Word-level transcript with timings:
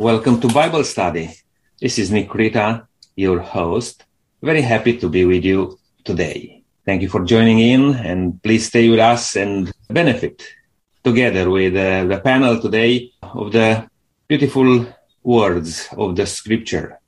Welcome 0.00 0.40
to 0.40 0.48
Bible 0.48 0.82
study. 0.82 1.28
This 1.78 1.98
is 1.98 2.10
Nick 2.10 2.32
Rita, 2.34 2.88
your 3.16 3.40
host. 3.40 4.06
Very 4.40 4.62
happy 4.62 4.96
to 4.96 5.10
be 5.10 5.26
with 5.26 5.44
you 5.44 5.78
today. 6.04 6.62
Thank 6.86 7.02
you 7.02 7.10
for 7.10 7.22
joining 7.22 7.58
in 7.58 7.96
and 7.96 8.42
please 8.42 8.68
stay 8.68 8.88
with 8.88 8.98
us 8.98 9.36
and 9.36 9.70
benefit 9.90 10.42
together 11.04 11.50
with 11.50 11.76
uh, 11.76 12.04
the 12.04 12.18
panel 12.18 12.58
today 12.58 13.12
of 13.20 13.52
the 13.52 13.90
beautiful 14.26 14.86
words 15.22 15.86
of 15.92 16.16
the 16.16 16.24
scripture. 16.24 16.98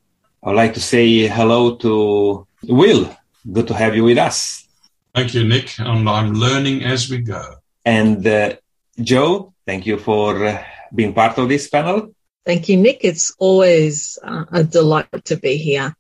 I'd 0.43 0.55
like 0.55 0.75
to 0.75 0.81
say 0.83 1.27
hello 1.29 1.77
to 1.77 2.47
Will. 2.65 3.09
Good 3.51 3.69
to 3.69 3.75
have 3.75 3.97
you 3.97 4.05
with 4.05 4.19
us. 4.19 4.69
Thank 5.15 5.33
you, 5.33 5.49
Nick. 5.49 5.79
And 5.79 6.07
I'm 6.07 6.35
learning 6.35 6.85
as 6.85 7.09
we 7.09 7.23
go. 7.23 7.55
And 7.87 8.27
uh, 8.27 8.57
Joe, 9.01 9.55
thank 9.65 9.87
you 9.87 9.97
for 9.97 10.45
uh, 10.45 10.63
being 10.95 11.15
part 11.15 11.39
of 11.39 11.49
this 11.49 11.71
panel. 11.71 12.13
Thank 12.45 12.69
you, 12.69 12.77
Nick. 12.77 13.01
It's 13.03 13.35
always 13.39 14.19
uh, 14.23 14.45
a 14.51 14.65
delight 14.65 15.25
to 15.27 15.37
be 15.37 15.57
here. 15.57 15.95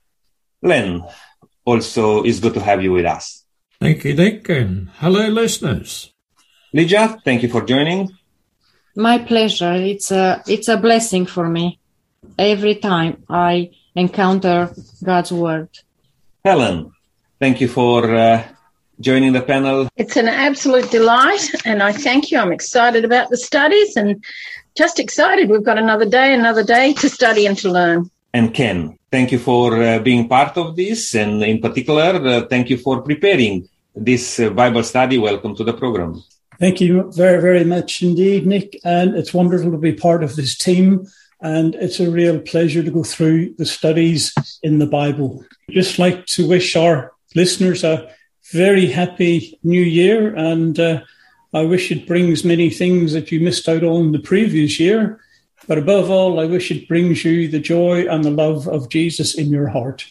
Len, 0.60 1.04
also 1.64 2.22
it's 2.22 2.40
good 2.40 2.54
to 2.54 2.60
have 2.60 2.82
you 2.82 2.92
with 2.92 3.06
us. 3.06 3.44
Thank 3.80 4.04
you, 4.04 4.14
Nick, 4.14 4.48
and 4.48 4.90
hello, 4.98 5.28
listeners. 5.28 6.12
Lydia, 6.72 7.18
thank 7.24 7.42
you 7.42 7.48
for 7.48 7.62
joining. 7.62 8.16
My 8.94 9.18
pleasure. 9.18 9.72
It's 9.72 10.10
a 10.10 10.42
it's 10.46 10.68
a 10.68 10.76
blessing 10.76 11.26
for 11.26 11.48
me 11.48 11.78
every 12.38 12.76
time 12.76 13.24
I 13.28 13.70
encounter 13.94 14.70
God's 15.02 15.32
word. 15.32 15.68
Helen, 16.44 16.92
thank 17.40 17.60
you 17.60 17.68
for 17.68 18.14
uh, 18.14 18.44
joining 19.00 19.32
the 19.32 19.42
panel. 19.42 19.88
It's 19.96 20.16
an 20.16 20.28
absolute 20.28 20.90
delight, 20.90 21.48
and 21.64 21.82
I 21.82 21.92
thank 21.92 22.30
you. 22.30 22.38
I'm 22.38 22.52
excited 22.52 23.04
about 23.04 23.30
the 23.30 23.36
studies 23.36 23.96
and 23.96 24.24
just 24.76 24.98
excited. 24.98 25.48
We've 25.48 25.62
got 25.62 25.78
another 25.78 26.08
day, 26.08 26.34
another 26.34 26.64
day 26.64 26.92
to 26.94 27.08
study 27.08 27.46
and 27.46 27.56
to 27.58 27.70
learn. 27.70 28.10
And 28.32 28.54
Ken, 28.54 28.98
thank 29.10 29.32
you 29.32 29.38
for 29.38 29.82
uh, 29.82 29.98
being 29.98 30.28
part 30.28 30.56
of 30.56 30.76
this, 30.76 31.14
and 31.14 31.42
in 31.42 31.60
particular, 31.60 32.26
uh, 32.26 32.46
thank 32.48 32.70
you 32.70 32.78
for 32.78 33.02
preparing 33.02 33.68
this 33.94 34.40
uh, 34.40 34.50
Bible 34.50 34.82
study. 34.82 35.18
Welcome 35.18 35.54
to 35.56 35.64
the 35.64 35.74
program. 35.74 36.22
Thank 36.58 36.80
you 36.80 37.10
very, 37.12 37.42
very 37.42 37.64
much 37.64 38.02
indeed, 38.02 38.46
Nick. 38.46 38.78
And 38.84 39.16
it's 39.16 39.34
wonderful 39.34 39.72
to 39.72 39.78
be 39.78 39.92
part 39.92 40.22
of 40.22 40.36
this 40.36 40.56
team. 40.56 41.06
And 41.40 41.74
it's 41.74 41.98
a 41.98 42.08
real 42.08 42.38
pleasure 42.38 42.84
to 42.84 42.90
go 42.90 43.02
through 43.02 43.54
the 43.58 43.66
studies 43.66 44.32
in 44.62 44.78
the 44.78 44.86
Bible. 44.86 45.44
Just 45.70 45.98
like 45.98 46.24
to 46.26 46.46
wish 46.46 46.76
our 46.76 47.12
listeners 47.34 47.82
a 47.82 48.08
very 48.52 48.86
happy 48.86 49.58
new 49.64 49.82
year. 49.82 50.34
And 50.36 50.78
uh, 50.78 51.00
I 51.54 51.64
wish 51.64 51.92
it 51.92 52.06
brings 52.06 52.44
many 52.44 52.70
things 52.70 53.12
that 53.12 53.30
you 53.30 53.38
missed 53.38 53.68
out 53.68 53.84
on 53.84 54.12
the 54.12 54.18
previous 54.18 54.80
year. 54.80 55.20
But 55.68 55.76
above 55.76 56.10
all, 56.10 56.40
I 56.40 56.46
wish 56.46 56.70
it 56.70 56.88
brings 56.88 57.26
you 57.26 57.46
the 57.46 57.60
joy 57.60 58.06
and 58.08 58.24
the 58.24 58.30
love 58.30 58.66
of 58.66 58.88
Jesus 58.88 59.34
in 59.34 59.50
your 59.50 59.68
heart. 59.68 60.06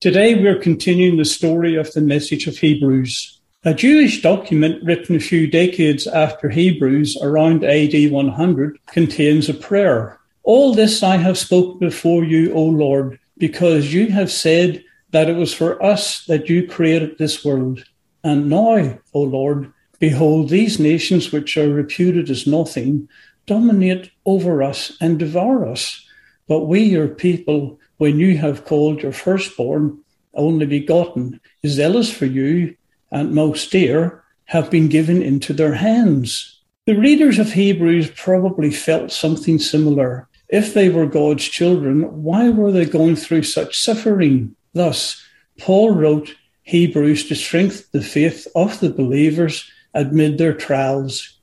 Today, 0.00 0.34
we're 0.34 0.60
continuing 0.60 1.16
the 1.16 1.24
story 1.24 1.74
of 1.74 1.92
the 1.92 2.00
message 2.00 2.46
of 2.46 2.58
Hebrews. 2.58 3.40
A 3.64 3.74
Jewish 3.74 4.22
document 4.22 4.84
written 4.84 5.16
a 5.16 5.20
few 5.20 5.48
decades 5.48 6.06
after 6.06 6.48
Hebrews, 6.48 7.18
around 7.20 7.64
AD 7.64 8.12
100, 8.12 8.78
contains 8.86 9.48
a 9.48 9.54
prayer. 9.54 10.20
All 10.44 10.74
this 10.74 11.02
I 11.02 11.16
have 11.16 11.36
spoken 11.36 11.80
before 11.80 12.22
you, 12.22 12.52
O 12.54 12.62
Lord, 12.62 13.18
because 13.36 13.92
you 13.92 14.12
have 14.12 14.30
said 14.30 14.84
that 15.10 15.28
it 15.28 15.36
was 15.36 15.52
for 15.52 15.82
us 15.82 16.24
that 16.26 16.48
you 16.48 16.68
created 16.68 17.18
this 17.18 17.44
world. 17.44 17.84
And 18.22 18.48
now, 18.48 19.00
O 19.12 19.22
Lord, 19.22 19.72
behold, 20.04 20.50
these 20.50 20.78
nations 20.78 21.32
which 21.32 21.56
are 21.56 21.72
reputed 21.72 22.28
as 22.28 22.46
nothing 22.46 23.08
dominate 23.46 24.10
over 24.26 24.62
us 24.62 24.92
and 25.00 25.18
devour 25.18 25.66
us. 25.66 26.06
But 26.46 26.66
we, 26.66 26.82
your 26.82 27.08
people, 27.08 27.80
when 27.96 28.18
you 28.18 28.36
have 28.36 28.66
called 28.66 29.02
your 29.02 29.12
firstborn, 29.12 29.98
only 30.34 30.66
begotten, 30.66 31.40
zealous 31.66 32.12
for 32.12 32.26
you, 32.26 32.76
and 33.10 33.32
most 33.32 33.72
dear, 33.72 34.22
have 34.44 34.70
been 34.70 34.88
given 34.88 35.22
into 35.22 35.54
their 35.54 35.72
hands. 35.72 36.60
The 36.84 36.98
readers 36.98 37.38
of 37.38 37.52
Hebrews 37.52 38.10
probably 38.10 38.70
felt 38.70 39.10
something 39.10 39.58
similar. 39.58 40.28
If 40.50 40.74
they 40.74 40.90
were 40.90 41.06
God's 41.06 41.44
children, 41.44 42.22
why 42.22 42.50
were 42.50 42.72
they 42.72 42.84
going 42.84 43.16
through 43.16 43.44
such 43.44 43.80
suffering? 43.80 44.54
Thus, 44.74 45.24
Paul 45.58 45.92
wrote 45.92 46.34
Hebrews 46.64 47.26
to 47.28 47.34
strengthen 47.34 47.86
the 47.92 48.02
faith 48.02 48.46
of 48.54 48.80
the 48.80 48.90
believers 48.90 49.70
amid 49.94 50.38
their 50.38 50.54
trials. 50.54 51.38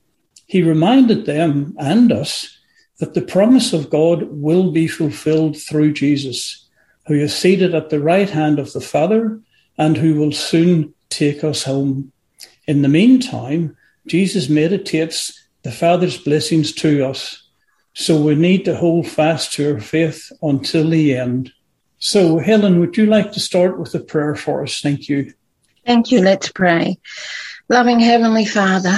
He 0.47 0.62
reminded 0.62 1.25
them 1.25 1.75
and 1.79 2.12
us 2.12 2.57
that 3.00 3.13
the 3.13 3.22
promise 3.22 3.73
of 3.73 3.89
God 3.89 4.28
will 4.29 4.72
be 4.72 4.88
fulfilled 4.88 5.57
through 5.57 5.94
Jesus, 5.94 6.67
who 7.07 7.16
is 7.16 7.35
seated 7.35 7.73
at 7.73 7.90
the 7.90 8.00
right 8.00 8.29
hand 8.29 8.59
of 8.59 8.73
the 8.73 8.81
Father 8.81 9.40
and 9.78 9.97
who 9.97 10.16
will 10.16 10.31
soon 10.31 10.94
take 11.09 11.44
us 11.44 11.63
home. 11.63 12.11
In 12.67 12.84
the 12.84 12.90
meantime, 12.90 13.75
Jesus 14.06 14.50
meditates 14.50 15.47
the 15.63 15.72
Father's 15.72 16.17
blessings 16.17 16.72
to 16.73 17.06
us. 17.06 17.44
So 17.94 18.22
we 18.22 18.35
need 18.35 18.66
to 18.66 18.75
hold 18.75 19.07
fast 19.07 19.53
to 19.53 19.73
our 19.73 19.79
faith 19.79 20.31
until 20.41 20.90
the 20.90 21.17
end. 21.17 21.51
So, 22.00 22.40
Helen, 22.40 22.79
would 22.79 22.97
you 22.97 23.06
like 23.06 23.31
to 23.34 23.40
start 23.40 23.79
with 23.79 23.94
a 23.94 24.00
prayer 24.00 24.35
for 24.35 24.63
us? 24.63 24.81
Thank 24.81 25.07
you. 25.07 25.34
Thank 25.85 26.11
you. 26.11 26.22
Let's 26.22 26.51
pray. 26.51 26.97
Loving 27.71 28.01
Heavenly 28.01 28.43
Father, 28.43 28.93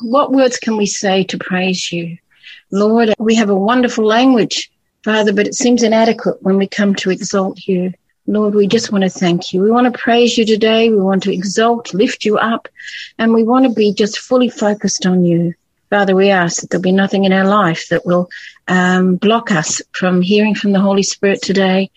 what 0.00 0.30
words 0.30 0.56
can 0.56 0.76
we 0.76 0.86
say 0.86 1.24
to 1.24 1.38
praise 1.38 1.90
you? 1.90 2.18
Lord, 2.70 3.12
we 3.18 3.34
have 3.34 3.50
a 3.50 3.56
wonderful 3.56 4.06
language, 4.06 4.70
Father, 5.02 5.32
but 5.32 5.48
it 5.48 5.56
seems 5.56 5.82
inadequate 5.82 6.40
when 6.40 6.56
we 6.56 6.68
come 6.68 6.94
to 6.94 7.10
exalt 7.10 7.58
you. 7.66 7.92
Lord, 8.28 8.54
we 8.54 8.68
just 8.68 8.92
want 8.92 9.02
to 9.02 9.10
thank 9.10 9.52
you. 9.52 9.60
We 9.60 9.72
want 9.72 9.92
to 9.92 9.98
praise 9.98 10.38
you 10.38 10.46
today. 10.46 10.88
We 10.88 11.00
want 11.00 11.24
to 11.24 11.34
exalt, 11.34 11.94
lift 11.94 12.24
you 12.24 12.38
up, 12.38 12.68
and 13.18 13.34
we 13.34 13.42
want 13.42 13.66
to 13.66 13.72
be 13.72 13.92
just 13.92 14.20
fully 14.20 14.48
focused 14.48 15.04
on 15.04 15.24
you. 15.24 15.54
Father, 15.90 16.14
we 16.14 16.30
ask 16.30 16.60
that 16.60 16.70
there'll 16.70 16.80
be 16.80 16.92
nothing 16.92 17.24
in 17.24 17.32
our 17.32 17.44
life 17.44 17.88
that 17.88 18.06
will 18.06 18.30
um, 18.68 19.16
block 19.16 19.50
us 19.50 19.82
from 19.90 20.22
hearing 20.22 20.54
from 20.54 20.70
the 20.70 20.80
Holy 20.80 21.02
Spirit 21.02 21.42
today, 21.42 21.90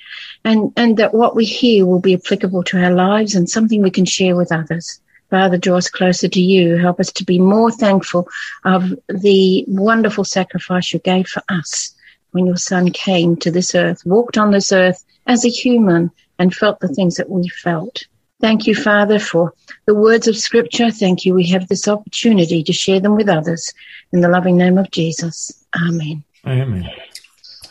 and, 0.44 0.74
and 0.76 0.98
that 0.98 1.14
what 1.14 1.36
we 1.36 1.46
hear 1.46 1.86
will 1.86 2.02
be 2.02 2.16
applicable 2.16 2.64
to 2.64 2.84
our 2.84 2.96
lives 2.96 3.36
and 3.36 3.48
something 3.48 3.84
we 3.84 3.92
can 3.92 4.06
share 4.06 4.36
with 4.36 4.52
others. 4.52 5.00
Father, 5.30 5.58
draw 5.58 5.78
us 5.78 5.90
closer 5.90 6.28
to 6.28 6.40
you. 6.40 6.78
Help 6.78 7.00
us 7.00 7.12
to 7.14 7.24
be 7.24 7.40
more 7.40 7.72
thankful 7.72 8.28
of 8.64 8.94
the 9.10 9.66
wonderful 9.68 10.24
sacrifice 10.24 10.94
you 10.94 11.00
gave 11.00 11.28
for 11.28 11.42
us 11.50 11.94
when 12.32 12.46
your 12.46 12.58
son 12.58 12.92
came 12.92 13.36
to 13.38 13.50
this 13.50 13.74
earth, 13.74 14.06
walked 14.06 14.38
on 14.38 14.52
this 14.52 14.72
earth 14.72 15.04
as 15.26 15.46
a 15.46 15.50
human 15.50 16.12
and 16.38 16.54
felt 16.54 16.80
the 16.80 16.88
things 16.90 17.16
that 17.16 17.30
we 17.30 17.48
felt. 17.48 18.04
Thank 18.42 18.68
you, 18.68 18.76
Father, 18.76 19.20
for 19.20 19.54
the 19.86 19.96
words 19.96 20.28
of 20.28 20.38
scripture. 20.38 20.92
Thank 20.92 21.26
you. 21.26 21.34
We 21.34 21.48
have 21.48 21.68
this 21.68 21.88
opportunity 21.88 22.64
to 22.64 22.74
share 22.74 23.00
them 23.00 23.16
with 23.16 23.30
others 23.30 23.74
in 24.12 24.22
the 24.22 24.28
loving 24.28 24.58
name 24.58 24.78
of 24.78 24.92
Jesus. 24.92 25.66
Amen. 25.76 26.24
Amen. 26.46 26.90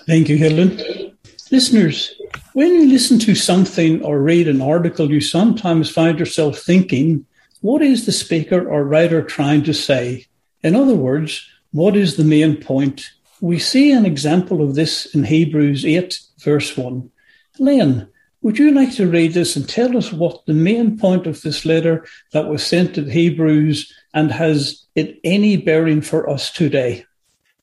Thank 0.06 0.28
you, 0.28 0.38
Helen. 0.38 0.80
Listeners, 1.50 2.14
when 2.54 2.74
you 2.74 2.88
listen 2.88 3.18
to 3.20 3.34
something 3.34 4.02
or 4.02 4.18
read 4.18 4.48
an 4.48 4.62
article, 4.62 5.10
you 5.10 5.20
sometimes 5.20 5.90
find 5.90 6.18
yourself 6.18 6.58
thinking, 6.58 7.26
what 7.64 7.80
is 7.80 8.04
the 8.04 8.12
speaker 8.12 8.68
or 8.68 8.84
writer 8.84 9.22
trying 9.22 9.62
to 9.62 9.72
say? 9.72 10.26
In 10.62 10.76
other 10.76 10.94
words, 10.94 11.48
what 11.72 11.96
is 11.96 12.18
the 12.18 12.22
main 12.22 12.58
point? 12.58 13.10
We 13.40 13.58
see 13.58 13.90
an 13.90 14.04
example 14.04 14.60
of 14.60 14.74
this 14.74 15.06
in 15.14 15.24
Hebrews 15.24 15.82
8, 15.86 16.20
verse 16.40 16.76
1. 16.76 17.10
Len, 17.58 18.06
would 18.42 18.58
you 18.58 18.70
like 18.70 18.92
to 18.96 19.06
read 19.06 19.32
this 19.32 19.56
and 19.56 19.66
tell 19.66 19.96
us 19.96 20.12
what 20.12 20.44
the 20.44 20.52
main 20.52 20.98
point 20.98 21.26
of 21.26 21.40
this 21.40 21.64
letter 21.64 22.06
that 22.32 22.48
was 22.48 22.62
sent 22.66 22.94
to 22.96 23.00
the 23.00 23.10
Hebrews 23.10 23.90
and 24.12 24.30
has 24.30 24.84
it 24.94 25.18
any 25.24 25.56
bearing 25.56 26.02
for 26.02 26.28
us 26.28 26.50
today? 26.50 27.06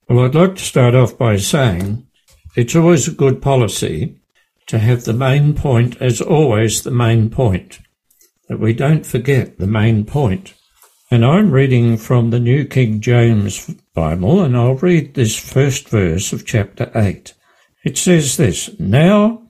Well, 0.10 0.26
I'd 0.26 0.34
like 0.34 0.56
to 0.56 0.64
start 0.64 0.96
off 0.96 1.16
by 1.16 1.36
saying 1.36 2.08
it's 2.56 2.76
always 2.76 3.08
a 3.08 3.12
good 3.12 3.40
policy 3.40 4.20
to 4.66 4.80
have 4.80 5.04
the 5.04 5.14
main 5.14 5.54
point 5.54 6.02
as 6.02 6.22
always 6.22 6.82
the 6.82 6.90
main 6.90 7.30
point, 7.30 7.82
that 8.52 8.60
we 8.60 8.74
don't 8.74 9.06
forget 9.06 9.60
the 9.60 9.66
main 9.66 10.04
point. 10.04 10.56
And 11.10 11.24
I'm 11.24 11.52
reading 11.52 11.96
from 11.96 12.32
the 12.32 12.40
New 12.40 12.66
King 12.66 13.00
James 13.00 13.74
Bible, 13.94 14.44
and 14.44 14.58
I'll 14.58 14.76
read 14.76 15.14
this 15.14 15.40
first 15.40 15.88
verse 15.88 16.34
of 16.34 16.46
chapter 16.46 16.92
8. 16.94 17.34
It 17.86 17.98
says 17.98 18.36
this 18.36 18.78
Now 18.78 19.44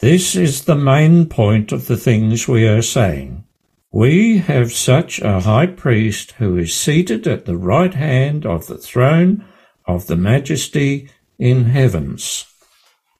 this 0.00 0.36
is 0.36 0.64
the 0.64 0.76
main 0.76 1.26
point 1.26 1.72
of 1.72 1.88
the 1.88 1.96
things 1.96 2.46
we 2.46 2.68
are 2.68 2.82
saying. 2.82 3.42
We 3.90 4.38
have 4.38 4.72
such 4.72 5.20
a 5.20 5.40
high 5.40 5.66
priest 5.66 6.30
who 6.38 6.56
is 6.56 6.72
seated 6.72 7.26
at 7.26 7.46
the 7.46 7.56
right 7.56 7.94
hand 7.94 8.46
of 8.46 8.68
the 8.68 8.78
throne 8.78 9.44
of 9.86 10.06
the 10.06 10.16
majesty 10.16 11.10
in 11.36 11.64
heavens. 11.64 12.46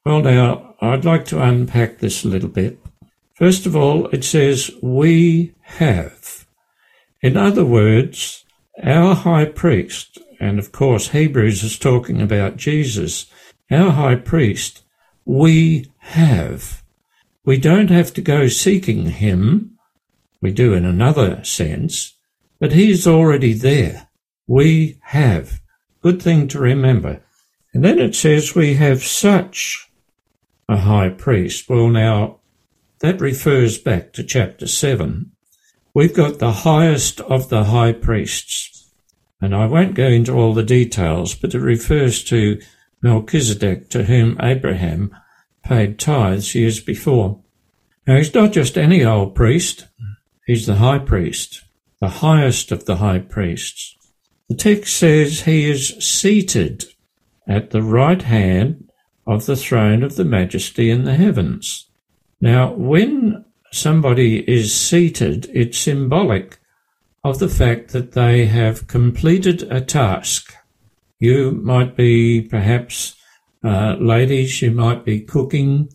Well, 0.05 0.21
now, 0.21 0.75
I'd 0.79 1.03
like 1.03 1.25
to 1.25 1.43
unpack 1.43 1.97
this 1.97 2.23
a 2.23 2.29
little 2.29 2.47
bit. 2.47 2.79
First 3.37 3.67
of 3.67 3.75
all, 3.75 4.07
it 4.07 4.23
says, 4.23 4.71
we 4.81 5.53
have. 5.61 6.47
In 7.21 7.37
other 7.37 7.63
words, 7.63 8.43
our 8.83 9.13
high 9.13 9.45
priest, 9.45 10.17
and 10.39 10.57
of 10.57 10.71
course 10.71 11.09
Hebrews 11.09 11.63
is 11.63 11.77
talking 11.77 12.19
about 12.19 12.57
Jesus, 12.57 13.27
our 13.69 13.91
high 13.91 14.15
priest, 14.15 14.81
we 15.23 15.85
have. 15.99 16.83
We 17.45 17.59
don't 17.59 17.91
have 17.91 18.11
to 18.15 18.21
go 18.21 18.47
seeking 18.47 19.05
him. 19.05 19.77
We 20.41 20.51
do 20.51 20.73
in 20.73 20.83
another 20.83 21.43
sense, 21.43 22.15
but 22.59 22.71
he's 22.71 23.05
already 23.05 23.53
there. 23.53 24.07
We 24.47 24.97
have. 25.03 25.61
Good 26.01 26.23
thing 26.23 26.47
to 26.47 26.59
remember. 26.59 27.21
And 27.71 27.85
then 27.85 27.99
it 27.99 28.15
says 28.15 28.55
we 28.55 28.75
have 28.75 29.03
such 29.03 29.91
a 30.67 30.77
high 30.77 31.09
priest. 31.09 31.69
Well, 31.69 31.89
now 31.89 32.39
that 32.99 33.21
refers 33.21 33.77
back 33.77 34.13
to 34.13 34.23
chapter 34.23 34.67
7. 34.67 35.31
We've 35.93 36.13
got 36.13 36.39
the 36.39 36.51
highest 36.51 37.21
of 37.21 37.49
the 37.49 37.65
high 37.65 37.93
priests. 37.93 38.91
And 39.39 39.55
I 39.55 39.67
won't 39.67 39.93
go 39.93 40.07
into 40.07 40.33
all 40.33 40.53
the 40.53 40.63
details, 40.63 41.35
but 41.35 41.53
it 41.53 41.59
refers 41.59 42.23
to 42.25 42.59
Melchizedek, 43.01 43.89
to 43.91 44.03
whom 44.03 44.37
Abraham 44.41 45.15
paid 45.63 45.99
tithes 45.99 46.55
years 46.55 46.79
before. 46.79 47.41
Now, 48.07 48.17
he's 48.17 48.33
not 48.33 48.51
just 48.51 48.77
any 48.77 49.03
old 49.03 49.35
priest, 49.35 49.87
he's 50.45 50.65
the 50.65 50.75
high 50.75 50.99
priest, 50.99 51.63
the 51.99 52.07
highest 52.07 52.71
of 52.71 52.85
the 52.85 52.95
high 52.95 53.19
priests. 53.19 53.95
The 54.49 54.55
text 54.55 54.95
says 54.95 55.41
he 55.41 55.69
is 55.69 55.89
seated 55.99 56.85
at 57.47 57.71
the 57.71 57.83
right 57.83 58.21
hand 58.21 58.89
of 59.27 59.45
the 59.45 59.57
throne 59.57 60.03
of 60.03 60.15
the 60.15 60.25
majesty 60.25 60.89
in 60.89 61.03
the 61.03 61.15
heavens. 61.15 61.86
Now, 62.39 62.73
when 62.73 63.45
somebody 63.71 64.39
is 64.49 64.75
seated, 64.75 65.49
it's 65.53 65.77
symbolic 65.77 66.59
of 67.23 67.39
the 67.39 67.49
fact 67.49 67.91
that 67.91 68.13
they 68.13 68.45
have 68.45 68.87
completed 68.87 69.63
a 69.63 69.81
task. 69.81 70.53
You 71.19 71.51
might 71.51 71.95
be 71.95 72.41
perhaps 72.41 73.15
uh, 73.63 73.95
ladies, 73.99 74.61
you 74.61 74.71
might 74.71 75.03
be 75.03 75.19
cooking, 75.19 75.89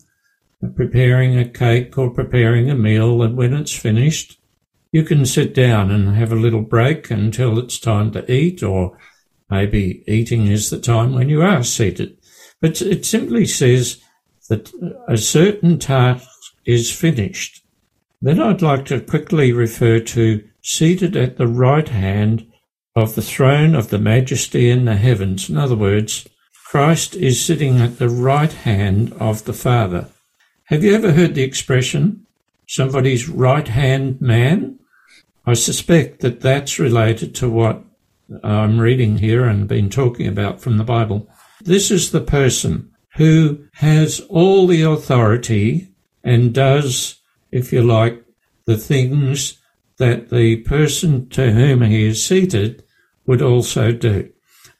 preparing 0.75 1.37
a 1.37 1.47
cake 1.47 1.97
or 1.97 2.09
preparing 2.09 2.69
a 2.69 2.75
meal, 2.75 3.21
and 3.21 3.37
when 3.37 3.53
it's 3.53 3.75
finished, 3.75 4.37
you 4.91 5.03
can 5.03 5.25
sit 5.25 5.55
down 5.55 5.89
and 5.89 6.15
have 6.15 6.31
a 6.31 6.35
little 6.35 6.61
break 6.61 7.09
until 7.09 7.57
it's 7.57 7.79
time 7.79 8.11
to 8.11 8.31
eat, 8.31 8.61
or 8.61 8.97
maybe 9.49 10.03
eating 10.07 10.47
is 10.47 10.69
the 10.69 10.79
time 10.79 11.13
when 11.13 11.29
you 11.29 11.41
are 11.41 11.63
seated. 11.63 12.17
But 12.61 12.81
it 12.81 13.05
simply 13.05 13.45
says 13.45 14.03
that 14.49 14.71
a 15.07 15.17
certain 15.17 15.79
task 15.79 16.29
is 16.65 16.91
finished. 16.91 17.63
Then 18.21 18.41
I'd 18.41 18.61
like 18.61 18.85
to 18.85 19.01
quickly 19.01 19.51
refer 19.51 19.99
to 19.99 20.43
seated 20.61 21.17
at 21.17 21.37
the 21.37 21.47
right 21.47 21.89
hand 21.89 22.47
of 22.95 23.15
the 23.15 23.21
throne 23.21 23.75
of 23.75 23.89
the 23.89 23.99
majesty 23.99 24.69
in 24.69 24.85
the 24.85 24.95
heavens. 24.95 25.49
In 25.49 25.57
other 25.57 25.75
words, 25.75 26.27
Christ 26.65 27.15
is 27.15 27.43
sitting 27.43 27.79
at 27.81 27.99
the 27.99 28.09
right 28.09 28.51
hand 28.51 29.13
of 29.19 29.45
the 29.45 29.53
Father. 29.53 30.09
Have 30.65 30.83
you 30.83 30.95
ever 30.95 31.11
heard 31.11 31.35
the 31.35 31.43
expression, 31.43 32.25
somebody's 32.67 33.27
right 33.27 33.67
hand 33.67 34.21
man? 34.21 34.79
I 35.45 35.53
suspect 35.53 36.21
that 36.21 36.39
that's 36.39 36.79
related 36.79 37.35
to 37.35 37.49
what 37.49 37.83
I'm 38.43 38.79
reading 38.79 39.17
here 39.17 39.43
and 39.45 39.67
been 39.67 39.89
talking 39.89 40.27
about 40.27 40.61
from 40.61 40.77
the 40.77 40.83
Bible. 40.83 41.29
This 41.61 41.91
is 41.91 42.11
the 42.11 42.21
person 42.21 42.91
who 43.15 43.65
has 43.73 44.21
all 44.29 44.65
the 44.65 44.81
authority 44.83 45.92
and 46.23 46.53
does, 46.53 47.19
if 47.51 47.73
you 47.73 47.83
like, 47.83 48.23
the 48.65 48.77
things 48.77 49.59
that 49.97 50.29
the 50.29 50.57
person 50.57 51.29
to 51.29 51.51
whom 51.51 51.81
he 51.81 52.05
is 52.05 52.25
seated 52.25 52.83
would 53.25 53.41
also 53.41 53.91
do. 53.91 54.29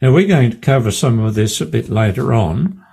Now 0.02 0.14
we're 0.14 0.28
going 0.28 0.52
to 0.52 0.58
cover 0.58 0.92
some 0.92 1.20
of 1.20 1.36
this 1.36 1.62
a 1.62 1.66
bit 1.66 1.90
later 1.90 2.34
on 2.34 2.84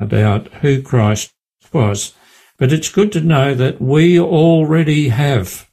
about 0.00 0.48
who 0.54 0.82
Christ 0.82 1.32
was, 1.72 2.14
but 2.56 2.72
it's 2.72 2.88
good 2.88 3.12
to 3.12 3.20
know 3.20 3.54
that 3.54 3.80
we 3.80 4.18
already 4.18 5.08
have 5.08 5.68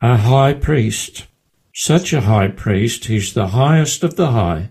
a 0.00 0.16
high 0.16 0.54
priest, 0.54 1.26
such 1.74 2.12
a 2.12 2.22
high 2.22 2.48
priest, 2.48 3.06
he's 3.06 3.34
the 3.34 3.48
highest 3.48 4.04
of 4.04 4.16
the 4.16 4.32
high, 4.32 4.70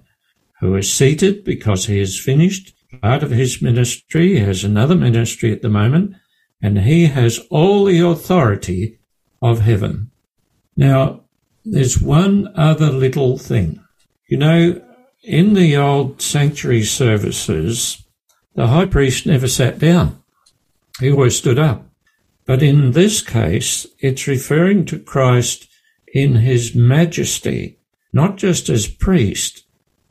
who 0.59 0.75
is 0.75 0.91
seated 0.91 1.43
because 1.43 1.85
he 1.85 1.99
has 1.99 2.19
finished 2.19 2.73
part 3.01 3.23
of 3.23 3.31
his 3.31 3.61
ministry. 3.61 4.35
He 4.35 4.39
has 4.39 4.63
another 4.63 4.95
ministry 4.95 5.51
at 5.51 5.61
the 5.61 5.69
moment, 5.69 6.15
and 6.61 6.79
he 6.79 7.07
has 7.07 7.39
all 7.49 7.85
the 7.85 7.99
authority 7.99 8.99
of 9.41 9.59
heaven. 9.61 10.11
Now, 10.75 11.21
there's 11.63 12.01
one 12.01 12.51
other 12.55 12.91
little 12.91 13.37
thing. 13.37 13.83
You 14.27 14.37
know, 14.37 14.81
in 15.23 15.53
the 15.53 15.75
old 15.75 16.21
sanctuary 16.21 16.83
services, 16.83 18.03
the 18.55 18.67
high 18.67 18.85
priest 18.85 19.25
never 19.25 19.47
sat 19.47 19.79
down. 19.79 20.23
He 20.99 21.11
always 21.11 21.37
stood 21.37 21.59
up. 21.59 21.85
But 22.45 22.63
in 22.63 22.93
this 22.93 23.21
case, 23.21 23.85
it's 23.99 24.27
referring 24.27 24.85
to 24.85 24.99
Christ 24.99 25.67
in 26.13 26.35
his 26.35 26.73
majesty, 26.73 27.77
not 28.13 28.37
just 28.37 28.69
as 28.69 28.87
priest, 28.87 29.65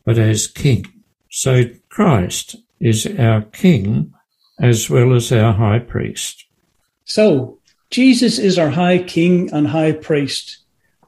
but 0.05 0.19
as 0.19 0.47
king. 0.47 0.87
So 1.31 1.65
Christ 1.89 2.57
is 2.79 3.07
our 3.19 3.43
king 3.43 4.13
as 4.59 4.89
well 4.89 5.15
as 5.15 5.31
our 5.33 5.53
high 5.53 5.79
priest. 5.79 6.47
So, 7.05 7.59
Jesus 7.91 8.39
is 8.39 8.59
our 8.59 8.71
high 8.71 8.99
king 8.99 9.51
and 9.53 9.69
high 9.69 9.93
priest. 9.93 10.59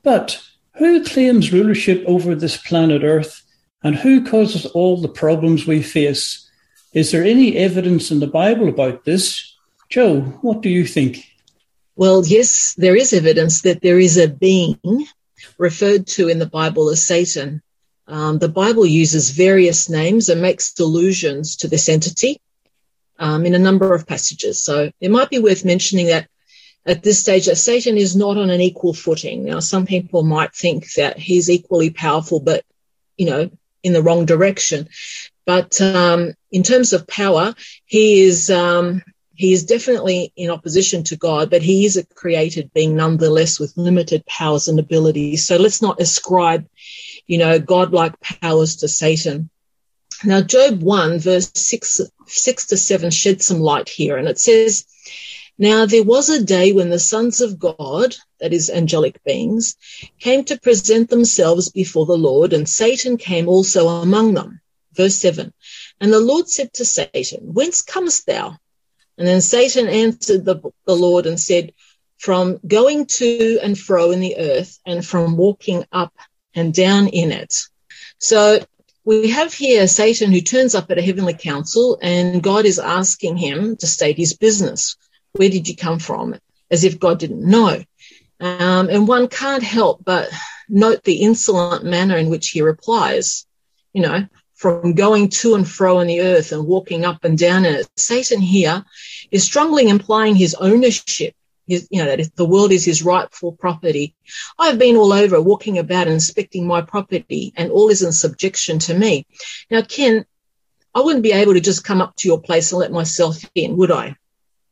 But 0.02 0.40
who 0.76 1.04
claims 1.04 1.52
rulership 1.52 2.04
over 2.06 2.34
this 2.34 2.56
planet 2.56 3.02
Earth 3.02 3.42
and 3.82 3.96
who 3.96 4.24
causes 4.24 4.66
all 4.66 5.00
the 5.00 5.08
problems 5.08 5.66
we 5.66 5.82
face? 5.82 6.48
Is 6.92 7.10
there 7.10 7.24
any 7.24 7.56
evidence 7.56 8.10
in 8.10 8.20
the 8.20 8.26
Bible 8.26 8.68
about 8.68 9.04
this? 9.04 9.56
Joe, 9.88 10.20
what 10.42 10.60
do 10.60 10.68
you 10.68 10.86
think? 10.86 11.24
Well, 11.96 12.24
yes, 12.24 12.74
there 12.74 12.94
is 12.94 13.12
evidence 13.12 13.62
that 13.62 13.82
there 13.82 13.98
is 13.98 14.16
a 14.16 14.28
being 14.28 14.78
referred 15.58 16.06
to 16.06 16.28
in 16.28 16.38
the 16.38 16.46
Bible 16.46 16.90
as 16.90 17.04
Satan. 17.04 17.60
Um, 18.06 18.38
the 18.38 18.48
Bible 18.48 18.86
uses 18.86 19.30
various 19.30 19.88
names 19.88 20.28
and 20.28 20.40
makes 20.40 20.78
allusions 20.78 21.56
to 21.56 21.68
this 21.68 21.88
entity 21.88 22.40
um, 23.18 23.46
in 23.46 23.54
a 23.54 23.58
number 23.58 23.94
of 23.94 24.06
passages. 24.06 24.62
So 24.64 24.90
it 25.00 25.10
might 25.10 25.30
be 25.30 25.38
worth 25.38 25.64
mentioning 25.64 26.06
that 26.06 26.28
at 26.86 27.02
this 27.02 27.20
stage 27.20 27.46
that 27.46 27.56
Satan 27.56 27.98
is 27.98 28.16
not 28.16 28.38
on 28.38 28.50
an 28.50 28.60
equal 28.60 28.94
footing. 28.94 29.44
Now, 29.44 29.60
some 29.60 29.86
people 29.86 30.22
might 30.22 30.54
think 30.54 30.92
that 30.94 31.18
he's 31.18 31.50
equally 31.50 31.90
powerful, 31.90 32.40
but 32.40 32.64
you 33.16 33.26
know, 33.26 33.50
in 33.82 33.92
the 33.92 34.02
wrong 34.02 34.24
direction. 34.24 34.88
But 35.44 35.80
um, 35.80 36.34
in 36.50 36.62
terms 36.62 36.92
of 36.92 37.06
power, 37.06 37.54
he 37.84 38.22
is 38.22 38.50
um, 38.50 39.02
he 39.34 39.52
is 39.52 39.64
definitely 39.64 40.32
in 40.36 40.50
opposition 40.50 41.04
to 41.04 41.16
God, 41.16 41.50
but 41.50 41.62
he 41.62 41.84
is 41.84 41.96
a 41.96 42.04
created 42.04 42.72
being 42.72 42.96
nonetheless 42.96 43.60
with 43.60 43.76
limited 43.76 44.26
powers 44.26 44.68
and 44.68 44.78
abilities. 44.78 45.46
So 45.46 45.56
let's 45.56 45.80
not 45.80 46.00
ascribe, 46.00 46.66
you 47.26 47.38
know, 47.38 47.58
godlike 47.58 48.18
powers 48.20 48.76
to 48.76 48.88
Satan. 48.88 49.48
Now, 50.24 50.40
Job 50.40 50.82
1, 50.82 51.20
verse 51.20 51.52
6, 51.54 52.00
6 52.30 52.66
to 52.68 52.76
7 52.76 53.10
shed 53.10 53.42
some 53.42 53.60
light 53.60 53.88
here, 53.88 54.16
and 54.16 54.28
it 54.28 54.38
says, 54.38 54.84
now 55.58 55.86
there 55.86 56.04
was 56.04 56.28
a 56.28 56.44
day 56.44 56.72
when 56.72 56.88
the 56.88 57.00
sons 57.00 57.40
of 57.40 57.58
God, 57.58 58.14
that 58.38 58.52
is 58.52 58.70
angelic 58.70 59.22
beings, 59.24 59.76
came 60.20 60.44
to 60.44 60.60
present 60.60 61.10
themselves 61.10 61.68
before 61.68 62.06
the 62.06 62.16
Lord, 62.16 62.52
and 62.52 62.68
Satan 62.68 63.16
came 63.16 63.48
also 63.48 63.88
among 63.88 64.34
them. 64.34 64.60
Verse 64.92 65.16
7. 65.16 65.52
And 66.00 66.12
the 66.12 66.20
Lord 66.20 66.48
said 66.48 66.72
to 66.74 66.84
Satan, 66.84 67.52
Whence 67.52 67.82
comest 67.82 68.26
thou? 68.26 68.56
And 69.18 69.26
then 69.26 69.40
Satan 69.40 69.88
answered 69.88 70.44
the, 70.44 70.60
the 70.86 70.96
Lord 70.96 71.26
and 71.26 71.40
said, 71.40 71.72
From 72.18 72.60
going 72.64 73.06
to 73.06 73.58
and 73.60 73.76
fro 73.76 74.12
in 74.12 74.20
the 74.20 74.38
earth, 74.38 74.78
and 74.86 75.04
from 75.04 75.36
walking 75.36 75.84
up 75.90 76.14
and 76.54 76.72
down 76.72 77.08
in 77.08 77.32
it. 77.32 77.52
So 78.20 78.60
we 79.08 79.30
have 79.30 79.54
here 79.54 79.88
Satan 79.88 80.30
who 80.30 80.42
turns 80.42 80.74
up 80.74 80.90
at 80.90 80.98
a 80.98 81.02
heavenly 81.02 81.32
council, 81.32 81.98
and 82.02 82.42
God 82.42 82.66
is 82.66 82.78
asking 82.78 83.38
him 83.38 83.74
to 83.76 83.86
state 83.86 84.18
his 84.18 84.36
business. 84.36 84.98
Where 85.32 85.48
did 85.48 85.66
you 85.66 85.74
come 85.74 85.98
from? 85.98 86.36
As 86.70 86.84
if 86.84 87.00
God 87.00 87.18
didn't 87.18 87.40
know. 87.40 87.82
Um, 88.38 88.90
and 88.90 89.08
one 89.08 89.28
can't 89.28 89.62
help 89.62 90.04
but 90.04 90.28
note 90.68 91.04
the 91.04 91.22
insolent 91.22 91.84
manner 91.86 92.18
in 92.18 92.28
which 92.28 92.50
he 92.50 92.60
replies. 92.60 93.46
You 93.94 94.02
know, 94.02 94.26
from 94.56 94.92
going 94.92 95.30
to 95.30 95.54
and 95.54 95.66
fro 95.66 96.00
on 96.00 96.06
the 96.06 96.20
earth 96.20 96.52
and 96.52 96.66
walking 96.66 97.06
up 97.06 97.24
and 97.24 97.38
down 97.38 97.64
in 97.64 97.76
it. 97.76 97.88
Satan 97.96 98.42
here 98.42 98.84
is 99.30 99.42
strongly 99.42 99.88
implying 99.88 100.36
his 100.36 100.54
ownership. 100.54 101.32
His, 101.68 101.88
you 101.90 102.04
know, 102.04 102.16
that 102.16 102.34
the 102.34 102.44
world 102.44 102.72
is 102.72 102.84
his 102.84 103.02
rightful 103.02 103.52
property. 103.52 104.14
I've 104.58 104.78
been 104.78 104.96
all 104.96 105.12
over 105.12 105.40
walking 105.40 105.78
about 105.78 106.08
inspecting 106.08 106.66
my 106.66 106.82
property 106.82 107.52
and 107.56 107.70
all 107.70 107.90
is 107.90 108.02
in 108.02 108.12
subjection 108.12 108.78
to 108.80 108.94
me. 108.94 109.26
Now, 109.70 109.82
Ken, 109.82 110.24
I 110.94 111.00
wouldn't 111.00 111.22
be 111.22 111.32
able 111.32 111.54
to 111.54 111.60
just 111.60 111.84
come 111.84 112.00
up 112.00 112.16
to 112.16 112.28
your 112.28 112.40
place 112.40 112.72
and 112.72 112.80
let 112.80 112.90
myself 112.90 113.38
in, 113.54 113.76
would 113.76 113.90
I? 113.90 114.16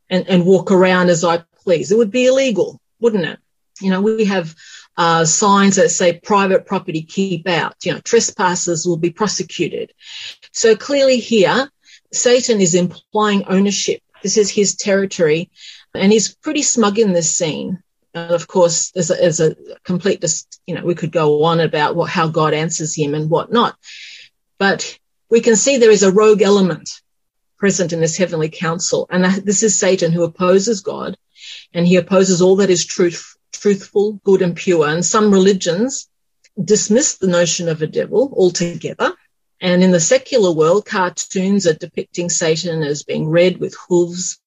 and, 0.08 0.28
and 0.28 0.46
walk 0.46 0.70
around 0.70 1.10
as 1.10 1.24
I 1.24 1.44
please. 1.62 1.90
It 1.90 1.98
would 1.98 2.10
be 2.10 2.26
illegal, 2.26 2.80
wouldn't 3.00 3.24
it? 3.24 3.38
You 3.80 3.90
know, 3.90 4.00
we 4.00 4.24
have 4.26 4.54
uh, 4.96 5.24
signs 5.24 5.76
that 5.76 5.90
say 5.90 6.18
private 6.18 6.66
property 6.66 7.02
keep 7.02 7.48
out. 7.48 7.74
You 7.84 7.92
know, 7.92 8.00
trespassers 8.00 8.86
will 8.86 8.96
be 8.96 9.10
prosecuted. 9.10 9.92
So 10.52 10.76
clearly 10.76 11.18
here, 11.18 11.70
Satan 12.12 12.60
is 12.60 12.74
implying 12.74 13.44
ownership. 13.44 14.00
This 14.22 14.38
is 14.38 14.48
his 14.48 14.76
territory, 14.76 15.50
and 15.96 16.12
he's 16.12 16.34
pretty 16.34 16.62
smug 16.62 16.98
in 16.98 17.12
this 17.12 17.30
scene. 17.30 17.82
And 18.14 18.32
of 18.32 18.46
course, 18.48 18.90
there's 18.92 19.10
a, 19.10 19.14
there's 19.14 19.40
a 19.40 19.56
complete, 19.84 20.24
you 20.66 20.74
know, 20.74 20.84
we 20.84 20.94
could 20.94 21.12
go 21.12 21.44
on 21.44 21.60
about 21.60 21.96
what, 21.96 22.10
how 22.10 22.28
God 22.28 22.54
answers 22.54 22.94
him 22.94 23.14
and 23.14 23.28
whatnot. 23.28 23.76
But 24.58 24.98
we 25.28 25.40
can 25.40 25.56
see 25.56 25.76
there 25.76 25.90
is 25.90 26.02
a 26.02 26.12
rogue 26.12 26.42
element 26.42 26.88
present 27.58 27.92
in 27.92 28.00
this 28.00 28.16
heavenly 28.16 28.48
council. 28.48 29.06
And 29.10 29.24
this 29.44 29.62
is 29.62 29.78
Satan 29.78 30.12
who 30.12 30.24
opposes 30.24 30.80
God 30.80 31.16
and 31.74 31.86
he 31.86 31.96
opposes 31.96 32.40
all 32.40 32.56
that 32.56 32.70
is 32.70 32.84
truth, 32.84 33.36
truthful, 33.52 34.14
good 34.24 34.42
and 34.42 34.56
pure. 34.56 34.88
And 34.88 35.04
some 35.04 35.30
religions 35.32 36.08
dismiss 36.62 37.18
the 37.18 37.26
notion 37.26 37.68
of 37.68 37.82
a 37.82 37.86
devil 37.86 38.32
altogether. 38.36 39.12
And 39.60 39.82
in 39.82 39.90
the 39.90 40.00
secular 40.00 40.52
world, 40.52 40.84
cartoons 40.86 41.66
are 41.66 41.74
depicting 41.74 42.28
Satan 42.28 42.82
as 42.82 43.02
being 43.02 43.28
red 43.28 43.58
with 43.58 43.76
hooves 43.88 44.38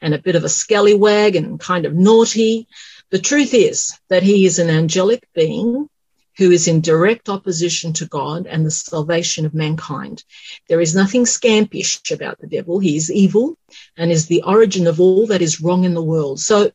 and 0.00 0.14
a 0.14 0.22
bit 0.22 0.36
of 0.36 0.44
a 0.44 0.48
scallywag 0.48 1.36
and 1.36 1.60
kind 1.60 1.86
of 1.86 1.94
naughty. 1.94 2.68
The 3.10 3.18
truth 3.18 3.54
is 3.54 3.98
that 4.08 4.22
he 4.22 4.46
is 4.46 4.58
an 4.58 4.70
angelic 4.70 5.26
being 5.34 5.88
who 6.38 6.50
is 6.52 6.68
in 6.68 6.80
direct 6.80 7.28
opposition 7.28 7.92
to 7.94 8.06
God 8.06 8.46
and 8.46 8.64
the 8.64 8.70
salvation 8.70 9.44
of 9.44 9.54
mankind. 9.54 10.22
There 10.68 10.80
is 10.80 10.94
nothing 10.94 11.24
scampish 11.24 12.12
about 12.12 12.40
the 12.40 12.46
devil. 12.46 12.78
He 12.78 12.96
is 12.96 13.10
evil 13.10 13.58
and 13.96 14.12
is 14.12 14.26
the 14.26 14.42
origin 14.42 14.86
of 14.86 15.00
all 15.00 15.26
that 15.26 15.42
is 15.42 15.60
wrong 15.60 15.84
in 15.84 15.94
the 15.94 16.02
world. 16.02 16.38
So 16.38 16.70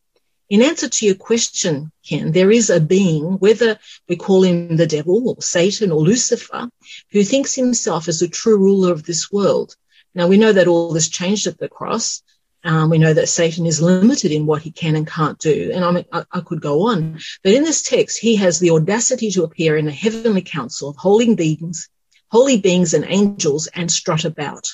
in 0.49 0.61
answer 0.61 0.89
to 0.89 1.05
your 1.05 1.15
question, 1.15 1.91
Ken, 2.07 2.33
there 2.33 2.51
is 2.51 2.69
a 2.69 2.81
being, 2.81 3.39
whether 3.39 3.79
we 4.09 4.17
call 4.17 4.43
him 4.43 4.75
the 4.75 4.85
devil 4.85 5.29
or 5.29 5.41
Satan 5.41 5.91
or 5.91 6.01
Lucifer, 6.01 6.69
who 7.11 7.23
thinks 7.23 7.55
himself 7.55 8.09
as 8.09 8.19
the 8.19 8.27
true 8.27 8.57
ruler 8.57 8.91
of 8.91 9.03
this 9.03 9.31
world. 9.31 9.75
Now 10.13 10.27
we 10.27 10.37
know 10.37 10.51
that 10.51 10.67
all 10.67 10.91
this 10.91 11.07
changed 11.07 11.47
at 11.47 11.57
the 11.57 11.69
cross, 11.69 12.21
um, 12.63 12.89
we 12.89 12.97
know 12.97 13.13
that 13.13 13.27
Satan 13.27 13.65
is 13.65 13.81
limited 13.81 14.31
in 14.31 14.45
what 14.45 14.61
he 14.61 14.71
can 14.71 14.95
and 14.95 15.05
can't 15.05 15.37
do. 15.37 15.71
And 15.73 15.83
I, 15.83 15.91
mean, 15.91 16.05
I, 16.11 16.23
I, 16.31 16.39
could 16.39 16.61
go 16.61 16.87
on. 16.87 17.19
But 17.43 17.53
in 17.53 17.63
this 17.63 17.81
text, 17.81 18.19
he 18.19 18.37
has 18.37 18.59
the 18.59 18.71
audacity 18.71 19.31
to 19.31 19.43
appear 19.43 19.75
in 19.75 19.87
a 19.87 19.91
heavenly 19.91 20.41
council 20.41 20.89
of 20.89 20.95
holy 20.95 21.35
beings, 21.35 21.89
holy 22.31 22.59
beings 22.59 22.93
and 22.93 23.05
angels 23.07 23.67
and 23.67 23.91
strut 23.91 24.23
about. 24.23 24.67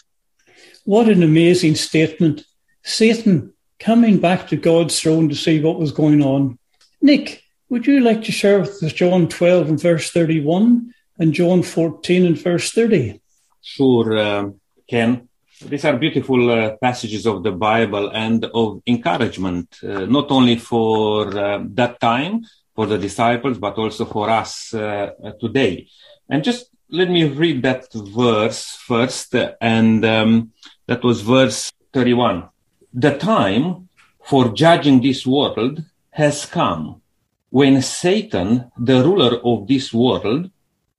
What 0.86 1.10
an 1.10 1.24
amazing 1.24 1.76
statement. 1.76 2.44
Satan 2.84 3.54
coming 3.80 4.20
back 4.20 4.48
to 4.50 4.56
God's 4.56 5.00
throne 5.00 5.30
to 5.30 5.36
see 5.36 5.60
what 5.60 5.80
was 5.80 5.92
going 5.92 6.24
on. 6.24 6.60
Nick, 7.02 7.44
would 7.70 7.88
you 7.88 8.02
like 8.02 8.24
to 8.24 8.32
share 8.32 8.60
with 8.60 8.84
us 8.84 8.94
John 8.94 9.28
12 9.28 9.70
and 9.70 9.82
verse 9.82 10.12
31 10.12 10.94
and 11.18 11.34
John 11.34 11.64
14 11.64 12.26
and 12.26 12.38
verse 12.38 12.72
30? 12.72 13.22
Sure, 13.62 14.18
uh, 14.18 14.50
Ken. 14.90 15.29
These 15.62 15.84
are 15.84 15.98
beautiful 15.98 16.52
uh, 16.52 16.78
passages 16.82 17.26
of 17.26 17.44
the 17.44 17.52
Bible 17.52 18.10
and 18.14 18.46
of 18.46 18.82
encouragement, 18.88 19.78
uh, 19.84 20.06
not 20.06 20.32
only 20.32 20.56
for 20.56 21.38
uh, 21.38 21.60
that 21.72 22.00
time, 22.00 22.46
for 22.74 22.86
the 22.86 22.98
disciples, 22.98 23.58
but 23.58 23.78
also 23.78 24.06
for 24.06 24.30
us 24.30 24.74
uh, 24.74 25.10
today. 25.42 25.88
And 26.30 26.46
just 26.46 26.70
let 26.90 27.10
me 27.10 27.26
read 27.26 27.62
that 27.64 27.92
verse 27.94 28.78
first, 28.88 29.36
and 29.60 30.06
um, 30.06 30.54
that 30.88 31.04
was 31.04 31.22
verse 31.22 31.74
31. 31.92 32.48
The 32.94 33.18
time 33.18 33.90
for 34.24 34.54
judging 34.54 35.02
this 35.02 35.28
world 35.28 35.84
has 36.12 36.46
come 36.46 37.02
when 37.50 37.82
Satan, 37.82 38.72
the 38.78 39.04
ruler 39.04 39.42
of 39.44 39.68
this 39.68 39.94
world, 39.94 40.50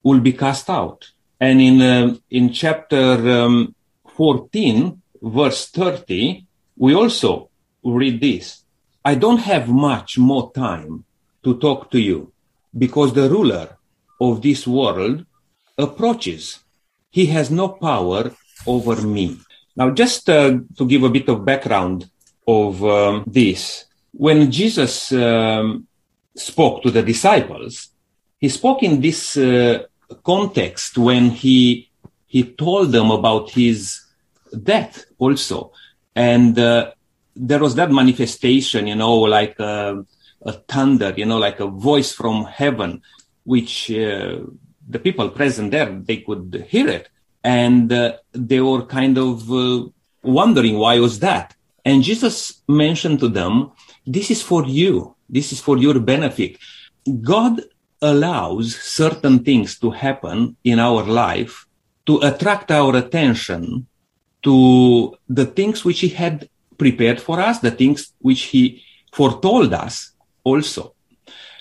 will 0.03 0.19
be 0.19 0.33
cast 0.33 0.69
out. 0.69 1.09
And 1.39 1.59
in, 1.59 1.81
uh, 1.81 2.15
in 2.29 2.53
chapter 2.53 3.27
um, 3.27 3.73
14, 4.21 5.01
verse 5.19 5.69
30, 5.69 6.45
we 6.77 6.93
also 6.93 7.49
read 7.83 8.21
this. 8.21 8.63
I 9.03 9.15
don't 9.15 9.39
have 9.39 9.67
much 9.67 10.19
more 10.19 10.51
time 10.53 11.05
to 11.43 11.57
talk 11.57 11.89
to 11.89 11.99
you 11.99 12.31
because 12.77 13.15
the 13.15 13.27
ruler 13.27 13.79
of 14.19 14.43
this 14.43 14.67
world 14.67 15.25
approaches. 15.75 16.59
He 17.09 17.25
has 17.33 17.49
no 17.49 17.69
power 17.69 18.31
over 18.67 19.01
me. 19.01 19.39
Now, 19.75 19.89
just 19.89 20.29
uh, 20.29 20.59
to 20.77 20.85
give 20.85 21.01
a 21.01 21.09
bit 21.09 21.27
of 21.27 21.43
background 21.43 22.07
of 22.47 22.83
um, 22.83 23.23
this, 23.25 23.85
when 24.11 24.51
Jesus 24.51 25.11
um, 25.13 25.87
spoke 26.35 26.83
to 26.83 26.91
the 26.91 27.01
disciples, 27.01 27.89
he 28.39 28.49
spoke 28.49 28.83
in 28.83 29.01
this 29.01 29.35
uh, 29.35 29.79
context 30.23 30.95
when 30.99 31.31
he 31.31 31.87
he 32.27 32.43
told 32.43 32.93
them 32.93 33.11
about 33.11 33.49
his 33.49 34.00
death 34.51 35.05
also. 35.17 35.71
And 36.15 36.57
uh, 36.57 36.91
there 37.35 37.59
was 37.59 37.75
that 37.75 37.91
manifestation, 37.91 38.87
you 38.87 38.95
know, 38.95 39.15
like 39.15 39.59
a, 39.59 40.05
a, 40.41 40.53
thunder, 40.53 41.13
you 41.15 41.25
know, 41.25 41.37
like 41.37 41.59
a 41.59 41.67
voice 41.67 42.11
from 42.11 42.45
heaven, 42.45 43.01
which 43.43 43.91
uh, 43.91 44.39
the 44.87 44.99
people 44.99 45.29
present 45.29 45.71
there, 45.71 45.91
they 45.91 46.17
could 46.17 46.65
hear 46.69 46.87
it. 46.87 47.09
And 47.43 47.91
uh, 47.91 48.17
they 48.33 48.59
were 48.59 48.85
kind 48.85 49.17
of 49.17 49.51
uh, 49.51 49.85
wondering 50.21 50.77
why 50.77 50.99
was 50.99 51.19
that. 51.19 51.55
And 51.83 52.03
Jesus 52.03 52.61
mentioned 52.67 53.19
to 53.21 53.29
them, 53.29 53.71
this 54.05 54.29
is 54.29 54.41
for 54.41 54.65
you. 54.65 55.15
This 55.29 55.51
is 55.51 55.59
for 55.59 55.77
your 55.77 55.99
benefit. 55.99 56.57
God 57.21 57.61
allows 58.01 58.75
certain 58.75 59.43
things 59.43 59.79
to 59.79 59.91
happen 59.91 60.57
in 60.63 60.79
our 60.79 61.03
life 61.03 61.65
to 62.05 62.19
attract 62.19 62.71
our 62.71 62.95
attention 62.95 63.87
to 64.43 65.15
the 65.29 65.45
things 65.45 65.85
which 65.85 65.99
he 65.99 66.09
had 66.09 66.49
prepared 66.77 67.21
for 67.21 67.39
us, 67.39 67.59
the 67.59 67.71
things 67.71 68.13
which 68.19 68.41
he 68.43 68.83
foretold 69.13 69.73
us 69.73 70.11
also. 70.43 70.95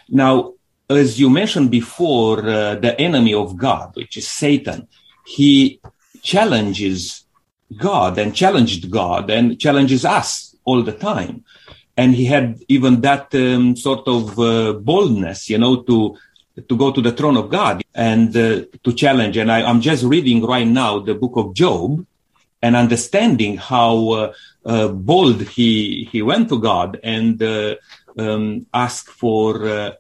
Now, 0.09 0.55
as 0.89 1.21
you 1.21 1.31
mentioned 1.31 1.71
before, 1.71 2.39
uh, 2.41 2.75
the 2.77 2.99
enemy 3.01 3.35
of 3.35 3.57
God, 3.57 3.95
which 3.95 4.17
is 4.17 4.27
Satan, 4.27 4.89
he 5.27 5.81
challenges 6.23 7.25
God 7.77 8.19
and 8.19 8.35
challenged 8.35 8.91
God 8.91 9.31
and 9.31 9.59
challenges 9.59 10.05
us 10.05 10.57
all 10.65 10.83
the 10.83 10.93
time. 10.93 11.45
And 11.97 12.15
he 12.15 12.25
had 12.25 12.61
even 12.69 13.01
that 13.03 13.35
um, 13.35 13.77
sort 13.77 14.09
of 14.09 14.39
uh, 14.39 14.73
boldness, 14.73 15.51
you 15.51 15.59
know, 15.59 15.83
to 15.83 16.17
to 16.69 16.77
go 16.77 16.91
to 16.93 17.01
the 17.01 17.13
throne 17.13 17.37
of 17.37 17.49
God 17.49 17.83
and 17.95 18.37
uh, 18.37 18.63
to 18.85 18.93
challenge. 18.93 19.37
And 19.37 19.51
I, 19.51 19.63
I'm 19.63 19.81
just 19.81 20.05
reading 20.05 20.45
right 20.45 20.67
now 20.67 20.99
the 20.99 21.15
book 21.15 21.33
of 21.37 21.55
Job, 21.55 22.05
and 22.63 22.77
understanding 22.77 23.57
how 23.57 24.09
uh, 24.11 24.33
uh, 24.65 24.89
bold 24.89 25.43
he 25.43 26.09
he 26.13 26.23
went 26.23 26.49
to 26.49 26.59
God 26.59 27.01
and 27.03 27.43
uh, 27.43 27.77
um, 28.19 28.67
asked 28.75 29.09
for 29.09 29.97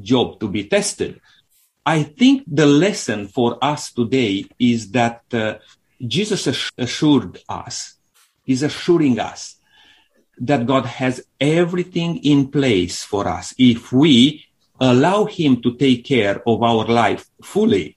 Job 0.00 0.40
to 0.40 0.48
be 0.48 0.64
tested. 0.64 1.20
I 1.84 2.02
think 2.02 2.44
the 2.46 2.66
lesson 2.66 3.28
for 3.28 3.58
us 3.62 3.92
today 3.92 4.46
is 4.58 4.90
that 4.92 5.22
Jesus 6.06 6.70
assured 6.78 7.40
us, 7.48 7.94
is 8.46 8.62
assuring 8.62 9.18
us 9.18 9.56
that 10.38 10.66
God 10.66 10.86
has 10.86 11.24
everything 11.40 12.18
in 12.18 12.48
place 12.48 13.04
for 13.04 13.28
us 13.28 13.54
if 13.58 13.92
we 13.92 14.44
allow 14.80 15.24
Him 15.24 15.62
to 15.62 15.74
take 15.76 16.04
care 16.04 16.42
of 16.46 16.62
our 16.62 16.84
life 16.86 17.26
fully. 17.42 17.96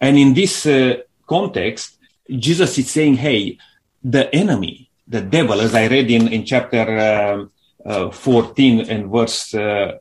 And 0.00 0.18
in 0.18 0.34
this 0.34 0.66
uh, 0.66 0.96
context, 1.26 1.98
Jesus 2.30 2.78
is 2.78 2.90
saying, 2.90 3.14
hey, 3.14 3.58
the 4.02 4.32
enemy, 4.34 4.90
the 5.06 5.20
devil, 5.20 5.60
as 5.60 5.74
I 5.74 5.86
read 5.86 6.10
in, 6.10 6.28
in 6.28 6.44
chapter 6.44 7.48
uh, 7.86 7.88
uh, 7.88 8.10
14 8.10 8.88
and 8.88 9.10
verse 9.10 9.54
uh, 9.54 9.98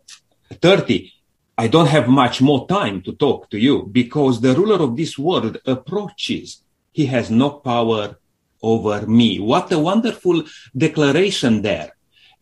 30, 0.52 1.12
I 1.58 1.68
don't 1.68 1.88
have 1.88 2.08
much 2.08 2.42
more 2.42 2.68
time 2.68 3.02
to 3.04 3.14
talk 3.14 3.50
to 3.52 3.58
you 3.60 3.88
because 3.92 4.42
the 4.42 4.56
ruler 4.56 4.82
of 4.82 4.96
this 4.96 5.18
world 5.18 5.58
approaches. 5.66 6.64
He 6.92 7.06
has 7.06 7.30
no 7.32 7.52
power 7.52 8.18
over 8.62 9.06
me. 9.08 9.40
What 9.40 9.72
a 9.72 9.80
wonderful 9.80 10.44
declaration 10.76 11.62
there. 11.62 11.92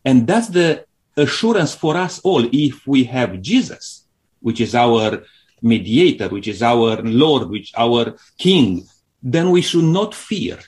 And 0.04 0.26
that's 0.26 0.48
the 0.48 0.86
assurance 1.16 1.74
for 1.74 1.96
us 1.96 2.20
all 2.20 2.48
if 2.52 2.86
we 2.86 3.04
have 3.04 3.40
Jesus, 3.40 4.06
which 4.40 4.60
is 4.60 4.74
our 4.74 5.24
mediator, 5.62 6.28
which 6.28 6.48
is 6.48 6.62
our 6.62 6.96
Lord, 7.02 7.50
which 7.50 7.72
our 7.76 8.16
King, 8.38 8.86
then 9.22 9.50
we 9.50 9.62
should 9.62 9.84
not 9.84 10.14
fear 10.14 10.58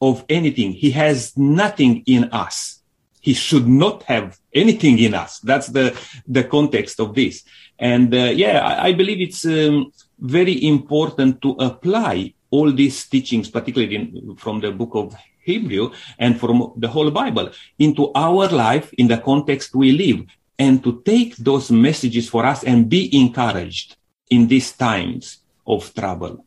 of 0.00 0.24
anything. 0.28 0.72
He 0.72 0.90
has 0.92 1.36
nothing 1.36 2.02
in 2.06 2.24
us. 2.32 2.82
He 3.20 3.34
should 3.34 3.66
not 3.66 4.02
have 4.04 4.38
anything 4.54 4.98
in 4.98 5.14
us. 5.14 5.40
That's 5.40 5.68
the, 5.68 5.98
the 6.28 6.44
context 6.44 7.00
of 7.00 7.14
this. 7.14 7.42
And 7.78 8.14
uh, 8.14 8.30
yeah, 8.42 8.64
I, 8.64 8.88
I, 8.88 8.92
believe 8.92 9.20
it's 9.20 9.44
um, 9.44 9.92
very 10.18 10.64
important 10.64 11.42
to 11.42 11.50
apply 11.58 12.34
all 12.50 12.72
these 12.72 13.06
teachings, 13.08 13.50
particularly 13.50 13.96
in, 13.96 14.36
from 14.36 14.60
the 14.60 14.70
book 14.70 14.90
of 14.94 15.16
Hebrew 15.42 15.92
and 16.18 16.38
from 16.38 16.72
the 16.76 16.88
whole 16.88 17.10
Bible 17.10 17.50
into 17.78 18.12
our 18.14 18.48
life 18.48 18.92
in 18.94 19.08
the 19.08 19.18
context 19.18 19.74
we 19.74 19.92
live 19.92 20.26
and 20.58 20.82
to 20.82 21.02
take 21.04 21.36
those 21.36 21.70
messages 21.70 22.28
for 22.28 22.44
us 22.44 22.64
and 22.64 22.88
be 22.88 23.14
encouraged 23.16 23.96
in 24.30 24.48
these 24.48 24.72
times 24.72 25.38
of 25.66 25.92
trouble. 25.94 26.44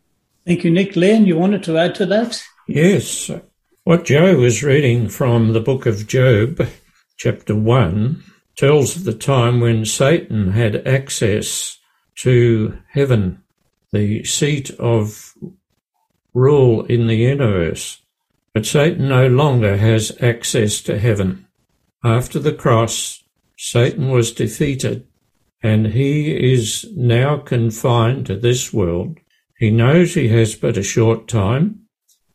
Thank 0.50 0.64
you, 0.64 0.72
Nick 0.72 0.96
Len. 0.96 1.28
You 1.28 1.38
wanted 1.38 1.62
to 1.66 1.78
add 1.78 1.94
to 1.94 2.08
that? 2.08 2.42
Yes. 2.68 3.30
What 3.84 4.06
Joe 4.06 4.36
was 4.36 4.64
reading 4.64 5.08
from 5.08 5.54
the 5.54 5.60
book 5.60 5.86
of 5.86 6.08
Job, 6.08 6.68
chapter 7.18 7.56
1, 7.56 8.24
tells 8.58 8.96
of 8.96 9.04
the 9.04 9.14
time 9.14 9.60
when 9.60 9.86
Satan 9.86 10.54
had 10.54 10.88
access 10.88 11.78
to 12.22 12.80
heaven, 12.94 13.44
the 13.92 14.24
seat 14.24 14.72
of 14.80 15.36
rule 16.34 16.84
in 16.86 17.06
the 17.06 17.18
universe. 17.18 18.02
But 18.52 18.66
Satan 18.66 19.08
no 19.08 19.28
longer 19.28 19.78
has 19.78 20.18
access 20.20 20.82
to 20.82 20.98
heaven. 20.98 21.46
After 22.04 22.40
the 22.40 22.54
cross, 22.54 23.24
Satan 23.56 24.10
was 24.10 24.32
defeated 24.32 25.06
and 25.62 25.90
he 25.90 26.54
is 26.54 26.88
now 26.96 27.38
confined 27.38 28.26
to 28.26 28.36
this 28.36 28.74
world. 28.74 29.20
He 29.60 29.72
knows 29.72 30.14
he 30.14 30.30
has 30.30 30.56
but 30.56 30.78
a 30.78 30.84
short 30.84 31.28
time. 31.28 31.82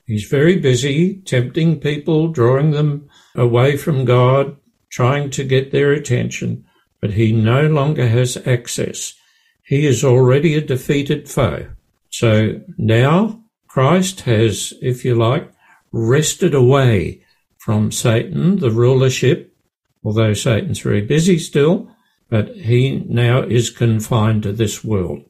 He's 0.06 0.26
very 0.28 0.58
busy 0.58 1.22
tempting 1.22 1.80
people, 1.80 2.28
drawing 2.28 2.72
them 2.72 3.08
away 3.34 3.78
from 3.78 4.04
God, 4.04 4.58
trying 4.90 5.30
to 5.30 5.42
get 5.42 5.72
their 5.72 5.92
attention, 5.92 6.66
but 7.00 7.12
he 7.12 7.32
no 7.32 7.66
longer 7.66 8.06
has 8.06 8.36
access. 8.46 9.14
He 9.62 9.86
is 9.86 10.04
already 10.04 10.54
a 10.54 10.60
defeated 10.60 11.26
foe. 11.26 11.70
So 12.10 12.60
now 12.76 13.42
Christ 13.68 14.20
has, 14.22 14.74
if 14.82 15.02
you 15.02 15.14
like, 15.14 15.50
wrested 15.92 16.54
away 16.54 17.24
from 17.56 17.90
Satan 17.90 18.58
the 18.58 18.70
rulership, 18.70 19.56
although 20.04 20.34
Satan's 20.34 20.80
very 20.80 21.00
busy 21.00 21.38
still, 21.38 21.90
but 22.28 22.54
he 22.54 22.98
now 23.08 23.40
is 23.40 23.70
confined 23.70 24.42
to 24.42 24.52
this 24.52 24.84
world. 24.84 25.22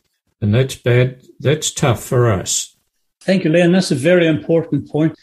And 0.44 0.54
that's 0.54 0.74
bad. 0.74 1.22
That's 1.40 1.70
tough 1.70 2.04
for 2.04 2.30
us. 2.30 2.76
Thank 3.22 3.44
you, 3.44 3.50
Len. 3.50 3.72
That's 3.72 3.90
a 3.90 3.94
very 3.94 4.26
important 4.26 4.90
point. 4.90 5.16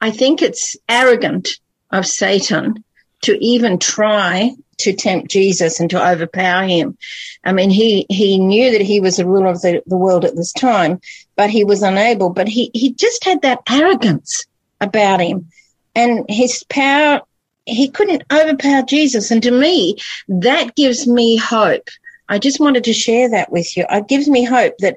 I 0.00 0.10
think 0.10 0.40
it's 0.40 0.74
arrogant 0.88 1.50
of 1.90 2.06
Satan 2.06 2.82
to 3.24 3.36
even 3.44 3.78
try 3.78 4.52
to 4.78 4.94
tempt 4.94 5.30
Jesus 5.30 5.80
and 5.80 5.90
to 5.90 6.02
overpower 6.02 6.64
him. 6.64 6.96
I 7.44 7.52
mean, 7.52 7.68
he, 7.68 8.06
he 8.08 8.38
knew 8.38 8.72
that 8.72 8.80
he 8.80 9.00
was 9.00 9.18
the 9.18 9.26
ruler 9.26 9.48
of 9.48 9.60
the, 9.60 9.82
the 9.84 9.98
world 9.98 10.24
at 10.24 10.34
this 10.34 10.54
time, 10.54 10.98
but 11.36 11.50
he 11.50 11.62
was 11.62 11.82
unable. 11.82 12.30
But 12.30 12.48
he, 12.48 12.70
he 12.72 12.94
just 12.94 13.22
had 13.22 13.42
that 13.42 13.60
arrogance 13.68 14.46
about 14.80 15.20
him 15.20 15.50
and 15.94 16.24
his 16.26 16.64
power 16.70 17.20
he 17.66 17.88
couldn't 17.88 18.24
overpower 18.32 18.82
Jesus. 18.82 19.30
And 19.30 19.42
to 19.42 19.50
me, 19.50 19.96
that 20.28 20.74
gives 20.74 21.06
me 21.06 21.36
hope. 21.36 21.88
I 22.34 22.38
just 22.38 22.58
wanted 22.58 22.82
to 22.84 22.92
share 22.92 23.30
that 23.30 23.52
with 23.52 23.76
you. 23.76 23.86
It 23.88 24.08
gives 24.08 24.28
me 24.28 24.42
hope 24.42 24.74
that 24.78 24.96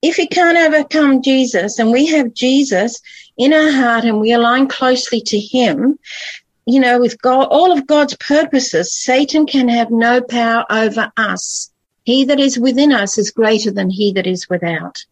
if 0.00 0.16
he 0.16 0.26
can't 0.26 0.56
overcome 0.56 1.20
Jesus 1.20 1.78
and 1.78 1.92
we 1.92 2.06
have 2.06 2.32
Jesus 2.32 2.98
in 3.36 3.52
our 3.52 3.70
heart 3.70 4.04
and 4.04 4.20
we 4.20 4.32
align 4.32 4.68
closely 4.68 5.20
to 5.20 5.38
him, 5.38 5.98
you 6.64 6.80
know, 6.80 6.98
with 6.98 7.20
God, 7.20 7.48
all 7.50 7.70
of 7.70 7.86
God's 7.86 8.16
purposes, 8.16 8.94
Satan 8.94 9.44
can 9.44 9.68
have 9.68 9.90
no 9.90 10.22
power 10.22 10.64
over 10.70 11.12
us. 11.18 11.70
He 12.04 12.24
that 12.24 12.40
is 12.40 12.58
within 12.58 12.90
us 12.90 13.18
is 13.18 13.30
greater 13.30 13.70
than 13.70 13.90
he 13.90 14.12
that 14.12 14.26
is 14.26 14.48
without. 14.48 15.04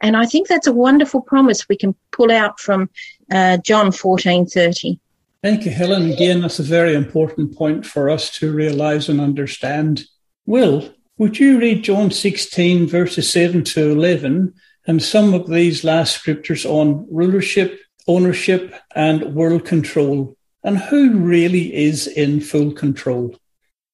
And 0.00 0.16
I 0.16 0.26
think 0.26 0.46
that's 0.46 0.68
a 0.68 0.72
wonderful 0.72 1.20
promise 1.20 1.68
we 1.68 1.76
can 1.76 1.96
pull 2.12 2.30
out 2.30 2.60
from 2.60 2.90
uh, 3.28 3.56
John 3.56 3.90
14, 3.90 4.46
30. 4.46 5.00
Thank 5.42 5.64
you, 5.64 5.72
Helen. 5.72 6.12
Again, 6.12 6.42
that's 6.42 6.60
a 6.60 6.62
very 6.62 6.94
important 6.94 7.56
point 7.56 7.84
for 7.84 8.08
us 8.08 8.30
to 8.38 8.52
realize 8.52 9.08
and 9.08 9.20
understand. 9.20 10.04
Will, 10.46 10.93
would 11.16 11.38
you 11.38 11.60
read 11.60 11.84
John 11.84 12.10
16, 12.10 12.88
verses 12.88 13.30
7 13.30 13.62
to 13.64 13.90
11, 13.92 14.54
and 14.86 15.02
some 15.02 15.32
of 15.32 15.48
these 15.48 15.84
last 15.84 16.14
scriptures 16.16 16.66
on 16.66 17.06
rulership, 17.10 17.80
ownership, 18.08 18.74
and 18.94 19.34
world 19.34 19.64
control, 19.64 20.36
and 20.64 20.78
who 20.78 21.18
really 21.18 21.74
is 21.74 22.06
in 22.06 22.40
full 22.40 22.72
control? 22.72 23.36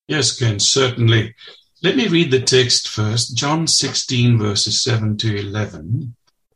Yes, 0.08 0.38
Ken, 0.38 0.58
certainly. 0.58 1.34
Let 1.82 1.96
me 1.96 2.08
read 2.08 2.30
the 2.30 2.40
text 2.40 2.88
first. 2.88 3.36
John 3.36 3.66
16, 3.66 4.38
verses 4.38 4.82
7 4.82 5.16
to 5.18 5.36
11. 5.36 6.14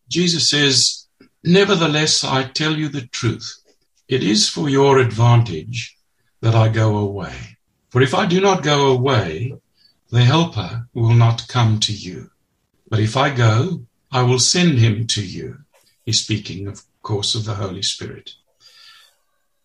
Jesus 0.08 0.48
says, 0.48 1.06
Nevertheless, 1.42 2.24
I 2.24 2.44
tell 2.44 2.74
you 2.74 2.88
the 2.88 3.06
truth. 3.08 3.54
It 4.08 4.22
is 4.22 4.48
for 4.48 4.68
your 4.68 4.98
advantage 4.98 5.96
that 6.40 6.54
I 6.54 6.68
go 6.68 6.96
away. 6.96 7.34
For 7.90 8.02
if 8.02 8.14
I 8.14 8.26
do 8.26 8.40
not 8.40 8.62
go 8.62 8.88
away, 8.92 9.54
the 10.14 10.22
Helper 10.22 10.86
will 10.94 11.12
not 11.12 11.48
come 11.48 11.80
to 11.80 11.92
you. 11.92 12.30
But 12.88 13.00
if 13.00 13.16
I 13.16 13.34
go, 13.34 13.84
I 14.12 14.22
will 14.22 14.38
send 14.38 14.78
him 14.78 15.08
to 15.08 15.26
you. 15.26 15.58
He's 16.04 16.22
speaking, 16.22 16.68
of 16.68 16.82
course, 17.02 17.34
of 17.34 17.44
the 17.44 17.54
Holy 17.54 17.82
Spirit. 17.82 18.30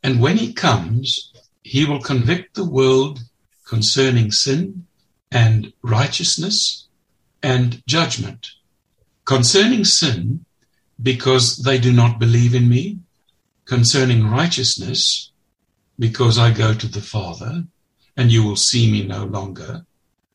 And 0.01 0.19
when 0.19 0.38
he 0.38 0.51
comes, 0.51 1.31
he 1.62 1.85
will 1.85 2.01
convict 2.01 2.55
the 2.55 2.65
world 2.65 3.19
concerning 3.63 4.31
sin 4.31 4.88
and 5.31 5.71
righteousness 5.83 6.88
and 7.43 7.83
judgment. 7.85 8.47
Concerning 9.25 9.85
sin, 9.85 10.45
because 10.99 11.57
they 11.57 11.77
do 11.77 11.93
not 11.93 12.17
believe 12.17 12.55
in 12.55 12.67
me, 12.67 12.97
concerning 13.65 14.31
righteousness, 14.31 15.29
because 15.99 16.39
I 16.39 16.49
go 16.49 16.73
to 16.73 16.88
the 16.88 17.01
Father, 17.01 17.65
and 18.17 18.31
you 18.31 18.43
will 18.43 18.55
see 18.55 18.91
me 18.91 19.05
no 19.05 19.25
longer, 19.25 19.85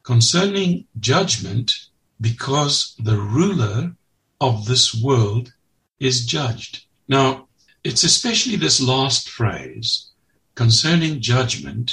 concerning 0.05 0.87
judgment, 1.01 1.73
because 2.21 2.95
the 2.99 3.17
ruler 3.17 3.97
of 4.41 4.67
this 4.67 4.95
world 4.95 5.53
is 5.99 6.27
judged. 6.27 6.85
Now, 7.09 7.49
it's 7.83 8.05
especially 8.05 8.57
this 8.57 8.81
last 8.81 9.29
phrase, 9.29 10.11
concerning 10.55 11.21
judgment, 11.21 11.93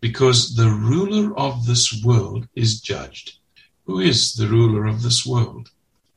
because 0.00 0.56
the 0.56 0.68
ruler 0.68 1.36
of 1.38 1.66
this 1.66 2.02
world 2.04 2.46
is 2.54 2.80
judged. 2.80 3.38
Who 3.86 4.00
is 4.00 4.34
the 4.34 4.48
ruler 4.48 4.84
of 4.84 5.02
this 5.02 5.24
world? 5.24 5.70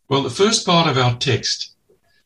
Well, 0.09 0.23
the 0.23 0.29
first 0.29 0.65
part 0.65 0.89
of 0.89 0.97
our 0.97 1.15
text 1.17 1.73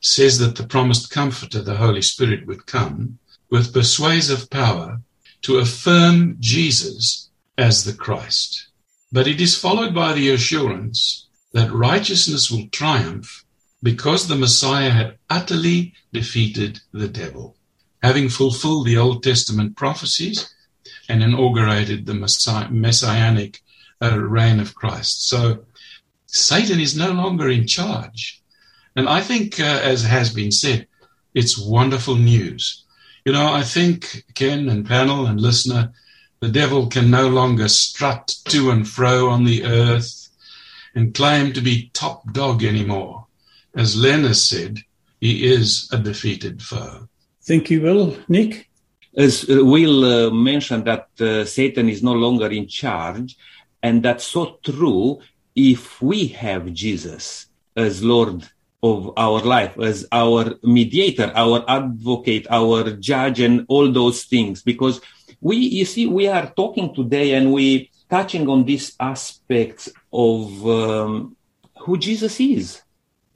says 0.00 0.38
that 0.38 0.56
the 0.56 0.66
promised 0.66 1.10
comforter, 1.10 1.60
the 1.60 1.76
Holy 1.76 2.02
Spirit, 2.02 2.46
would 2.46 2.66
come 2.66 3.18
with 3.50 3.74
persuasive 3.74 4.48
power 4.50 5.00
to 5.42 5.58
affirm 5.58 6.36
Jesus 6.40 7.30
as 7.56 7.84
the 7.84 7.92
Christ. 7.92 8.68
But 9.14 9.28
it 9.28 9.40
is 9.40 9.56
followed 9.56 9.94
by 9.94 10.12
the 10.12 10.30
assurance 10.30 11.28
that 11.52 11.70
righteousness 11.70 12.50
will 12.50 12.66
triumph 12.72 13.44
because 13.80 14.26
the 14.26 14.34
Messiah 14.34 14.90
had 14.90 15.18
utterly 15.30 15.94
defeated 16.12 16.80
the 16.90 17.06
devil, 17.06 17.54
having 18.02 18.28
fulfilled 18.28 18.86
the 18.86 18.96
Old 18.98 19.22
Testament 19.22 19.76
prophecies 19.76 20.52
and 21.08 21.22
inaugurated 21.22 22.06
the 22.06 22.14
messianic 22.72 23.60
uh, 24.02 24.18
reign 24.18 24.58
of 24.58 24.74
Christ. 24.74 25.28
So 25.28 25.64
Satan 26.26 26.80
is 26.80 26.96
no 26.96 27.12
longer 27.12 27.48
in 27.48 27.68
charge. 27.68 28.42
And 28.96 29.08
I 29.08 29.20
think, 29.20 29.60
uh, 29.60 29.78
as 29.92 30.02
has 30.02 30.34
been 30.34 30.50
said, 30.50 30.88
it's 31.34 31.56
wonderful 31.56 32.16
news. 32.16 32.82
You 33.24 33.32
know, 33.32 33.46
I 33.46 33.62
think, 33.62 34.24
Ken 34.34 34.68
and 34.68 34.84
panel 34.84 35.26
and 35.26 35.40
listener, 35.40 35.92
the 36.44 36.50
devil 36.50 36.86
can 36.88 37.10
no 37.10 37.26
longer 37.26 37.68
strut 37.68 38.36
to 38.44 38.70
and 38.70 38.86
fro 38.86 39.30
on 39.30 39.44
the 39.44 39.64
earth 39.64 40.28
and 40.94 41.14
claim 41.14 41.54
to 41.54 41.62
be 41.62 41.90
top 41.94 42.30
dog 42.34 42.62
anymore. 42.62 43.26
As 43.74 43.96
Len 43.96 44.24
has 44.24 44.44
said, 44.44 44.80
he 45.20 45.46
is 45.46 45.88
a 45.90 45.96
defeated 45.96 46.60
foe. 46.62 47.08
Think 47.42 47.70
you 47.70 47.80
will, 47.80 48.18
Nick? 48.28 48.68
As 49.16 49.48
uh, 49.48 49.64
Will 49.64 50.04
uh, 50.04 50.30
mentioned 50.30 50.84
that 50.84 51.08
uh, 51.18 51.46
Satan 51.46 51.88
is 51.88 52.02
no 52.02 52.12
longer 52.12 52.48
in 52.48 52.66
charge, 52.66 53.38
and 53.82 54.02
that's 54.02 54.24
so 54.24 54.58
true 54.62 55.20
if 55.54 56.02
we 56.02 56.26
have 56.28 56.74
Jesus 56.74 57.46
as 57.74 58.04
Lord 58.04 58.46
of 58.82 59.14
our 59.16 59.40
life 59.40 59.78
as 59.78 60.06
our 60.12 60.56
mediator, 60.62 61.32
our 61.34 61.64
advocate, 61.66 62.46
our 62.50 62.90
judge, 62.90 63.40
and 63.40 63.64
all 63.68 63.90
those 63.90 64.24
things. 64.24 64.62
Because 64.62 65.00
we, 65.44 65.56
you 65.56 65.84
see, 65.84 66.06
we 66.06 66.26
are 66.26 66.50
talking 66.56 66.94
today 66.94 67.34
and 67.34 67.52
we 67.52 67.90
touching 68.08 68.48
on 68.48 68.64
this 68.64 68.96
aspect 68.98 69.90
of 70.10 70.66
um, 70.66 71.36
who 71.80 71.98
Jesus 71.98 72.40
is. 72.40 72.80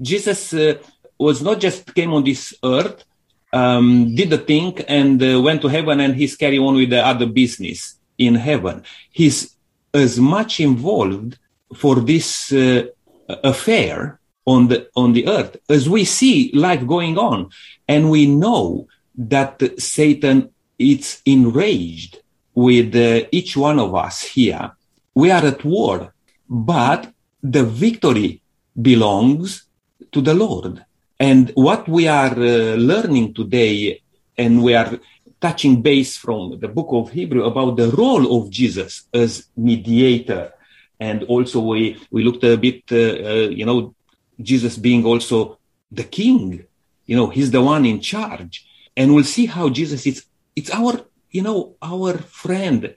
Jesus 0.01 0.55
uh, 0.55 0.79
was 1.19 1.43
not 1.43 1.61
just 1.61 1.95
came 1.95 2.15
on 2.15 2.25
this 2.25 2.55
earth, 2.65 3.05
um, 3.53 4.15
did 4.15 4.31
the 4.31 4.39
thing, 4.39 4.79
and 4.89 5.23
uh, 5.23 5.39
went 5.43 5.61
to 5.61 5.69
heaven, 5.69 6.01
and 6.01 6.17
he's 6.17 6.35
carry 6.35 6.59
on 6.59 6.77
with 6.77 6.89
the 6.89 7.07
other 7.07 7.27
business 7.27 7.99
in 8.17 8.35
heaven. 8.37 8.85
He's 9.11 9.55
as 9.93 10.19
much 10.19 10.61
involved 10.61 11.39
for 11.77 11.97
this 11.97 12.51
uh, 12.53 12.85
affair 13.29 14.19
on 14.47 14.69
the 14.69 14.89
on 14.97 15.13
the 15.13 15.29
earth 15.29 15.59
as 15.69 15.91
we 15.91 16.05
see 16.05 16.51
life 16.55 16.87
going 16.87 17.19
on 17.19 17.51
and 17.87 18.11
we 18.11 18.25
know 18.25 18.87
that 19.15 19.61
satan 19.79 20.49
is 20.79 21.21
enraged 21.27 22.21
with 22.55 22.95
uh, 22.95 23.27
each 23.33 23.57
one 23.57 23.79
of 23.79 23.95
us 23.95 24.23
here 24.23 24.73
we 25.15 25.31
are 25.31 25.45
at 25.45 25.65
war 25.65 26.13
but 26.49 27.13
the 27.43 27.65
victory 27.65 28.41
belongs 28.81 29.65
to 30.13 30.21
the 30.21 30.35
lord 30.35 30.85
and 31.21 31.51
what 31.55 31.89
we 31.89 32.07
are 32.07 32.33
uh, 32.33 32.77
learning 32.77 33.35
today 33.35 34.01
and 34.37 34.63
we 34.63 34.75
are 34.75 34.99
touching 35.41 35.83
base 35.83 36.17
from 36.17 36.59
the 36.59 36.69
book 36.69 36.89
of 36.91 37.11
Hebrew 37.11 37.45
about 37.45 37.77
the 37.77 37.91
role 37.91 38.41
of 38.41 38.51
Jesus 38.51 39.05
as 39.13 39.47
mediator. 39.57 40.53
And 40.99 41.23
also 41.25 41.61
we, 41.61 42.01
we 42.11 42.25
looked 42.25 42.45
a 42.45 42.57
bit, 42.57 42.83
uh, 42.91 42.97
uh, 42.97 43.49
you 43.49 43.65
know, 43.65 43.95
Jesus 44.41 44.77
being 44.77 45.05
also 45.05 45.59
the 45.91 46.05
king, 46.05 46.65
you 47.07 47.17
know, 47.17 47.29
he's 47.29 47.51
the 47.51 47.63
one 47.63 47.85
in 47.85 48.01
charge. 48.01 48.67
And 48.97 49.15
we'll 49.15 49.25
see 49.25 49.47
how 49.47 49.69
Jesus 49.69 50.07
is, 50.07 50.25
it's 50.59 50.71
our, 50.71 50.95
you 51.31 51.43
know, 51.43 51.59
our 51.81 52.13
friend, 52.43 52.95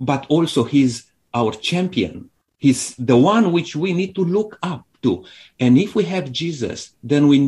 but 0.00 0.22
also 0.34 0.64
he's 0.64 0.94
our 1.34 1.52
champion. 1.52 2.30
He's 2.58 2.94
the 2.96 3.18
one 3.34 3.52
which 3.52 3.76
we 3.76 3.92
need 3.92 4.14
to 4.14 4.24
look 4.24 4.58
up 4.62 4.86
to. 5.02 5.24
And 5.60 5.72
if 5.78 5.94
we 5.94 6.04
have 6.04 6.32
Jesus, 6.32 6.78
then 7.02 7.22
we 7.28 7.38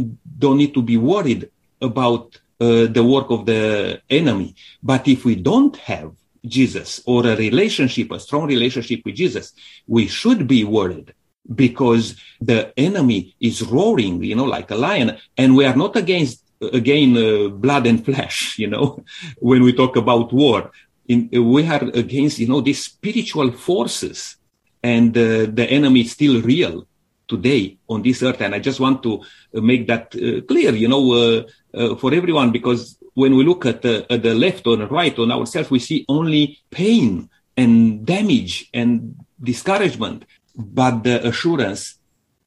don't 0.43 0.59
need 0.59 0.75
to 0.75 0.83
be 0.83 0.99
worried 1.13 1.51
about 1.81 2.25
uh, 2.61 2.87
the 2.97 3.05
work 3.15 3.29
of 3.31 3.47
the 3.47 4.01
enemy. 4.11 4.55
But 4.83 5.09
if 5.09 5.25
we 5.25 5.35
don't 5.35 5.77
have 5.93 6.13
Jesus 6.57 7.03
or 7.07 7.27
a 7.27 7.37
relationship, 7.37 8.11
a 8.11 8.21
strong 8.21 8.47
relationship 8.47 9.01
with 9.05 9.15
Jesus, 9.15 9.53
we 9.87 10.07
should 10.07 10.47
be 10.47 10.63
worried 10.65 11.15
because 11.55 12.17
the 12.41 12.73
enemy 12.77 13.35
is 13.41 13.63
roaring, 13.63 14.23
you 14.23 14.35
know, 14.35 14.45
like 14.45 14.71
a 14.71 14.77
lion, 14.77 15.17
and 15.37 15.57
we 15.57 15.65
are 15.65 15.77
not 15.77 15.97
against 15.97 16.44
again 16.73 17.17
uh, 17.17 17.49
blood 17.49 17.87
and 17.87 18.05
flesh, 18.05 18.59
you 18.59 18.69
know, 18.69 19.05
when 19.39 19.63
we 19.63 19.73
talk 19.73 19.97
about 19.97 20.33
war. 20.33 20.71
In, 21.07 21.29
we 21.33 21.67
are 21.67 21.83
against, 21.93 22.39
you 22.39 22.49
know, 22.49 22.63
these 22.63 22.85
spiritual 22.85 23.53
forces, 23.53 24.37
and 24.83 25.17
uh, 25.17 25.47
the 25.47 25.67
enemy 25.69 26.01
is 26.01 26.13
still 26.13 26.41
real 26.41 26.87
today 27.29 27.77
on 27.89 28.03
this 28.03 28.23
earth. 28.23 28.41
And 28.41 28.55
I 28.55 28.59
just 28.59 28.81
want 28.81 29.03
to 29.03 29.23
make 29.53 29.87
that 29.89 30.15
uh, 30.15 30.41
clear, 30.47 30.75
you 30.75 30.89
know, 30.89 31.13
uh, 31.13 31.43
uh, 31.75 31.97
for 31.97 32.15
everyone, 32.15 32.53
because 32.53 32.97
when 33.15 33.37
we 33.37 33.45
look 33.45 33.67
at 33.67 33.83
the, 33.83 34.07
at 34.11 34.23
the 34.23 34.35
left 34.35 34.67
or 34.67 34.77
the 34.77 34.87
right 34.87 35.17
on 35.19 35.31
ourselves, 35.31 35.71
we 35.71 35.79
see 35.79 36.05
only 36.09 36.59
pain 36.71 37.29
and 37.57 38.05
damage 38.05 38.69
and 38.75 39.17
discouragement. 39.43 40.25
But 40.57 41.05
the 41.05 41.27
assurance 41.27 41.99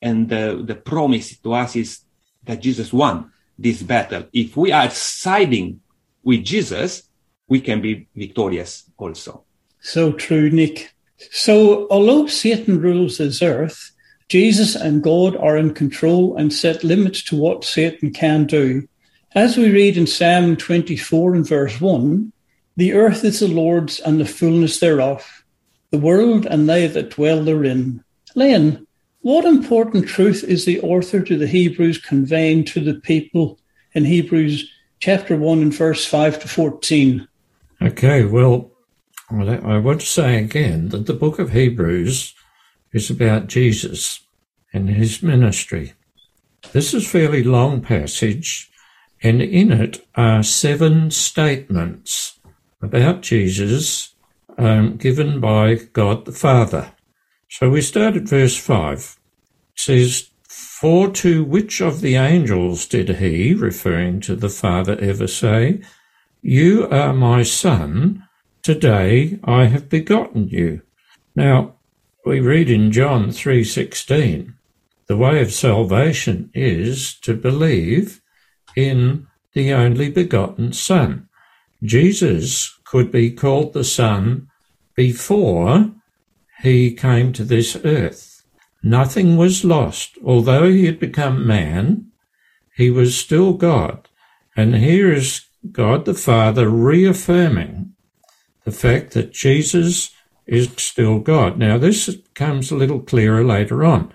and 0.02 0.30
the, 0.30 0.64
the 0.66 0.76
promise 0.76 1.38
to 1.40 1.54
us 1.54 1.76
is 1.76 2.00
that 2.44 2.62
Jesus 2.62 2.94
won 2.94 3.32
this 3.58 3.82
battle. 3.82 4.26
If 4.34 4.56
we 4.56 4.72
are 4.72 4.90
siding 4.90 5.82
with 6.24 6.44
Jesus, 6.44 7.04
we 7.48 7.62
can 7.62 7.82
be 7.82 8.08
victorious 8.16 8.90
also. 8.98 9.44
So 9.82 10.12
true, 10.12 10.50
Nick. 10.50 10.94
So 11.32 11.88
although 11.90 12.28
Satan 12.28 12.80
rules 12.80 13.18
this 13.18 13.42
earth, 13.42 13.92
Jesus 14.30 14.76
and 14.76 15.02
God 15.02 15.36
are 15.38 15.58
in 15.58 15.74
control 15.74 16.36
and 16.36 16.54
set 16.54 16.84
limits 16.84 17.24
to 17.24 17.38
what 17.38 17.64
Satan 17.64 18.12
can 18.12 18.46
do. 18.46 18.88
As 19.34 19.56
we 19.56 19.70
read 19.70 19.98
in 19.98 20.08
Psalm 20.08 20.58
24 20.58 21.36
and 21.36 21.48
verse 21.48 21.80
1, 21.80 22.34
the 22.76 22.94
earth 22.94 23.24
is 23.24 23.40
the 23.40 23.48
Lord's 23.48 24.00
and 24.00 24.20
the 24.20 24.26
fullness 24.26 24.80
thereof, 24.80 25.44
the 25.92 25.98
world 25.98 26.46
and 26.46 26.70
they 26.70 26.88
that 26.88 27.12
dwell 27.12 27.44
therein. 27.44 28.04
Len, 28.36 28.87
what 29.28 29.44
important 29.44 30.08
truth 30.08 30.42
is 30.46 30.64
the 30.64 30.80
author 30.80 31.20
to 31.20 31.38
the 31.38 31.48
Hebrews 31.48 31.98
conveying 31.98 32.64
to 32.64 32.80
the 32.80 32.94
people 32.94 33.60
in 33.92 34.06
Hebrews 34.06 34.72
chapter 35.02 35.36
1 35.36 35.62
and 35.62 35.74
verse 35.74 36.06
5 36.06 36.40
to 36.40 36.48
14? 36.48 37.28
Okay, 37.82 38.24
well, 38.24 38.72
I 39.30 39.80
want 39.80 40.00
to 40.00 40.08
say 40.08 40.38
again 40.38 40.88
that 40.90 41.08
the 41.08 41.14
book 41.14 41.40
of 41.40 41.52
Hebrews 41.52 42.36
is 42.94 43.10
about 43.10 43.48
Jesus 43.48 44.22
and 44.72 44.90
his 44.90 45.22
ministry. 45.22 45.92
This 46.72 46.94
is 46.94 47.06
a 47.06 47.10
fairly 47.10 47.44
long 47.44 47.82
passage, 47.82 48.72
and 49.22 49.42
in 49.42 49.74
it 49.74 50.08
are 50.16 50.42
seven 50.42 51.12
statements 51.12 52.40
about 52.82 53.24
Jesus 53.24 54.16
um, 54.58 54.96
given 54.96 55.42
by 55.42 55.76
God 55.76 56.24
the 56.24 56.32
Father. 56.32 56.94
So 57.50 57.70
we 57.70 57.82
start 57.82 58.16
at 58.16 58.24
verse 58.24 58.58
5. 58.58 58.98
It 58.98 59.80
says, 59.80 60.30
For 60.48 61.10
to 61.12 61.44
which 61.44 61.82
of 61.82 62.02
the 62.02 62.16
angels 62.16 62.86
did 62.86 63.10
he, 63.18 63.54
referring 63.54 64.20
to 64.22 64.36
the 64.36 64.50
Father, 64.50 64.98
ever 65.00 65.28
say, 65.28 65.82
You 66.42 66.88
are 66.90 67.14
my 67.14 67.44
son, 67.44 68.28
today 68.64 69.40
I 69.44 69.66
have 69.66 69.90
begotten 69.90 70.50
you? 70.50 70.82
Now, 71.36 71.76
we 72.26 72.42
read 72.42 72.70
in 72.70 72.92
John 72.92 73.30
3:16, 73.30 74.54
the 75.08 75.16
way 75.16 75.42
of 75.42 75.54
salvation 75.54 76.52
is 76.54 77.16
to 77.22 77.34
believe 77.34 78.20
in 78.76 79.28
the 79.54 79.72
only 79.72 80.10
begotten 80.10 80.74
Son. 80.74 81.30
Jesus 81.82 82.78
could 82.84 83.10
be 83.12 83.32
called 83.32 83.72
the 83.72 83.86
Son 83.86 84.50
before 84.96 85.94
he 86.62 86.94
came 86.94 87.34
to 87.34 87.44
this 87.44 87.76
earth. 87.84 88.44
Nothing 88.84 89.38
was 89.38 89.64
lost. 89.66 90.18
Although 90.24 90.70
he 90.72 90.86
had 90.86 91.00
become 91.00 91.46
man, 91.46 92.12
he 92.76 92.90
was 92.90 93.18
still 93.18 93.54
God. 93.54 94.08
And 94.56 94.76
here 94.76 95.12
is 95.12 95.46
God 95.72 96.06
the 96.06 96.14
Father 96.14 96.70
reaffirming 96.70 97.94
the 98.64 98.72
fact 98.72 99.12
that 99.12 99.34
Jesus 99.34 100.12
is 100.46 100.70
still 100.78 101.20
God. 101.20 101.58
Now, 101.58 101.78
this 101.78 102.18
comes 102.34 102.72
a 102.72 102.76
little 102.76 103.02
clearer 103.02 103.44
later 103.44 103.84
on. 103.84 104.14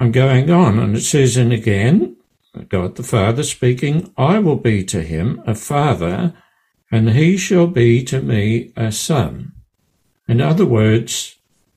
I'm 0.00 0.12
going 0.12 0.50
on, 0.50 0.78
and 0.78 0.96
it 0.96 1.02
says, 1.02 1.36
And 1.36 1.52
again, 1.52 2.16
God 2.68 2.96
the 2.96 3.02
Father 3.02 3.42
speaking, 3.42 4.12
I 4.16 4.38
will 4.38 4.56
be 4.56 4.84
to 4.84 5.02
him 5.02 5.42
a 5.46 5.54
father, 5.54 6.34
and 6.90 7.10
he 7.10 7.36
shall 7.36 7.66
be 7.66 8.04
to 8.04 8.20
me 8.20 8.72
a 8.76 8.92
son. 8.92 9.52
In 10.26 10.40
other 10.40 10.66
words, 10.66 11.33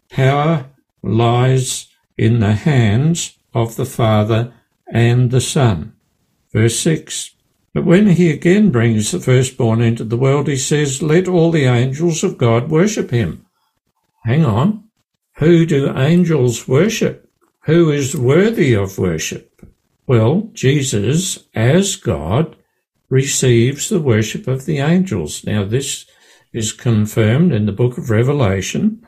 power 0.09 0.65
lies 1.03 1.87
in 2.17 2.39
the 2.39 2.53
hands 2.53 3.37
of 3.53 3.75
the 3.75 3.85
Father 3.85 4.53
and 4.91 5.31
the 5.31 5.41
Son. 5.41 5.93
Verse 6.53 6.79
6 6.79 7.31
But 7.73 7.85
when 7.85 8.07
he 8.07 8.29
again 8.29 8.71
brings 8.71 9.11
the 9.11 9.19
firstborn 9.19 9.81
into 9.81 10.03
the 10.03 10.17
world, 10.17 10.47
he 10.47 10.57
says, 10.57 11.01
Let 11.01 11.27
all 11.27 11.51
the 11.51 11.65
angels 11.65 12.23
of 12.23 12.37
God 12.37 12.69
worship 12.69 13.11
him. 13.11 13.45
Hang 14.25 14.45
on. 14.45 14.83
Who 15.37 15.65
do 15.65 15.95
angels 15.95 16.67
worship? 16.67 17.29
Who 17.65 17.91
is 17.91 18.15
worthy 18.15 18.73
of 18.73 18.97
worship? 18.97 19.61
Well, 20.07 20.49
Jesus, 20.53 21.45
as 21.53 21.95
God, 21.97 22.55
receives 23.09 23.89
the 23.89 23.99
worship 23.99 24.47
of 24.47 24.65
the 24.65 24.79
angels. 24.79 25.45
Now, 25.45 25.63
this 25.63 26.05
is 26.53 26.71
confirmed 26.73 27.53
in 27.53 27.65
the 27.65 27.71
book 27.71 27.97
of 27.97 28.09
Revelation, 28.09 29.05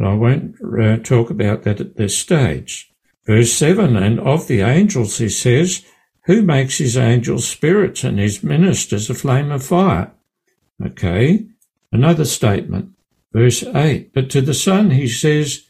and 0.00 0.08
I 0.08 0.14
won't 0.14 0.56
uh, 0.62 0.96
talk 0.96 1.28
about 1.28 1.64
that 1.64 1.78
at 1.78 1.96
this 1.96 2.16
stage. 2.16 2.90
Verse 3.26 3.52
7 3.52 3.96
And 3.96 4.18
of 4.18 4.46
the 4.46 4.62
angels, 4.62 5.18
he 5.18 5.28
says, 5.28 5.84
Who 6.24 6.40
makes 6.40 6.78
his 6.78 6.96
angels 6.96 7.46
spirits 7.46 8.02
and 8.02 8.18
his 8.18 8.42
ministers 8.42 9.10
a 9.10 9.14
flame 9.14 9.50
of 9.50 9.62
fire? 9.62 10.12
Okay, 10.82 11.44
another 11.92 12.24
statement. 12.24 12.92
Verse 13.34 13.62
8 13.62 14.14
But 14.14 14.30
to 14.30 14.40
the 14.40 14.54
Son 14.54 14.92
he 14.92 15.06
says, 15.06 15.66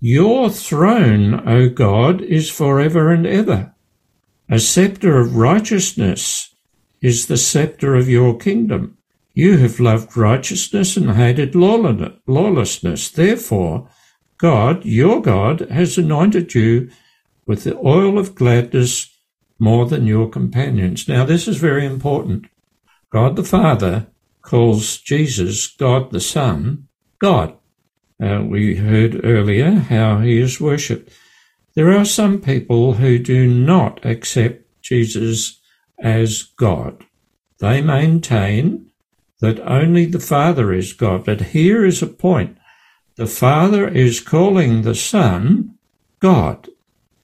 Your 0.00 0.48
throne, 0.48 1.46
O 1.46 1.68
God, 1.68 2.22
is 2.22 2.50
forever 2.50 3.12
and 3.12 3.26
ever. 3.26 3.74
A 4.48 4.60
sceptre 4.60 5.20
of 5.20 5.36
righteousness 5.36 6.54
is 7.02 7.26
the 7.26 7.36
sceptre 7.36 7.94
of 7.94 8.08
your 8.08 8.38
kingdom. 8.38 8.96
You 9.34 9.58
have 9.58 9.80
loved 9.80 10.16
righteousness 10.16 10.96
and 10.96 11.10
hated 11.10 11.56
lawlessness. 11.56 13.10
Therefore, 13.10 13.88
God, 14.38 14.84
your 14.84 15.20
God, 15.20 15.60
has 15.70 15.98
anointed 15.98 16.54
you 16.54 16.88
with 17.44 17.64
the 17.64 17.76
oil 17.78 18.16
of 18.18 18.36
gladness 18.36 19.10
more 19.58 19.86
than 19.86 20.06
your 20.06 20.28
companions. 20.28 21.08
Now, 21.08 21.24
this 21.24 21.48
is 21.48 21.56
very 21.56 21.84
important. 21.84 22.46
God 23.10 23.34
the 23.34 23.44
Father 23.44 24.06
calls 24.42 24.98
Jesus, 24.98 25.66
God 25.66 26.12
the 26.12 26.20
Son, 26.20 26.88
God. 27.18 27.56
Uh, 28.22 28.44
we 28.44 28.76
heard 28.76 29.24
earlier 29.24 29.72
how 29.72 30.18
he 30.18 30.40
is 30.40 30.60
worshipped. 30.60 31.12
There 31.74 31.90
are 31.90 32.04
some 32.04 32.40
people 32.40 32.94
who 32.94 33.18
do 33.18 33.48
not 33.48 34.04
accept 34.06 34.62
Jesus 34.80 35.60
as 35.98 36.44
God. 36.56 37.04
They 37.58 37.80
maintain 37.80 38.90
that 39.44 39.60
only 39.60 40.06
the 40.06 40.20
Father 40.20 40.72
is 40.72 40.92
God. 40.92 41.24
But 41.24 41.40
here 41.52 41.84
is 41.84 42.02
a 42.02 42.06
point. 42.06 42.56
The 43.16 43.26
Father 43.26 43.86
is 43.86 44.20
calling 44.20 44.82
the 44.82 44.94
Son 44.94 45.74
God. 46.18 46.68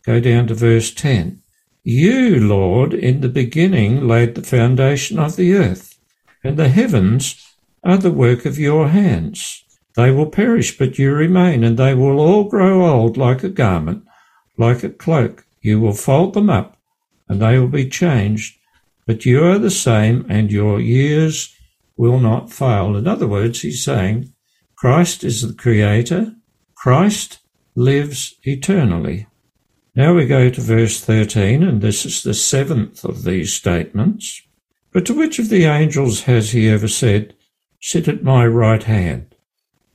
Go 0.05 0.21
down 0.21 0.47
to 0.49 0.55
verse 0.55 0.93
10. 0.93 1.41
You, 1.83 2.39
Lord, 2.39 2.93
in 2.93 3.23
the 3.23 3.29
beginning 3.29 4.07
laid 4.07 4.35
the 4.35 4.43
foundation 4.43 5.19
of 5.19 5.37
the 5.37 5.55
earth, 5.55 5.99
and 6.45 6.57
the 6.57 6.69
heavens 6.69 7.47
are 7.83 7.97
the 7.97 8.11
work 8.11 8.45
of 8.45 8.59
your 8.59 8.89
hands. 8.89 9.65
They 9.97 10.11
will 10.11 10.27
perish, 10.27 10.77
but 10.77 10.99
you 10.99 11.13
remain, 11.13 11.65
and 11.65 11.79
they 11.79 11.95
will 11.95 12.21
all 12.21 12.45
grow 12.45 12.87
old 12.87 13.17
like 13.17 13.43
a 13.43 13.49
garment, 13.49 14.05
like 14.59 14.85
a 14.85 14.91
cloak. 14.91 15.47
You 15.63 15.81
will 15.81 15.95
fold 15.95 16.35
them 16.35 16.51
up, 16.51 16.77
and 17.29 17.41
they 17.41 17.59
will 17.59 17.69
be 17.69 17.89
changed, 17.89 18.59
but 19.07 19.25
you 19.25 19.43
are 19.45 19.59
the 19.59 19.71
same 19.71 20.27
and 20.29 20.53
your 20.53 20.81
years 20.81 21.57
will 22.01 22.19
not 22.19 22.51
fail. 22.51 22.97
In 22.97 23.07
other 23.07 23.29
words, 23.29 23.61
he's 23.61 23.85
saying 23.85 24.33
Christ 24.75 25.23
is 25.23 25.43
the 25.43 25.53
creator. 25.53 26.35
Christ 26.75 27.41
lives 27.75 28.37
eternally. 28.43 29.27
Now 29.95 30.15
we 30.15 30.25
go 30.25 30.49
to 30.49 30.61
verse 30.63 30.99
13, 30.99 31.63
and 31.63 31.83
this 31.83 32.07
is 32.07 32.23
the 32.23 32.33
seventh 32.33 33.05
of 33.05 33.25
these 33.25 33.53
statements. 33.53 34.41
But 34.93 35.05
to 35.07 35.15
which 35.15 35.39
of 35.39 35.51
the 35.51 35.65
angels 35.65 36.23
has 36.23 36.53
he 36.53 36.71
ever 36.71 36.89
said, 36.89 37.35
Sit 37.83 38.09
at 38.09 38.23
my 38.23 38.47
right 38.47 38.83
hand, 38.83 39.35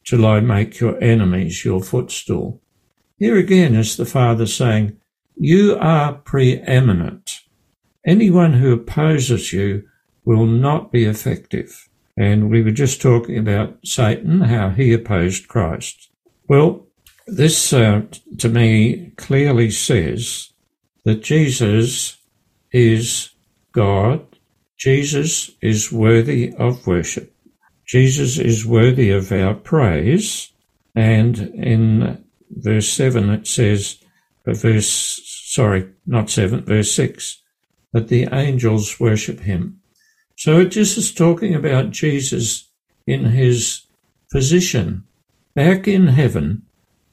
till 0.06 0.28
I 0.28 0.42
make 0.42 0.80
your 0.80 1.04
enemies 1.04 1.66
your 1.66 1.82
footstool? 1.82 2.62
Here 3.18 3.36
again 3.36 3.74
is 3.74 3.98
the 3.98 4.06
Father 4.06 4.46
saying, 4.46 4.96
You 5.36 5.76
are 5.80 6.14
preeminent. 6.14 7.40
Anyone 8.06 8.54
who 8.54 8.74
opposes 8.74 9.52
you 9.52 9.88
will 10.24 10.46
not 10.46 10.92
be 10.92 11.06
effective. 11.06 11.90
And 12.18 12.50
we 12.50 12.62
were 12.62 12.72
just 12.72 13.02
talking 13.02 13.38
about 13.38 13.78
Satan, 13.84 14.42
how 14.42 14.70
he 14.70 14.94
opposed 14.94 15.48
Christ. 15.48 16.10
Well, 16.48 16.88
this 17.28 17.74
uh, 17.74 18.04
to 18.38 18.50
me 18.50 19.12
clearly 19.18 19.72
says 19.72 20.52
that 21.04 21.24
Jesus 21.24 22.18
is 22.72 23.32
God. 23.72 24.26
Jesus 24.78 25.52
is 25.62 25.92
worthy 25.92 26.54
of 26.56 26.86
worship. 26.88 27.34
Jesus 27.86 28.38
is 28.38 28.66
worthy 28.66 29.12
of 29.12 29.32
our 29.32 29.54
praise. 29.54 30.52
And 30.96 31.38
in 31.38 32.24
verse 32.50 32.90
7 32.90 33.30
it 33.30 33.48
says, 33.48 33.98
uh, 34.48 34.54
verse, 34.54 35.22
sorry, 35.26 35.90
not 36.06 36.30
7, 36.30 36.64
verse 36.64 36.92
6, 36.94 37.42
that 37.94 38.08
the 38.08 38.28
angels 38.32 39.00
worship 39.00 39.42
him. 39.42 39.82
So 40.36 40.60
it 40.60 40.70
just 40.70 40.98
is 40.98 41.14
talking 41.14 41.56
about 41.56 41.92
Jesus 41.92 42.70
in 43.08 43.26
his 43.26 43.84
position 44.32 45.04
back 45.54 45.88
in 45.88 46.08
heaven 46.08 46.64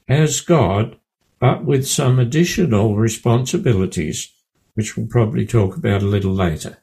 as 0.07 0.41
God, 0.41 0.97
but 1.39 1.63
with 1.63 1.87
some 1.87 2.19
additional 2.19 2.95
responsibilities, 2.95 4.31
which 4.73 4.97
we'll 4.97 5.07
probably 5.07 5.45
talk 5.45 5.77
about 5.77 6.01
a 6.01 6.07
little 6.07 6.33
later. 6.33 6.77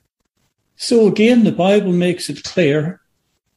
So 0.76 1.06
again, 1.06 1.44
the 1.44 1.52
Bible 1.52 1.92
makes 1.92 2.30
it 2.30 2.42
clear 2.42 3.02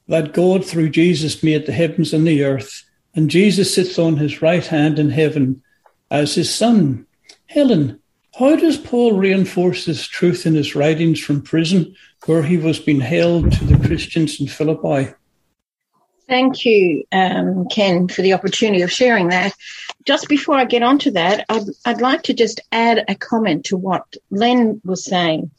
that 0.10 0.34
God, 0.34 0.66
through 0.66 0.90
Jesus, 0.90 1.42
made 1.42 1.66
the 1.66 1.72
heavens 1.72 2.14
and 2.14 2.28
the 2.28 2.44
earth, 2.44 2.84
and 3.16 3.30
Jesus 3.30 3.74
sits 3.74 3.98
on 3.98 4.18
his 4.18 4.42
right 4.42 4.66
hand 4.66 5.00
in 5.00 5.10
heaven 5.10 5.64
as 6.12 6.36
his 6.36 6.54
son. 6.54 7.08
Helen, 7.46 8.02
how 8.38 8.56
does 8.56 8.78
Paul 8.78 9.14
reinforce 9.14 9.86
this 9.86 10.08
truth 10.08 10.46
in 10.46 10.56
his 10.56 10.76
writings 10.76 11.20
from 11.20 11.42
prison, 11.42 11.96
where 12.26 12.44
he 12.44 12.58
was 12.58 12.80
being 12.80 13.02
held 13.02 13.52
to 13.52 13.66
the 13.66 13.88
Christians 13.88 14.40
in 14.40 14.48
Philippi? 14.48 15.14
Thank 16.28 16.66
you, 16.66 17.04
um, 17.12 17.68
Ken, 17.70 18.08
for 18.08 18.22
the 18.22 18.34
opportunity 18.34 18.82
of 18.82 18.92
sharing 18.92 19.28
that. 19.30 19.54
Just 20.06 20.30
before 20.30 20.56
I 20.56 20.66
get 20.66 20.82
onto 20.82 21.12
that, 21.12 21.46
I'd, 21.50 21.64
I'd 21.86 22.02
like 22.02 22.24
to 22.24 22.34
just 22.34 22.62
add 22.72 23.04
a 23.08 23.16
comment 23.16 23.66
to 23.66 23.78
what 23.78 24.16
Len 24.32 24.82
was 24.84 25.06
saying. 25.06 25.52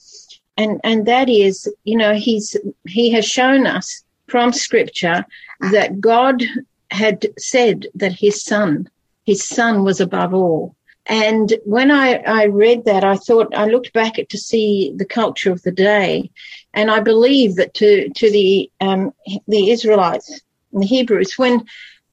And, 0.56 0.80
and 0.82 1.06
that 1.06 1.28
is, 1.28 1.72
you 1.84 1.96
know, 1.96 2.14
he's, 2.14 2.56
he 2.88 3.12
has 3.12 3.24
shown 3.26 3.66
us 3.66 4.02
from 4.26 4.52
scripture 4.52 5.24
that 5.72 6.00
God 6.00 6.42
had 6.90 7.26
said 7.38 7.86
that 7.94 8.12
his 8.12 8.42
son, 8.42 8.88
his 9.26 9.44
son 9.44 9.84
was 9.84 10.00
above 10.00 10.32
all. 10.32 10.76
And 11.06 11.52
when 11.64 11.90
I, 11.90 12.14
I 12.16 12.44
read 12.46 12.86
that, 12.86 13.04
I 13.04 13.16
thought 13.16 13.54
I 13.54 13.66
looked 13.66 13.92
back 13.92 14.18
at 14.18 14.30
to 14.30 14.38
see 14.38 14.92
the 14.96 15.04
culture 15.04 15.52
of 15.52 15.62
the 15.62 15.72
day, 15.72 16.30
and 16.72 16.90
I 16.90 17.00
believe 17.00 17.56
that 17.56 17.74
to 17.74 18.08
to 18.08 18.30
the 18.30 18.70
um, 18.80 19.12
the 19.46 19.70
Israelites 19.70 20.40
and 20.72 20.82
the 20.82 20.86
Hebrews, 20.86 21.36
when 21.36 21.64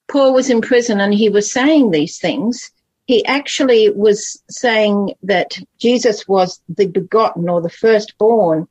Paul 0.09 0.33
was 0.33 0.49
in 0.49 0.61
prison 0.61 0.99
and 0.99 1.13
he 1.13 1.29
was 1.29 1.51
saying 1.51 1.91
these 1.91 2.19
things, 2.19 2.69
he 3.05 3.25
actually 3.25 3.89
was 3.89 4.43
saying 4.49 5.13
that 5.23 5.57
Jesus 5.79 6.27
was 6.27 6.61
the 6.67 6.87
begotten 6.87 7.47
or 7.47 7.61
the 7.61 7.69
firstborn, 7.69 8.67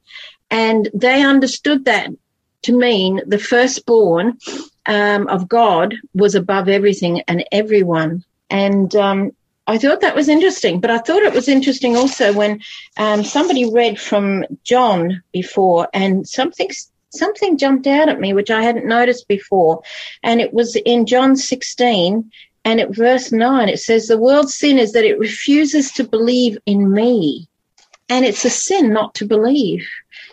and 0.50 0.90
they 0.92 1.22
understood 1.22 1.86
that 1.86 2.10
to 2.62 2.76
mean 2.76 3.22
the 3.26 3.38
firstborn 3.38 4.36
um, 4.84 5.28
of 5.28 5.48
God 5.48 5.94
was 6.12 6.34
above 6.34 6.68
everything 6.68 7.22
and 7.22 7.42
everyone. 7.52 8.22
And 8.50 8.94
um, 8.96 9.30
I 9.70 9.78
thought 9.78 10.00
that 10.00 10.16
was 10.16 10.28
interesting, 10.28 10.80
but 10.80 10.90
I 10.90 10.98
thought 10.98 11.22
it 11.22 11.32
was 11.32 11.48
interesting 11.48 11.96
also 11.96 12.32
when 12.32 12.60
um, 12.96 13.22
somebody 13.22 13.70
read 13.70 14.00
from 14.00 14.44
John 14.64 15.22
before, 15.30 15.88
and 15.94 16.28
something 16.28 16.70
something 17.10 17.56
jumped 17.56 17.86
out 17.86 18.08
at 18.08 18.18
me 18.18 18.32
which 18.32 18.50
I 18.50 18.64
hadn't 18.64 18.86
noticed 18.86 19.28
before, 19.28 19.82
and 20.24 20.40
it 20.40 20.52
was 20.52 20.74
in 20.74 21.06
John 21.06 21.36
16, 21.36 22.32
and 22.64 22.80
at 22.80 22.96
verse 22.96 23.30
9 23.30 23.68
it 23.68 23.78
says, 23.78 24.08
"The 24.08 24.18
world's 24.18 24.56
sin 24.56 24.76
is 24.76 24.90
that 24.90 25.04
it 25.04 25.20
refuses 25.20 25.92
to 25.92 26.02
believe 26.02 26.58
in 26.66 26.92
me, 26.92 27.46
and 28.08 28.24
it's 28.24 28.44
a 28.44 28.50
sin 28.50 28.92
not 28.92 29.14
to 29.14 29.24
believe." 29.24 29.86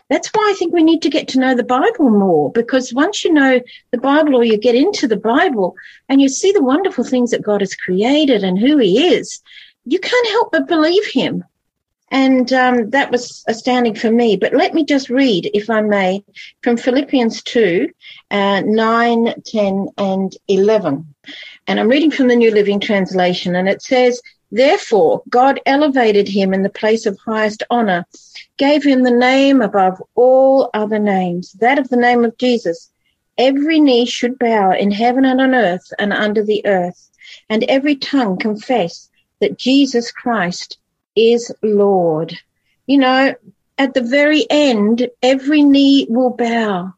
That's 0.09 0.29
why 0.29 0.49
I 0.49 0.57
think 0.57 0.73
we 0.73 0.83
need 0.83 1.01
to 1.01 1.09
get 1.09 1.27
to 1.29 1.39
know 1.39 1.55
the 1.55 1.63
Bible 1.63 2.09
more 2.09 2.51
because 2.51 2.93
once 2.93 3.25
you 3.25 3.33
know 3.33 3.59
the 3.91 3.97
Bible 3.97 4.35
or 4.35 4.43
you 4.43 4.57
get 4.57 4.75
into 4.75 5.07
the 5.07 5.17
Bible 5.17 5.75
and 6.07 6.21
you 6.21 6.29
see 6.29 6.51
the 6.51 6.63
wonderful 6.63 7.03
things 7.03 7.31
that 7.31 7.41
God 7.41 7.61
has 7.61 7.75
created 7.75 8.43
and 8.43 8.57
who 8.57 8.77
He 8.77 9.13
is, 9.13 9.41
you 9.85 9.99
can't 9.99 10.27
help 10.29 10.51
but 10.51 10.67
believe 10.67 11.05
Him. 11.07 11.43
And 12.09 12.51
um, 12.53 12.91
that 12.91 13.11
was 13.11 13.43
astounding 13.47 13.95
for 13.95 14.09
me. 14.09 14.37
But 14.37 14.53
let 14.53 14.73
me 14.73 14.85
just 14.85 15.09
read, 15.09 15.51
if 15.53 15.69
I 15.69 15.81
may, 15.81 16.23
from 16.63 16.77
Philippians 16.77 17.43
2 17.43 17.89
uh, 18.31 18.61
9, 18.65 19.33
10, 19.45 19.87
and 19.97 20.33
11. 20.47 21.13
And 21.67 21.79
I'm 21.79 21.89
reading 21.89 22.11
from 22.11 22.29
the 22.29 22.35
New 22.37 22.51
Living 22.51 22.79
Translation, 22.79 23.55
and 23.55 23.67
it 23.67 23.81
says, 23.81 24.21
Therefore, 24.51 25.21
God 25.27 25.59
elevated 25.65 26.29
him 26.29 26.53
in 26.53 26.63
the 26.63 26.69
place 26.69 27.05
of 27.05 27.19
highest 27.19 27.63
honor, 27.69 28.05
gave 28.57 28.83
him 28.83 29.03
the 29.03 29.11
name 29.11 29.61
above 29.61 30.01
all 30.15 30.69
other 30.73 30.99
names, 30.99 31.53
that 31.53 31.79
of 31.79 31.89
the 31.89 31.97
name 31.97 32.25
of 32.25 32.37
Jesus. 32.37 32.91
Every 33.37 33.79
knee 33.79 34.05
should 34.05 34.39
bow 34.39 34.71
in 34.71 34.91
heaven 34.91 35.23
and 35.25 35.39
on 35.39 35.53
earth 35.53 35.93
and 35.99 36.11
under 36.11 36.43
the 36.43 36.65
earth, 36.65 37.09
and 37.49 37.63
every 37.65 37.95
tongue 37.95 38.37
confess 38.37 39.09
that 39.39 39.59
Jesus 39.59 40.11
Christ 40.11 40.77
is 41.15 41.51
Lord. 41.61 42.35
You 42.87 42.97
know, 42.97 43.35
at 43.77 43.93
the 43.93 44.01
very 44.01 44.45
end, 44.49 45.07
every 45.21 45.61
knee 45.61 46.07
will 46.09 46.31
bow. 46.31 46.93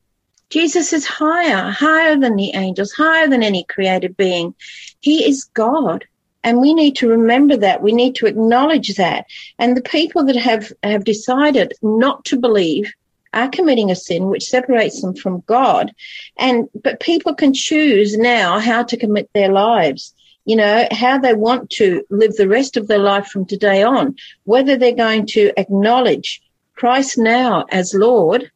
Jesus 0.49 0.93
is 0.93 1.05
higher, 1.05 1.69
higher 1.69 2.15
than 2.15 2.35
the 2.35 2.55
angels, 2.55 2.91
higher 2.91 3.27
than 3.27 3.43
any 3.43 3.65
created 3.65 4.15
being. 4.15 4.55
He 4.99 5.27
is 5.27 5.43
God. 5.53 6.05
And 6.43 6.61
we 6.61 6.73
need 6.73 6.95
to 6.97 7.09
remember 7.09 7.57
that. 7.57 7.81
We 7.81 7.91
need 7.91 8.15
to 8.15 8.25
acknowledge 8.25 8.95
that. 8.95 9.25
And 9.57 9.75
the 9.75 9.81
people 9.81 10.25
that 10.25 10.37
have, 10.37 10.71
have 10.83 11.03
decided 11.03 11.73
not 11.81 12.25
to 12.25 12.39
believe 12.39 12.91
are 13.33 13.49
committing 13.49 13.91
a 13.91 13.95
sin 13.95 14.27
which 14.27 14.45
separates 14.45 15.01
them 15.01 15.15
from 15.15 15.43
God. 15.45 15.93
And, 16.37 16.69
but 16.83 16.99
people 16.99 17.35
can 17.35 17.53
choose 17.53 18.17
now 18.17 18.59
how 18.59 18.83
to 18.83 18.97
commit 18.97 19.29
their 19.33 19.51
lives. 19.51 20.13
You 20.45 20.55
know, 20.55 20.87
how 20.91 21.19
they 21.19 21.33
want 21.33 21.69
to 21.71 22.03
live 22.09 22.35
the 22.35 22.47
rest 22.47 22.77
of 22.77 22.87
their 22.87 22.99
life 22.99 23.27
from 23.27 23.45
today 23.45 23.83
on, 23.83 24.15
whether 24.45 24.77
they're 24.77 24.93
going 24.93 25.27
to 25.27 25.51
acknowledge 25.57 26.41
Christ 26.75 27.17
now 27.17 27.65
as 27.69 27.93
Lord 27.93 28.49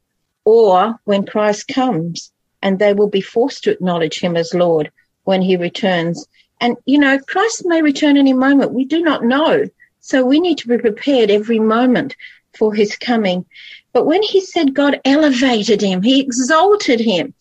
or 0.45 0.99
when 1.03 1.25
Christ 1.25 1.67
comes 1.67 2.31
and 2.61 2.79
they 2.79 2.93
will 2.93 3.09
be 3.09 3.21
forced 3.21 3.65
to 3.65 3.71
acknowledge 3.71 4.19
him 4.19 4.35
as 4.35 4.53
Lord 4.53 4.91
when 5.25 5.41
he 5.41 5.57
returns 5.57 6.25
and, 6.59 6.77
you 6.85 6.97
know, 6.97 7.19
Christ 7.19 7.65
may 7.65 7.81
return 7.81 8.17
any 8.17 8.33
moment. 8.33 8.73
We 8.73 8.85
do 8.85 9.01
not 9.01 9.23
know. 9.23 9.65
So 9.99 10.25
we 10.25 10.39
need 10.39 10.57
to 10.59 10.67
be 10.67 10.77
prepared 10.77 11.31
every 11.31 11.59
moment 11.59 12.15
for 12.57 12.73
his 12.73 12.95
coming. 12.97 13.45
But 13.93 14.05
when 14.05 14.23
he 14.23 14.41
said 14.41 14.73
God 14.73 14.99
elevated 15.05 15.81
him, 15.81 16.01
he 16.01 16.19
exalted 16.19 16.99
him, 16.99 17.33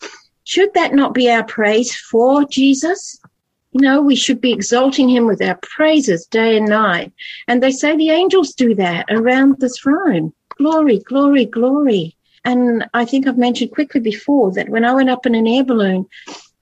should 0.43 0.73
that 0.73 0.93
not 0.93 1.13
be 1.13 1.29
our 1.29 1.43
praise 1.43 1.95
for 1.95 2.45
Jesus? 2.45 3.19
You 3.71 3.81
know, 3.81 4.01
we 4.01 4.15
should 4.15 4.39
be 4.39 4.51
exalting 4.51 5.09
him 5.09 5.25
with 5.25 5.41
our 5.41 5.57
praises 5.61 6.25
day 6.27 6.57
and 6.57 6.67
night. 6.67 7.11
And 7.47 7.61
they 7.61 7.71
say 7.71 7.95
the 7.95 8.11
angels 8.11 8.53
do 8.53 8.75
that 8.75 9.05
around 9.09 9.59
the 9.59 9.69
throne. 9.69 10.33
Glory, 10.57 10.99
glory, 10.99 11.45
glory. 11.45 12.15
And 12.45 12.85
I 12.93 13.05
think 13.05 13.25
I've 13.25 13.37
mentioned 13.37 13.71
quickly 13.71 14.01
before 14.01 14.51
that 14.51 14.69
when 14.69 14.85
I 14.85 14.93
went 14.93 15.09
up 15.09 15.25
in 15.25 15.33
an 15.33 15.47
air 15.47 15.63
balloon, 15.63 16.05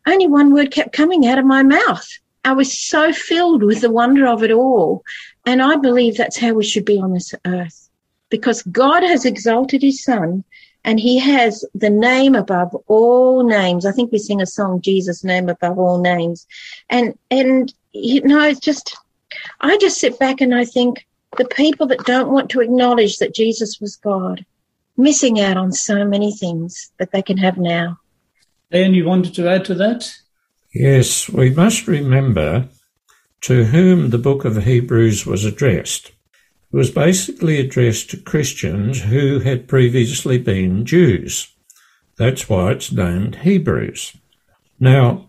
only 0.08 0.28
one 0.28 0.54
word 0.54 0.72
kept 0.72 0.94
coming 0.94 1.28
out 1.28 1.40
of 1.40 1.46
my 1.46 1.64
mouth. 1.64 2.08
I 2.43 2.54
was 2.54 2.77
so 2.77 3.13
filled 3.13 3.63
with 3.63 3.82
the 3.82 3.91
wonder 3.91 4.27
of 4.27 4.43
it 4.43 4.51
all. 4.51 5.04
And 5.45 5.62
I 5.62 5.75
believe 5.75 6.17
that's 6.17 6.38
how 6.38 6.54
we 6.54 6.63
should 6.63 6.86
be 6.86 6.97
on 6.97 7.13
this 7.13 7.34
earth 7.45 7.89
because 8.30 8.63
God 8.63 9.04
has 9.04 9.25
exalted 9.25 9.82
his 9.82 10.04
son 10.04 10.43
and 10.84 10.99
he 10.99 11.19
has 11.19 11.63
the 11.75 11.89
name 11.89 12.34
above 12.34 12.75
all 12.88 13.43
names. 13.43 13.86
I 13.86 13.91
think 13.91 14.12
we 14.12 14.17
sing 14.17 14.41
a 14.41 14.47
song, 14.47 14.82
Jesus 14.82 15.23
name 15.23 15.49
above 15.49 15.77
all 15.77 15.99
names. 15.99 16.47
And, 16.89 17.17
and, 17.30 17.71
you 17.91 18.21
know, 18.21 18.41
it's 18.41 18.60
just, 18.60 18.97
I 19.60 19.77
just 19.77 19.99
sit 19.99 20.17
back 20.17 20.41
and 20.41 20.56
I 20.56 20.65
think 20.65 21.06
the 21.38 21.45
people 21.45 21.88
that 21.88 22.06
don't 22.06 22.32
want 22.32 22.49
to 22.51 22.62
acknowledge 22.62 23.17
that 23.17 23.36
Jesus 23.36 23.80
was 23.80 23.95
God, 23.95 24.43
missing 24.97 25.39
out 25.39 25.58
on 25.58 25.71
so 25.71 26.04
many 26.04 26.32
things 26.32 26.91
that 26.97 27.12
they 27.12 27.21
can 27.21 27.38
have 27.38 27.58
now. 27.58 27.99
Dan, 28.71 28.93
you 28.93 29.06
wanted 29.06 29.36
to 29.36 29.47
add 29.47 29.65
to 29.65 29.75
that? 29.75 30.12
Yes, 30.74 31.28
we 31.28 31.50
must 31.50 31.88
remember 31.88 32.70
to 33.42 33.66
whom 33.66 34.10
the 34.10 34.18
book 34.18 34.46
of 34.46 34.64
Hebrews 34.64 35.26
was 35.26 35.44
addressed. 35.44 36.12
It 36.72 36.78
was 36.78 36.92
basically 36.92 37.60
addressed 37.60 38.12
to 38.12 38.18
Christians 38.18 39.02
who 39.02 39.40
had 39.40 39.68
previously 39.68 40.38
been 40.38 40.86
Jews. 40.86 41.54
That's 42.18 42.48
why 42.48 42.72
it's 42.72 42.92
named 42.92 43.38
Hebrews. 43.38 44.16
Now, 44.80 45.28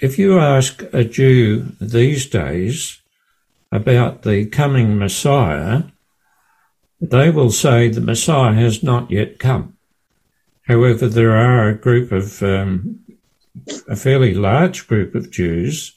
if 0.00 0.18
you 0.18 0.38
ask 0.38 0.82
a 0.94 1.04
Jew 1.04 1.72
these 1.78 2.24
days 2.26 3.02
about 3.70 4.22
the 4.22 4.46
coming 4.46 4.98
Messiah, 4.98 5.82
they 7.00 7.28
will 7.30 7.50
say 7.50 7.88
the 7.88 8.00
Messiah 8.00 8.54
has 8.54 8.82
not 8.82 9.10
yet 9.10 9.38
come. 9.38 9.76
However, 10.62 11.06
there 11.06 11.36
are 11.36 11.68
a 11.68 11.78
group 11.78 12.12
of, 12.12 12.42
um, 12.42 13.00
a 13.88 13.96
fairly 13.96 14.34
large 14.34 14.86
group 14.86 15.14
of 15.14 15.30
Jews 15.30 15.94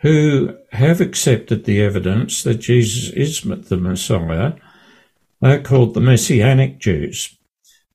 who 0.00 0.56
have 0.72 1.00
accepted 1.00 1.64
the 1.64 1.82
evidence 1.82 2.42
that 2.42 2.56
Jesus 2.56 3.12
is 3.12 3.42
the 3.42 3.76
Messiah. 3.76 4.52
They're 5.40 5.62
called 5.62 5.94
the 5.94 6.00
Messianic 6.00 6.78
Jews. 6.78 7.36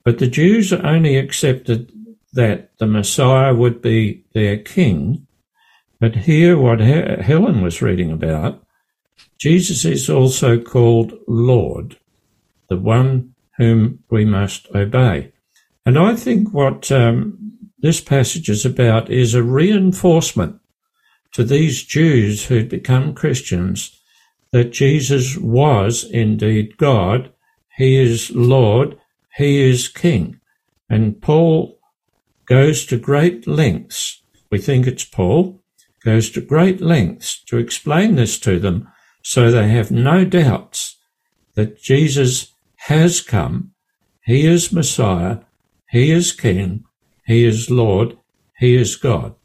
But 0.04 0.20
the 0.20 0.28
Jews 0.28 0.74
only 0.74 1.16
accepted 1.16 1.92
that 2.34 2.78
the 2.78 2.88
Messiah 2.88 3.54
would 3.54 3.82
be 3.82 4.26
their 4.34 4.58
king. 4.58 5.28
But 6.00 6.16
here, 6.16 6.58
what 6.58 6.82
Helen 6.82 7.62
was 7.62 7.82
reading 7.82 8.12
about, 8.12 8.66
Jesus 9.40 9.86
is 9.86 10.10
also 10.10 10.60
called 10.60 11.14
Lord, 11.28 11.98
the 12.68 12.78
one 12.78 13.34
whom 13.58 14.00
we 14.10 14.26
must 14.26 14.68
obey. 14.76 15.32
And 15.86 15.98
I 15.98 16.16
think 16.16 16.54
what 16.54 16.92
um, 16.92 17.63
this 17.84 18.00
passage 18.00 18.50
is 18.50 18.66
about 18.66 19.12
is 19.12 19.36
a 19.36 19.44
reinforcement 19.44 20.58
to 21.34 21.44
these 21.44 21.84
Jews 21.84 22.46
who'd 22.46 22.70
become 22.70 23.14
Christians 23.14 24.00
that 24.54 24.72
Jesus 24.72 25.38
was 25.38 26.06
indeed 26.06 26.78
God, 26.78 27.34
He 27.76 28.02
is 28.02 28.32
Lord, 28.32 28.98
He 29.36 29.70
is 29.70 29.90
King. 29.90 30.40
And 30.90 31.22
Paul 31.22 31.78
goes 32.46 32.86
to 32.86 32.98
great 32.98 33.48
lengths, 33.48 34.22
we 34.50 34.60
think 34.60 34.88
it's 34.88 35.04
Paul, 35.04 35.62
goes 36.06 36.30
to 36.32 36.42
great 36.42 36.80
lengths 36.80 37.44
to 37.48 37.58
explain 37.58 38.16
this 38.16 38.40
to 38.40 38.60
them 38.60 38.88
so 39.22 39.52
they 39.52 39.68
have 39.68 39.92
no 39.92 40.24
doubts 40.24 40.98
that 41.56 41.82
Jesus 41.82 42.54
has 42.88 43.20
come, 43.20 43.72
He 44.24 44.46
is 44.46 44.72
Messiah, 44.72 45.40
He 45.90 46.12
is 46.12 46.32
King, 46.32 46.86
He 47.26 47.46
is 47.46 47.70
Lord, 47.70 48.18
He 48.60 48.76
is 48.76 48.96
God. 48.96 49.36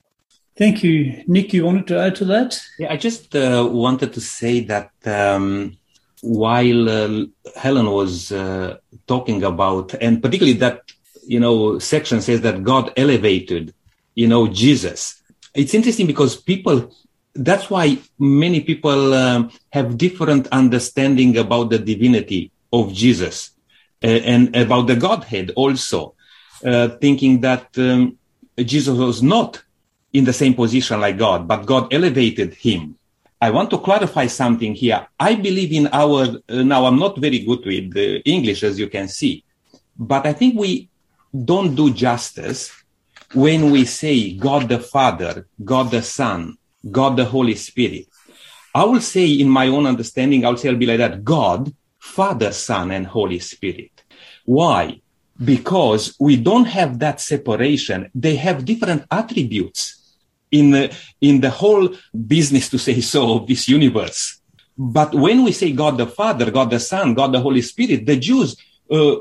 Thank 0.56 0.82
you. 0.82 1.22
Nick, 1.28 1.52
you 1.52 1.64
wanted 1.64 1.86
to 1.86 2.00
add 2.00 2.16
to 2.16 2.24
that? 2.24 2.60
Yeah, 2.80 2.92
I 2.92 2.96
just 2.96 3.36
uh, 3.36 3.68
wanted 3.70 4.12
to 4.14 4.20
say 4.20 4.60
that 4.64 4.90
um, 5.06 5.76
while 6.20 6.88
uh, 6.88 7.26
Helen 7.54 7.88
was 7.90 8.32
uh, 8.32 8.78
talking 9.06 9.44
about, 9.44 9.94
and 10.00 10.20
particularly 10.20 10.58
that, 10.58 10.82
you 11.24 11.38
know, 11.38 11.78
section 11.78 12.20
says 12.20 12.40
that 12.40 12.64
God 12.64 12.92
elevated, 12.96 13.72
you 14.16 14.26
know, 14.26 14.48
Jesus. 14.48 15.22
It's 15.54 15.74
interesting 15.74 16.08
because 16.08 16.36
people, 16.36 16.92
that's 17.34 17.70
why 17.70 17.98
many 18.18 18.60
people 18.60 19.14
um, 19.14 19.52
have 19.70 19.96
different 19.96 20.48
understanding 20.48 21.36
about 21.36 21.70
the 21.70 21.78
divinity 21.78 22.50
of 22.72 22.92
Jesus 22.92 23.52
uh, 24.02 24.08
and 24.08 24.54
about 24.56 24.88
the 24.88 24.96
Godhead 24.96 25.52
also, 25.54 26.16
thinking 26.60 27.40
that 27.40 27.66
um, 27.78 28.18
Jesus 28.56 28.96
was 28.96 29.22
not 29.22 29.62
in 30.12 30.24
the 30.24 30.32
same 30.32 30.54
position 30.54 31.00
like 31.00 31.18
God, 31.18 31.46
but 31.46 31.66
God 31.66 31.92
elevated 31.92 32.54
him. 32.54 32.96
I 33.40 33.50
want 33.50 33.70
to 33.70 33.78
clarify 33.78 34.26
something 34.26 34.74
here. 34.74 35.06
I 35.18 35.36
believe 35.36 35.72
in 35.72 35.88
our, 35.92 36.38
uh, 36.48 36.62
now 36.62 36.86
I'm 36.86 36.98
not 36.98 37.18
very 37.18 37.40
good 37.40 37.64
with 37.64 37.96
uh, 37.96 38.20
English, 38.24 38.64
as 38.64 38.78
you 38.78 38.88
can 38.88 39.06
see, 39.06 39.44
but 39.96 40.26
I 40.26 40.32
think 40.32 40.58
we 40.58 40.88
don't 41.44 41.74
do 41.74 41.92
justice 41.92 42.72
when 43.34 43.70
we 43.70 43.84
say 43.84 44.32
God 44.34 44.68
the 44.68 44.80
Father, 44.80 45.46
God 45.62 45.90
the 45.90 46.02
Son, 46.02 46.56
God 46.90 47.16
the 47.16 47.26
Holy 47.26 47.54
Spirit. 47.54 48.06
I 48.74 48.84
will 48.84 49.00
say 49.00 49.26
in 49.26 49.48
my 49.48 49.68
own 49.68 49.86
understanding, 49.86 50.44
I'll 50.44 50.56
say 50.56 50.68
I'll 50.68 50.76
be 50.76 50.86
like 50.86 50.98
that. 50.98 51.22
God, 51.24 51.72
Father, 51.98 52.52
Son, 52.52 52.90
and 52.90 53.06
Holy 53.06 53.38
Spirit. 53.38 53.90
Why? 54.44 55.00
Because 55.42 56.16
we 56.18 56.36
don't 56.36 56.66
have 56.66 56.98
that 56.98 57.20
separation. 57.20 58.10
They 58.14 58.36
have 58.36 58.64
different 58.64 59.04
attributes 59.10 60.16
in 60.50 60.70
the, 60.70 60.96
in 61.20 61.40
the 61.40 61.50
whole 61.50 61.90
business, 62.26 62.68
to 62.70 62.78
say 62.78 63.00
so, 63.00 63.36
of 63.36 63.46
this 63.46 63.68
universe. 63.68 64.40
But 64.76 65.14
when 65.14 65.44
we 65.44 65.52
say 65.52 65.72
God 65.72 65.98
the 65.98 66.06
Father, 66.06 66.50
God 66.50 66.70
the 66.70 66.80
Son, 66.80 67.14
God 67.14 67.32
the 67.32 67.40
Holy 67.40 67.62
Spirit, 67.62 68.06
the 68.06 68.16
Jews, 68.16 68.56
uh, 68.90 69.16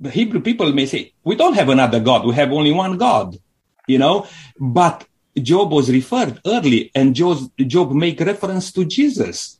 the 0.00 0.10
Hebrew 0.10 0.40
people 0.40 0.72
may 0.72 0.86
say, 0.86 1.12
we 1.24 1.34
don't 1.34 1.54
have 1.54 1.68
another 1.70 2.00
God. 2.00 2.26
We 2.26 2.34
have 2.34 2.52
only 2.52 2.72
one 2.72 2.96
God, 2.98 3.36
you 3.86 3.98
know, 3.98 4.26
but 4.58 5.06
Job 5.36 5.72
was 5.72 5.90
referred 5.90 6.40
early 6.46 6.90
and 6.94 7.14
Job, 7.14 7.50
Job 7.58 7.92
make 7.92 8.20
reference 8.20 8.72
to 8.72 8.84
Jesus. 8.84 9.58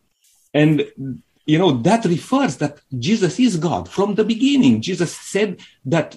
And, 0.54 0.86
you 1.48 1.58
know, 1.58 1.72
that 1.72 2.04
refers 2.04 2.58
that 2.58 2.78
Jesus 2.96 3.40
is 3.40 3.56
God 3.56 3.88
from 3.88 4.14
the 4.14 4.22
beginning. 4.22 4.82
Jesus 4.82 5.16
said 5.16 5.58
that 5.87 6.14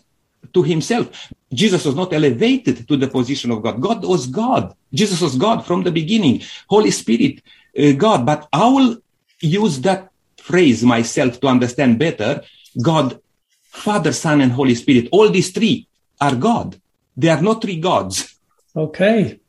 to 0.54 0.62
himself. 0.62 1.32
Jesus 1.54 1.86
was 1.86 1.96
not 1.96 2.12
elevated 2.12 2.86
to 2.86 2.98
the 2.98 3.08
position 3.08 3.50
of 3.52 3.64
God. 3.64 3.80
God 3.80 4.04
was 4.04 4.28
God. 4.28 4.76
Jesus 4.94 5.22
was 5.22 5.38
God 5.38 5.66
from 5.66 5.84
the 5.84 5.92
beginning. 5.92 6.42
Holy 6.68 6.92
Spirit, 6.92 7.42
uh, 7.80 7.94
God. 7.94 8.26
But 8.26 8.50
I 8.52 8.68
will 8.68 8.98
use 9.40 9.80
that 9.82 10.12
phrase 10.38 10.84
myself 10.84 11.40
to 11.40 11.48
understand 11.48 11.98
better. 11.98 12.42
God, 12.82 13.22
Father, 13.64 14.12
Son, 14.12 14.42
and 14.42 14.52
Holy 14.52 14.76
Spirit. 14.76 15.08
All 15.14 15.30
these 15.30 15.52
three 15.52 15.88
are 16.20 16.36
God. 16.36 16.80
They 17.16 17.30
are 17.30 17.42
not 17.42 17.62
three 17.62 17.80
gods. 17.80 18.38
Okay. 18.76 19.40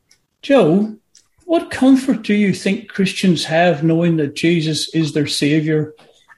Joe, 0.42 0.96
what 1.52 1.70
comfort 1.70 2.22
do 2.22 2.32
you 2.32 2.54
think 2.54 2.88
Christians 2.88 3.44
have 3.44 3.84
knowing 3.84 4.16
that 4.16 4.34
Jesus 4.34 4.88
is 4.94 5.12
their 5.12 5.26
Savior, 5.26 5.92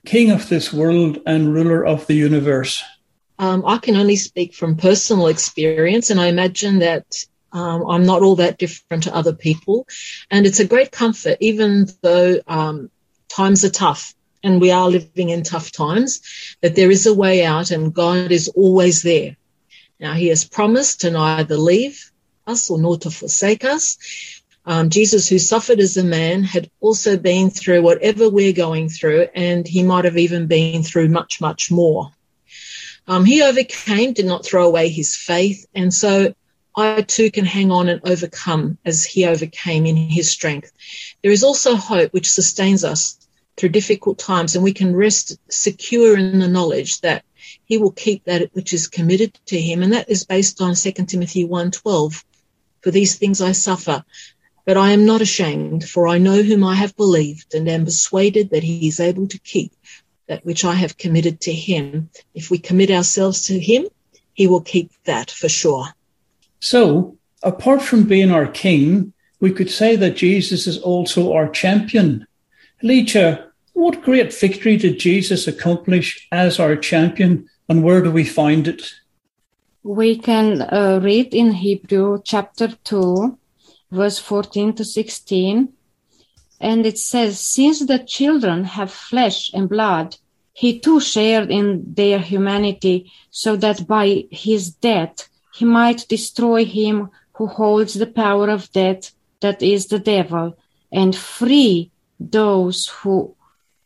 King 0.04 0.32
of 0.32 0.48
this 0.48 0.72
world, 0.72 1.22
and 1.24 1.54
ruler 1.54 1.86
of 1.86 2.04
the 2.08 2.14
universe? 2.14 2.82
Um, 3.38 3.62
I 3.64 3.78
can 3.78 3.94
only 3.94 4.16
speak 4.16 4.54
from 4.54 4.76
personal 4.76 5.28
experience, 5.28 6.10
and 6.10 6.20
I 6.20 6.26
imagine 6.26 6.80
that 6.80 7.06
um, 7.52 7.88
I'm 7.88 8.04
not 8.04 8.22
all 8.22 8.34
that 8.34 8.58
different 8.58 9.04
to 9.04 9.14
other 9.14 9.32
people. 9.32 9.86
And 10.32 10.46
it's 10.46 10.58
a 10.58 10.66
great 10.66 10.90
comfort, 10.90 11.36
even 11.38 11.86
though 12.02 12.40
um, 12.48 12.90
times 13.28 13.64
are 13.64 13.70
tough 13.70 14.14
and 14.42 14.60
we 14.60 14.72
are 14.72 14.90
living 14.90 15.28
in 15.28 15.44
tough 15.44 15.70
times, 15.70 16.22
that 16.60 16.74
there 16.74 16.90
is 16.90 17.06
a 17.06 17.14
way 17.14 17.44
out 17.44 17.70
and 17.70 17.94
God 17.94 18.32
is 18.32 18.48
always 18.48 19.02
there. 19.02 19.36
Now, 20.00 20.14
He 20.14 20.26
has 20.26 20.44
promised 20.44 21.02
to 21.02 21.12
neither 21.12 21.56
leave 21.56 22.10
us 22.46 22.70
or 22.70 22.78
nor 22.78 22.98
to 22.98 23.10
forsake 23.10 23.64
us. 23.64 24.33
Um, 24.66 24.88
Jesus, 24.88 25.28
who 25.28 25.38
suffered 25.38 25.80
as 25.80 25.96
a 25.96 26.04
man, 26.04 26.42
had 26.42 26.70
also 26.80 27.18
been 27.18 27.50
through 27.50 27.82
whatever 27.82 28.30
we're 28.30 28.52
going 28.52 28.88
through, 28.88 29.28
and 29.34 29.66
he 29.66 29.82
might 29.82 30.06
have 30.06 30.16
even 30.16 30.46
been 30.46 30.82
through 30.82 31.08
much, 31.08 31.40
much 31.40 31.70
more. 31.70 32.10
Um, 33.06 33.24
he 33.24 33.42
overcame, 33.42 34.14
did 34.14 34.26
not 34.26 34.44
throw 34.44 34.66
away 34.66 34.88
his 34.88 35.16
faith. 35.16 35.66
And 35.74 35.92
so 35.92 36.34
I 36.76 37.02
too 37.02 37.30
can 37.30 37.44
hang 37.44 37.70
on 37.70 37.88
and 37.88 38.00
overcome 38.04 38.78
as 38.84 39.04
he 39.04 39.26
overcame 39.26 39.86
in 39.86 39.96
his 39.96 40.30
strength. 40.30 40.72
There 41.22 41.32
is 41.32 41.44
also 41.44 41.76
hope 41.76 42.12
which 42.12 42.30
sustains 42.30 42.84
us 42.84 43.18
through 43.56 43.68
difficult 43.68 44.18
times 44.18 44.54
and 44.54 44.64
we 44.64 44.72
can 44.72 44.96
rest 44.96 45.36
secure 45.48 46.18
in 46.18 46.38
the 46.38 46.48
knowledge 46.48 47.00
that 47.02 47.24
he 47.66 47.78
will 47.78 47.92
keep 47.92 48.24
that 48.24 48.50
which 48.54 48.72
is 48.72 48.88
committed 48.88 49.38
to 49.46 49.60
him. 49.60 49.82
And 49.82 49.92
that 49.92 50.08
is 50.08 50.24
based 50.24 50.60
on 50.60 50.74
2 50.74 50.92
Timothy 50.92 51.46
1.12. 51.46 52.24
For 52.82 52.90
these 52.90 53.16
things 53.16 53.40
I 53.40 53.52
suffer, 53.52 54.04
but 54.64 54.76
I 54.76 54.90
am 54.90 55.04
not 55.04 55.20
ashamed, 55.20 55.88
for 55.88 56.08
I 56.08 56.18
know 56.18 56.42
whom 56.42 56.64
I 56.64 56.74
have 56.74 56.96
believed 56.96 57.54
and 57.54 57.68
am 57.68 57.84
persuaded 57.84 58.50
that 58.50 58.62
he 58.62 58.88
is 58.88 59.00
able 59.00 59.26
to 59.28 59.38
keep 59.38 59.72
that 60.26 60.44
which 60.44 60.64
I 60.64 60.74
have 60.74 60.96
committed 60.96 61.40
to 61.42 61.52
him. 61.52 62.08
If 62.34 62.50
we 62.50 62.58
commit 62.58 62.90
ourselves 62.90 63.46
to 63.46 63.58
him, 63.58 63.86
he 64.32 64.46
will 64.46 64.62
keep 64.62 64.90
that 65.04 65.30
for 65.30 65.48
sure. 65.48 65.88
So, 66.60 67.18
apart 67.42 67.82
from 67.82 68.04
being 68.04 68.30
our 68.30 68.46
king, 68.46 69.12
we 69.40 69.52
could 69.52 69.70
say 69.70 69.96
that 69.96 70.16
Jesus 70.16 70.66
is 70.66 70.78
also 70.78 71.34
our 71.34 71.48
champion. 71.48 72.26
Lecha, 72.82 73.48
what 73.74 74.02
great 74.02 74.32
victory 74.32 74.76
did 74.76 74.98
Jesus 74.98 75.46
accomplish 75.46 76.26
as 76.32 76.58
our 76.58 76.76
champion, 76.76 77.48
and 77.68 77.82
where 77.82 78.00
do 78.00 78.10
we 78.10 78.24
find 78.24 78.66
it? 78.66 78.94
We 79.82 80.16
can 80.16 80.62
uh, 80.62 81.00
read 81.02 81.34
in 81.34 81.52
Hebrew 81.52 82.22
chapter 82.24 82.68
2, 82.84 83.38
verse 83.94 84.18
14 84.18 84.74
to 84.74 84.84
16 84.84 85.72
and 86.60 86.86
it 86.86 86.98
says, 86.98 87.40
Since 87.40 87.86
the 87.86 87.98
children 87.98 88.64
have 88.64 88.90
flesh 88.90 89.52
and 89.52 89.68
blood, 89.68 90.16
he 90.52 90.78
too 90.78 91.00
shared 91.00 91.50
in 91.50 91.94
their 91.94 92.18
humanity 92.18 93.12
so 93.30 93.56
that 93.56 93.86
by 93.86 94.24
his 94.30 94.70
death 94.70 95.28
he 95.52 95.64
might 95.64 96.08
destroy 96.08 96.64
him 96.64 97.10
who 97.34 97.46
holds 97.46 97.94
the 97.94 98.06
power 98.06 98.48
of 98.48 98.72
death, 98.72 99.12
that 99.40 99.62
is 99.62 99.86
the 99.88 99.98
devil, 99.98 100.56
and 100.90 101.14
free 101.14 101.90
those 102.18 102.86
who 102.86 103.34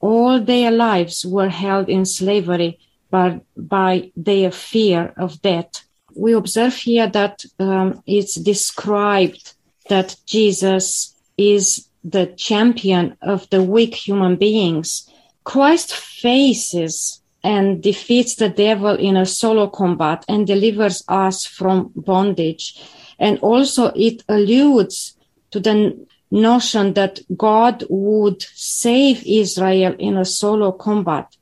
all 0.00 0.38
their 0.40 0.70
lives 0.70 1.26
were 1.26 1.48
held 1.48 1.88
in 1.88 2.04
slavery 2.04 2.78
by, 3.10 3.40
by 3.56 4.12
their 4.16 4.50
fear 4.50 5.12
of 5.16 5.42
death. 5.42 5.84
We 6.14 6.34
observe 6.34 6.74
here 6.76 7.08
that 7.08 7.44
um, 7.58 8.02
it's 8.06 8.34
described 8.34 9.54
that 9.88 10.16
Jesus 10.26 11.14
is 11.36 11.88
the 12.04 12.26
champion 12.26 13.16
of 13.22 13.48
the 13.50 13.62
weak 13.62 13.94
human 13.94 14.36
beings. 14.36 15.10
Christ 15.44 15.94
faces 15.94 17.20
and 17.42 17.82
defeats 17.82 18.34
the 18.34 18.48
devil 18.48 18.94
in 18.96 19.16
a 19.16 19.26
solo 19.26 19.68
combat 19.68 20.24
and 20.28 20.46
delivers 20.46 21.02
us 21.08 21.46
from 21.46 21.92
bondage. 21.94 22.80
And 23.18 23.38
also 23.40 23.92
it 23.94 24.22
alludes 24.28 25.16
to 25.50 25.60
the 25.60 26.06
notion 26.30 26.94
that 26.94 27.20
God 27.36 27.84
would 27.88 28.42
save 28.42 29.24
Israel 29.26 29.94
in 29.98 30.16
a 30.16 30.24
solo 30.24 30.72
combat. 30.72 31.34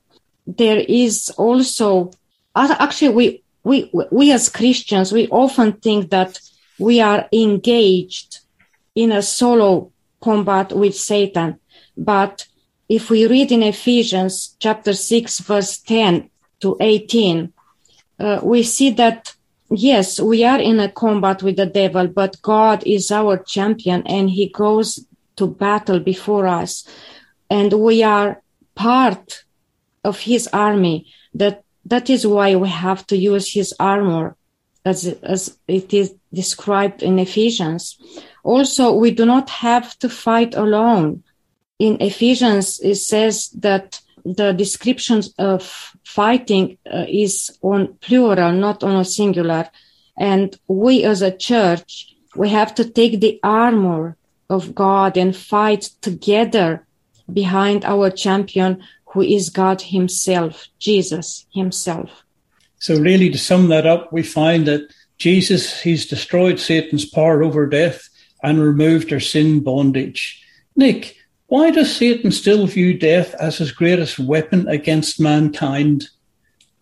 There 0.47 0.79
is 0.79 1.31
also, 1.37 2.13
actually, 2.55 3.09
we, 3.09 3.43
we, 3.65 3.91
we 4.13 4.33
as 4.33 4.49
Christians, 4.49 5.13
we 5.13 5.27
often 5.29 5.73
think 5.73 6.11
that 6.11 6.39
we 6.79 7.01
are 7.01 7.29
engaged 7.33 8.41
in 8.95 9.13
a 9.13 9.23
solo 9.23 9.93
combat 10.21 10.73
with 10.73 10.95
Satan. 10.95 11.59
But 11.97 12.47
if 12.89 13.11
we 13.11 13.27
read 13.27 13.53
in 13.53 13.63
Ephesians 13.63 14.57
chapter 14.59 14.93
6, 14.93 15.41
verse 15.41 15.79
10 15.79 16.31
to 16.61 16.77
18, 16.81 17.53
uh, 18.19 18.41
we 18.43 18.63
see 18.63 18.91
that 18.91 19.35
yes, 19.71 20.21
we 20.21 20.45
are 20.45 20.59
in 20.59 20.79
a 20.81 20.91
combat 20.91 21.43
with 21.43 21.57
the 21.57 21.67
devil, 21.67 22.07
but 22.07 22.41
God 22.43 22.83
is 22.87 23.11
our 23.11 23.39
champion 23.39 24.03
and 24.07 24.31
he 24.31 24.49
goes 24.49 25.05
to 25.37 25.47
battle 25.47 26.01
before 26.01 26.47
us. 26.47 26.87
And 27.51 27.73
we 27.73 28.03
are 28.03 28.43
part 28.75 29.45
of 30.05 30.21
his 30.21 30.49
army. 30.53 31.13
That, 31.35 31.65
that 31.85 32.09
is 32.11 32.27
why 32.27 32.57
we 32.57 32.69
have 32.69 33.07
to 33.09 33.17
use 33.17 33.53
his 33.53 33.75
armor 33.79 34.37
as, 34.87 35.07
as 35.23 35.59
it 35.67 35.93
is 35.93 36.15
described 36.33 37.03
in 37.03 37.19
Ephesians. 37.19 37.99
Also, 38.45 38.93
we 38.93 39.11
do 39.11 39.27
not 39.27 39.51
have 39.51 39.99
to 39.99 40.09
fight 40.09 40.55
alone. 40.55 41.25
In 41.79 42.01
Ephesians, 42.01 42.81
it 42.81 42.95
says 42.95 43.51
that 43.51 44.01
the 44.25 44.53
descriptions 44.53 45.35
of 45.39 45.63
fighting 46.05 46.79
uh, 46.91 47.05
is 47.09 47.59
on 47.63 47.95
plural, 48.01 48.53
not 48.53 48.83
on 48.85 48.97
a 48.97 49.05
singular. 49.05 49.69
And 50.17 50.57
we 50.69 51.05
as 51.05 51.21
a 51.21 51.37
church, 51.37 52.15
we 52.37 52.49
have 52.51 52.75
to 52.77 52.89
take 52.89 53.21
the 53.21 53.41
armor 53.43 54.17
of 54.49 54.75
God 54.75 55.17
and 55.17 55.35
fight 55.35 55.91
together 56.01 56.87
behind 57.33 57.85
our 57.85 58.11
champion, 58.11 58.83
who 59.07 59.23
is 59.23 59.51
God 59.51 59.83
himself, 59.83 60.69
Jesus 60.79 61.47
himself. 61.53 62.26
So 62.79 62.99
really 62.99 63.31
to 63.31 63.39
sum 63.39 63.69
that 63.69 63.87
up, 63.87 64.13
we 64.13 64.23
find 64.23 64.67
that 64.67 64.93
Jesus, 65.19 65.81
he's 65.81 66.07
destroyed 66.07 66.61
Satan's 66.61 67.07
power 67.07 67.43
over 67.43 67.67
death 67.67 68.09
and 68.43 68.61
removed 68.61 69.13
our 69.13 69.21
sin 69.21 69.61
bondage. 69.61 70.43
Nick, 70.77 71.17
why 71.47 71.71
does 71.71 71.95
Satan 71.95 72.31
still 72.33 72.67
view 72.67 72.99
death 72.99 73.35
as 73.35 73.59
his 73.59 73.73
greatest 73.73 74.19
weapon 74.19 74.69
against 74.69 75.21
mankind? 75.21 76.09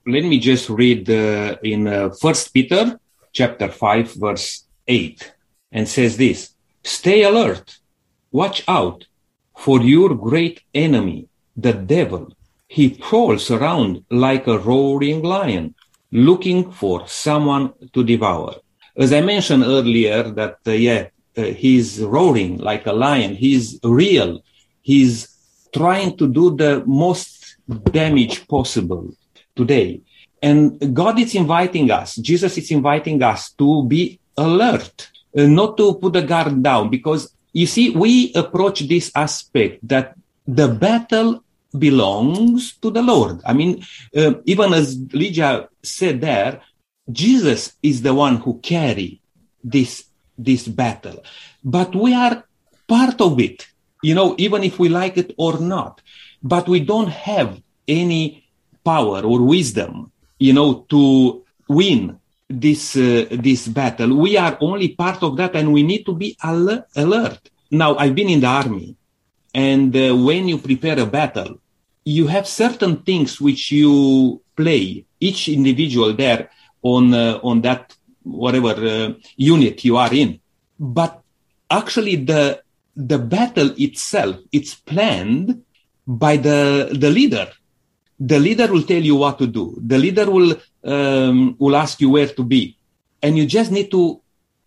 Let 0.07 0.25
me 0.25 0.39
just 0.39 0.69
read 0.69 1.09
uh, 1.09 1.57
in 1.63 2.11
First 2.21 2.53
Peter 2.53 2.99
chapter 3.33 3.69
5 3.69 4.15
verse 4.15 4.65
8 4.87 5.33
and 5.73 5.89
says 5.89 6.17
this, 6.17 6.55
stay 6.83 7.23
alert, 7.23 7.79
watch 8.33 8.65
out 8.69 9.07
for 9.57 9.81
your 9.83 10.15
great 10.15 10.63
enemy, 10.75 11.29
the 11.57 11.73
devil. 11.73 12.33
He 12.69 12.91
prowls 12.91 13.51
around 13.51 14.05
like 14.11 14.47
a 14.47 14.59
roaring 14.59 15.23
lion, 15.23 15.75
looking 16.15 16.71
for 16.71 17.07
someone 17.09 17.73
to 17.93 18.05
devour. 18.05 18.55
As 18.97 19.13
I 19.13 19.21
mentioned 19.21 19.65
earlier 19.65 20.23
that, 20.31 20.59
uh, 20.67 20.71
yeah, 20.71 21.09
uh, 21.37 21.43
he's 21.43 22.01
roaring 22.01 22.59
like 22.59 22.87
a 22.87 22.93
lion. 22.93 23.35
He's 23.35 23.81
real. 23.83 24.43
He's 24.81 25.29
trying 25.75 26.17
to 26.19 26.29
do 26.29 26.57
the 26.57 26.85
most 26.87 27.57
damage 27.91 28.47
possible 28.47 29.13
today. 29.57 30.01
And 30.41 30.95
God 30.95 31.19
is 31.19 31.35
inviting 31.35 31.91
us, 31.91 32.17
Jesus 32.17 32.57
is 32.59 32.71
inviting 32.71 33.21
us 33.23 33.51
to 33.55 33.85
be 33.85 34.21
alert, 34.37 35.11
uh, 35.37 35.47
not 35.47 35.77
to 35.79 35.95
put 35.95 36.13
the 36.13 36.23
guard 36.23 36.63
down, 36.63 36.91
because 36.91 37.35
you 37.53 37.67
see, 37.67 37.91
we 37.91 38.33
approach 38.35 38.81
this 38.81 39.11
aspect 39.17 39.79
that 39.89 40.15
the 40.47 40.69
battle 40.69 41.43
belongs 41.79 42.77
to 42.79 42.91
the 42.91 43.03
Lord. 43.03 43.41
I 43.45 43.53
mean, 43.53 43.85
uh, 44.17 44.35
even 44.45 44.73
as 44.73 44.99
Lydia 45.13 45.69
said 45.83 46.21
there, 46.21 46.61
Jesus 47.11 47.75
is 47.83 48.03
the 48.03 48.15
one 48.15 48.37
who 48.37 48.59
carry 48.61 49.21
this 49.63 50.05
this 50.37 50.67
battle. 50.67 51.23
But 51.63 51.95
we 51.95 52.15
are 52.15 52.45
part 52.89 53.21
of 53.21 53.39
it, 53.41 53.67
you 54.03 54.15
know, 54.15 54.35
even 54.39 54.65
if 54.65 54.79
we 54.79 54.89
like 54.89 55.17
it 55.17 55.35
or 55.37 55.59
not. 55.59 56.01
But 56.43 56.69
we 56.69 56.81
don't 56.81 57.09
have 57.09 57.61
any 57.87 58.45
power 58.85 59.21
or 59.23 59.43
wisdom, 59.43 60.13
you 60.39 60.53
know, 60.53 60.87
to 60.91 61.45
win 61.69 62.19
this 62.49 62.97
uh, 62.97 63.27
this 63.31 63.69
battle. 63.69 64.17
We 64.17 64.37
are 64.37 64.57
only 64.61 64.89
part 64.95 65.23
of 65.23 65.37
that, 65.39 65.57
and 65.57 65.73
we 65.73 65.83
need 65.83 66.05
to 66.07 66.15
be 66.15 66.37
al- 66.43 66.85
alert. 66.97 67.51
Now, 67.71 67.97
I've 67.97 68.15
been 68.15 68.29
in 68.29 68.41
the 68.41 68.47
army, 68.47 68.97
and 69.55 69.95
uh, 69.97 70.15
when 70.15 70.49
you 70.49 70.59
prepare 70.59 70.99
a 71.01 71.07
battle, 71.07 71.61
you 72.05 72.27
have 72.27 72.47
certain 72.47 72.99
things 73.03 73.41
which 73.41 73.73
you 73.73 74.43
play. 74.57 75.05
Each 75.21 75.49
individual 75.49 76.13
there 76.13 76.51
on 76.83 77.15
uh, 77.15 77.41
on 77.43 77.63
that 77.63 77.97
whatever 78.23 78.75
uh, 78.75 79.13
unit 79.37 79.85
you 79.85 79.97
are 79.97 80.13
in. 80.13 80.41
But 80.79 81.23
actually, 81.71 82.17
the 82.17 82.63
the 82.97 83.19
battle 83.19 83.75
itself 83.77 84.37
it's 84.53 84.75
planned 84.75 85.65
by 86.07 86.37
the 86.37 86.91
the 86.93 87.11
leader. 87.11 87.49
The 88.21 88.39
leader 88.39 88.69
will 88.71 88.83
tell 88.83 89.03
you 89.03 89.17
what 89.17 89.39
to 89.39 89.47
do. 89.47 89.77
The 89.81 89.99
leader 89.99 90.31
will 90.31 90.57
um, 90.85 91.57
will 91.59 91.77
ask 91.77 92.01
you 92.01 92.11
where 92.11 92.29
to 92.29 92.45
be, 92.45 92.77
and 93.23 93.37
you 93.37 93.47
just 93.47 93.73
need 93.73 93.91
to 93.91 94.21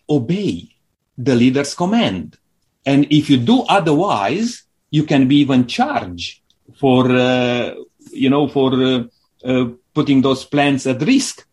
obey 0.09 0.69
the 1.17 1.35
leader's 1.35 1.73
command. 1.73 2.38
And 2.85 3.05
if 3.11 3.29
you 3.29 3.38
do 3.38 3.61
otherwise, 3.63 4.63
you 4.89 5.03
can 5.03 5.27
be 5.27 5.38
even 5.38 5.67
charged 5.67 6.41
for 6.76 7.09
uh, 7.11 7.76
you 8.11 8.30
know 8.30 8.47
for 8.47 8.74
uh, 8.74 9.03
uh, 9.43 9.70
putting 9.93 10.22
those 10.22 10.45
plans 10.45 10.86
at 10.88 11.01
risk. 11.01 11.45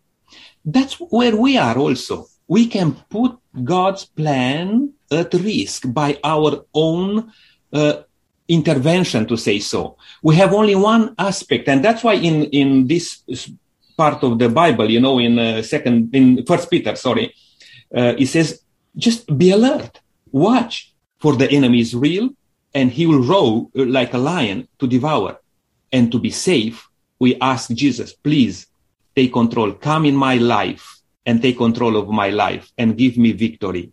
That's 0.64 0.94
where 0.94 1.36
we 1.36 1.56
are 1.58 1.76
also. 1.76 2.26
We 2.48 2.66
can 2.66 2.92
put 3.10 3.38
God's 3.62 4.04
plan 4.04 4.92
at 5.10 5.32
risk 5.34 5.84
by 5.92 6.18
our 6.24 6.64
own 6.74 7.32
intervention, 8.48 9.26
to 9.26 9.36
say 9.36 9.58
so. 9.58 9.96
We 10.22 10.36
have 10.36 10.52
only 10.52 10.74
one 10.74 11.14
aspect, 11.18 11.68
and 11.68 11.84
that's 11.84 12.04
why 12.04 12.14
in 12.14 12.44
in 12.44 12.86
this 12.86 13.22
part 13.96 14.22
of 14.22 14.38
the 14.38 14.48
Bible, 14.48 14.90
you 14.90 15.00
know, 15.00 15.18
in 15.18 15.38
uh, 15.38 15.62
second 15.62 16.14
in 16.14 16.44
First 16.44 16.70
Peter, 16.70 16.96
sorry, 16.96 17.34
uh, 17.96 18.14
it 18.18 18.26
says 18.26 18.60
just 18.96 19.36
be 19.36 19.50
alert, 19.50 20.00
watch, 20.30 20.94
for 21.18 21.36
the 21.36 21.50
enemy 21.50 21.80
is 21.80 21.94
real, 21.94 22.30
and 22.74 22.90
he 22.90 23.06
will 23.06 23.22
roar 23.22 23.68
uh, 23.76 23.84
like 23.84 24.12
a 24.14 24.18
lion 24.18 24.68
to 24.78 24.86
devour. 24.86 25.38
And 25.92 26.10
to 26.12 26.18
be 26.18 26.30
safe, 26.30 26.88
we 27.18 27.36
ask 27.40 27.70
Jesus, 27.70 28.12
please 28.12 28.66
take 29.14 29.32
control. 29.32 29.72
Come 29.72 30.04
in 30.04 30.16
my 30.16 30.36
life 30.36 31.00
and 31.24 31.40
take 31.40 31.58
control 31.58 31.96
of 31.96 32.08
my 32.08 32.30
life 32.30 32.72
and 32.76 32.98
give 32.98 33.16
me 33.16 33.32
victory. 33.32 33.92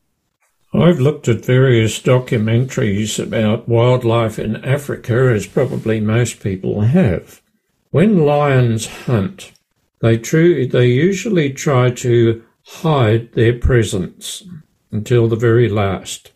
I've 0.73 0.99
looked 0.99 1.27
at 1.27 1.45
various 1.45 2.01
documentaries 2.01 3.21
about 3.21 3.67
wildlife 3.67 4.39
in 4.39 4.63
Africa, 4.63 5.31
as 5.35 5.45
probably 5.45 5.99
most 5.99 6.41
people 6.41 6.81
have. 6.81 7.41
When 7.91 8.25
lions 8.25 8.87
hunt, 9.05 9.51
they, 9.99 10.17
tr- 10.17 10.65
they 10.65 10.87
usually 10.87 11.51
try 11.51 11.91
to 11.91 12.43
hide 12.65 13.33
their 13.33 13.57
presence 13.57 14.43
until 14.91 15.27
the 15.27 15.35
very 15.35 15.67
last. 15.67 16.31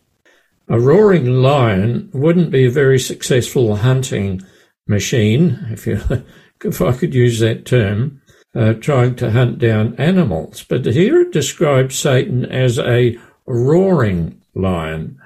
A 0.68 0.80
roaring 0.80 1.26
lion 1.42 2.10
wouldn't 2.12 2.50
be 2.50 2.66
a 2.66 2.70
very 2.70 2.98
successful 2.98 3.76
hunting 3.76 4.42
machine, 4.86 5.66
if, 5.70 5.86
you, 5.86 6.00
if 6.64 6.82
I 6.82 6.92
could 6.92 7.14
use 7.14 7.38
that 7.40 7.64
term, 7.64 8.20
uh, 8.54 8.72
trying 8.74 9.14
to 9.16 9.30
hunt 9.30 9.58
down 9.58 9.94
animals. 9.96 10.64
But 10.64 10.86
here 10.86 11.20
it 11.20 11.32
describes 11.32 11.96
Satan 11.96 12.44
as 12.46 12.78
a 12.78 13.18
roaring 13.46 14.40
lion. 14.54 15.20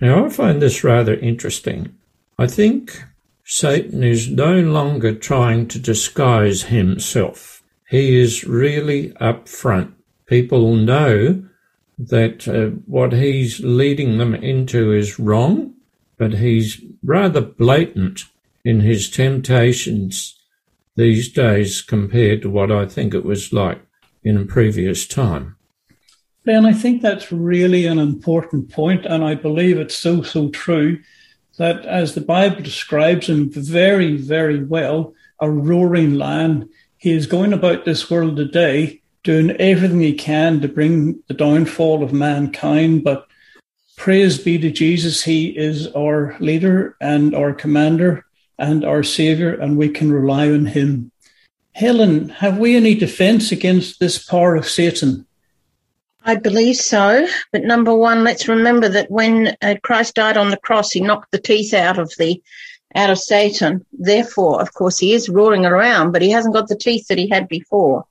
Now, 0.00 0.26
I 0.26 0.28
find 0.28 0.60
this 0.60 0.84
rather 0.84 1.14
interesting. 1.14 1.94
I 2.38 2.46
think 2.46 3.02
Satan 3.44 4.04
is 4.04 4.30
no 4.30 4.60
longer 4.60 5.14
trying 5.14 5.66
to 5.68 5.78
disguise 5.78 6.64
himself. 6.64 7.62
He 7.88 8.20
is 8.20 8.44
really 8.44 9.16
up 9.16 9.48
front. 9.48 9.94
People 10.26 10.74
know 10.76 11.44
that 11.98 12.48
uh, 12.48 12.76
what 12.86 13.12
he's 13.12 13.60
leading 13.60 14.18
them 14.18 14.34
into 14.34 14.92
is 14.92 15.18
wrong, 15.18 15.74
but 16.18 16.34
he's 16.34 16.80
rather 17.02 17.40
blatant 17.40 18.24
in 18.64 18.80
his 18.80 19.10
temptations 19.10 20.38
these 20.96 21.30
days 21.30 21.82
compared 21.82 22.42
to 22.42 22.50
what 22.50 22.70
I 22.70 22.86
think 22.86 23.14
it 23.14 23.24
was 23.24 23.52
like 23.52 23.80
in 24.22 24.36
a 24.36 24.44
previous 24.44 25.06
time. 25.06 25.56
Ben, 26.44 26.66
I 26.66 26.72
think 26.72 27.00
that's 27.00 27.32
really 27.32 27.86
an 27.86 27.98
important 27.98 28.70
point, 28.70 29.06
and 29.06 29.24
I 29.24 29.34
believe 29.34 29.78
it's 29.78 29.96
so, 29.96 30.22
so 30.22 30.50
true 30.50 31.00
that 31.56 31.86
as 31.86 32.14
the 32.14 32.20
Bible 32.20 32.62
describes 32.62 33.28
him 33.28 33.50
very, 33.50 34.16
very 34.16 34.62
well, 34.62 35.14
a 35.40 35.50
roaring 35.50 36.14
lion, 36.14 36.68
he 36.96 37.12
is 37.12 37.26
going 37.26 37.52
about 37.52 37.84
this 37.84 38.10
world 38.10 38.36
today 38.36 39.02
doing 39.24 39.50
everything 39.52 40.00
he 40.00 40.14
can 40.14 40.60
to 40.60 40.68
bring 40.68 41.22
the 41.26 41.34
downfall 41.34 42.02
of 42.02 42.12
mankind. 42.12 43.02
But 43.02 43.26
praise 43.96 44.38
be 44.38 44.58
to 44.58 44.70
Jesus, 44.70 45.24
he 45.24 45.48
is 45.48 45.88
our 45.88 46.36
leader 46.38 46.96
and 47.00 47.34
our 47.34 47.52
commander 47.52 48.24
and 48.58 48.84
our 48.84 49.02
savior, 49.02 49.54
and 49.54 49.76
we 49.76 49.88
can 49.88 50.12
rely 50.12 50.48
on 50.50 50.66
him. 50.66 51.10
Helen, 51.72 52.28
have 52.28 52.58
we 52.58 52.76
any 52.76 52.94
defense 52.94 53.50
against 53.50 53.98
this 53.98 54.24
power 54.24 54.54
of 54.54 54.68
Satan? 54.68 55.26
I 56.24 56.36
believe 56.36 56.76
so. 56.76 57.26
But 57.52 57.64
number 57.64 57.94
one, 57.94 58.24
let's 58.24 58.46
remember 58.48 58.88
that 58.88 59.10
when 59.10 59.56
uh, 59.60 59.74
Christ 59.82 60.14
died 60.14 60.36
on 60.36 60.50
the 60.50 60.56
cross, 60.56 60.92
he 60.92 61.00
knocked 61.00 61.32
the 61.32 61.40
teeth 61.40 61.74
out 61.74 61.98
of 61.98 62.12
the 62.16 62.40
out 62.94 63.10
of 63.10 63.18
Satan. 63.18 63.84
Therefore, 63.92 64.62
of 64.62 64.72
course, 64.72 64.98
he 64.98 65.14
is 65.14 65.28
roaring 65.28 65.66
around, 65.66 66.12
but 66.12 66.22
he 66.22 66.30
hasn't 66.30 66.54
got 66.54 66.68
the 66.68 66.76
teeth 66.76 67.08
that 67.08 67.18
he 67.18 67.28
had 67.28 67.48
before. 67.48 68.06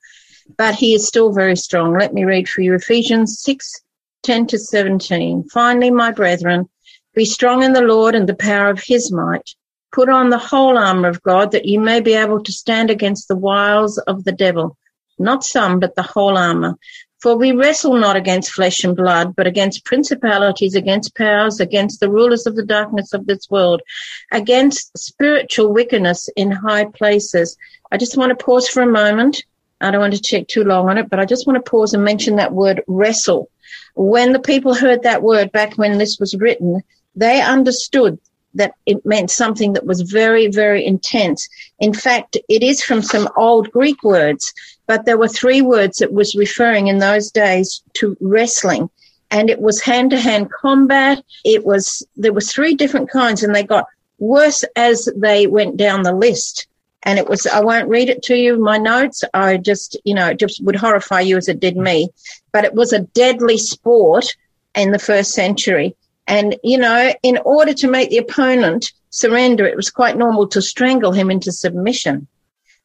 But 0.58 0.76
he 0.76 0.94
is 0.94 1.08
still 1.08 1.32
very 1.32 1.56
strong. 1.56 1.98
Let 1.98 2.14
me 2.14 2.26
read 2.26 2.48
for 2.48 2.62
you 2.62 2.76
Ephesians 2.76 3.42
6, 3.42 3.82
10 4.24 4.48
to 4.48 4.60
17. 4.60 5.50
Finally, 5.50 5.92
my 5.92 6.12
brethren, 6.12 6.70
be 7.16 7.26
strong 7.26 7.64
in 7.64 7.74
the 7.74 7.82
Lord 7.82 8.16
and 8.16 8.28
the 8.28 8.36
power 8.36 8.70
of 8.70 8.84
his 8.84 9.12
might. 9.12 9.50
Put 9.92 10.10
on 10.10 10.30
the 10.30 10.38
whole 10.38 10.78
armor 10.78 11.08
of 11.08 11.22
God 11.22 11.52
that 11.52 11.66
you 11.66 11.80
may 11.80 12.02
be 12.02 12.14
able 12.14 12.42
to 12.44 12.52
stand 12.52 12.90
against 12.90 13.28
the 13.28 13.36
wiles 13.36 13.98
of 14.00 14.24
the 14.24 14.32
devil. 14.32 14.78
Not 15.20 15.44
some, 15.44 15.80
but 15.80 15.96
the 15.96 16.02
whole 16.02 16.38
armor. 16.38 16.78
For 17.22 17.38
we 17.38 17.52
wrestle 17.54 17.96
not 17.96 18.18
against 18.18 18.52
flesh 18.52 18.84
and 18.84 18.98
blood, 18.98 19.36
but 19.36 19.48
against 19.48 19.86
principalities, 19.86 20.76
against 20.76 21.16
powers, 21.16 21.60
against 21.60 22.00
the 22.00 22.12
rulers 22.12 22.46
of 22.46 22.56
the 22.56 22.66
darkness 22.66 23.14
of 23.14 23.28
this 23.28 23.50
world, 23.50 23.82
against 24.32 24.98
spiritual 24.98 25.72
wickedness 25.72 26.28
in 26.36 26.52
high 26.52 26.86
places. 26.86 27.56
I 27.92 27.98
just 27.98 28.18
want 28.18 28.38
to 28.38 28.44
pause 28.44 28.68
for 28.68 28.82
a 28.82 28.92
moment. 28.92 29.44
I 29.84 29.92
don't 29.92 30.02
want 30.02 30.14
to 30.14 30.22
check 30.22 30.48
too 30.48 30.64
long 30.64 30.90
on 30.90 30.98
it, 30.98 31.10
but 31.10 31.20
I 31.20 31.26
just 31.26 31.46
want 31.46 31.64
to 31.64 31.70
pause 31.70 31.94
and 31.94 32.04
mention 32.04 32.38
that 32.38 32.54
word 32.54 32.82
wrestle. 32.88 33.50
When 33.96 34.34
the 34.34 34.40
people 34.40 34.74
heard 34.74 35.04
that 35.04 35.22
word 35.22 35.52
back 35.52 35.78
when 35.78 35.98
this 35.98 36.20
was 36.20 36.36
written, 36.36 36.82
they 37.16 37.42
understood 37.42 38.20
that 38.56 38.74
it 38.86 39.06
meant 39.06 39.32
something 39.32 39.74
that 39.74 39.86
was 39.86 40.02
very, 40.02 40.48
very 40.48 40.86
intense. 40.86 41.48
In 41.80 41.94
fact, 41.94 42.38
it 42.50 42.64
is 42.64 42.84
from 42.84 43.02
some 43.02 43.28
old 43.36 43.72
Greek 43.72 44.04
words, 44.04 44.54
but 44.88 45.06
there 45.06 45.18
were 45.18 45.28
three 45.28 45.62
words 45.62 45.98
that 45.98 46.14
was 46.14 46.36
referring 46.36 46.88
in 46.88 47.00
those 47.00 47.32
days 47.32 47.82
to 47.94 48.16
wrestling. 48.22 48.90
And 49.32 49.50
it 49.50 49.60
was 49.60 49.82
hand 49.82 50.12
to 50.12 50.20
hand 50.20 50.52
combat. 50.52 51.24
It 51.44 51.66
was, 51.66 52.06
there 52.16 52.34
was 52.34 52.52
three 52.52 52.76
different 52.76 53.10
kinds 53.10 53.42
and 53.42 53.56
they 53.56 53.64
got 53.64 53.88
worse 54.20 54.64
as 54.76 55.10
they 55.16 55.48
went 55.48 55.78
down 55.78 56.04
the 56.04 56.14
list. 56.14 56.68
And 57.04 57.20
it 57.20 57.28
was, 57.28 57.46
I 57.46 57.62
won't 57.62 57.90
read 57.90 58.10
it 58.10 58.24
to 58.24 58.36
you, 58.36 58.58
my 58.58 58.78
notes. 58.78 59.24
I 59.34 59.58
just, 59.58 59.98
you 60.06 60.14
know, 60.14 60.28
it 60.30 60.40
just 60.40 60.64
would 60.64 60.78
horrify 60.78 61.20
you 61.20 61.38
as 61.38 61.50
it 61.50 61.60
did 61.60 61.76
me. 61.76 62.10
But 62.52 62.64
it 62.64 62.74
was 62.74 62.94
a 62.94 63.00
deadly 63.00 63.58
sport 63.58 64.36
in 64.74 64.92
the 64.92 65.00
first 65.00 65.32
century. 65.32 65.96
And, 66.28 66.56
you 66.64 66.78
know, 66.78 67.14
in 67.22 67.38
order 67.44 67.74
to 67.74 67.90
make 67.90 68.10
the 68.10 68.18
opponent 68.18 68.94
surrender, 69.10 69.66
it 69.66 69.76
was 69.76 69.90
quite 69.90 70.18
normal 70.18 70.48
to 70.50 70.62
strangle 70.62 71.12
him 71.12 71.30
into 71.30 71.52
submission, 71.52 72.28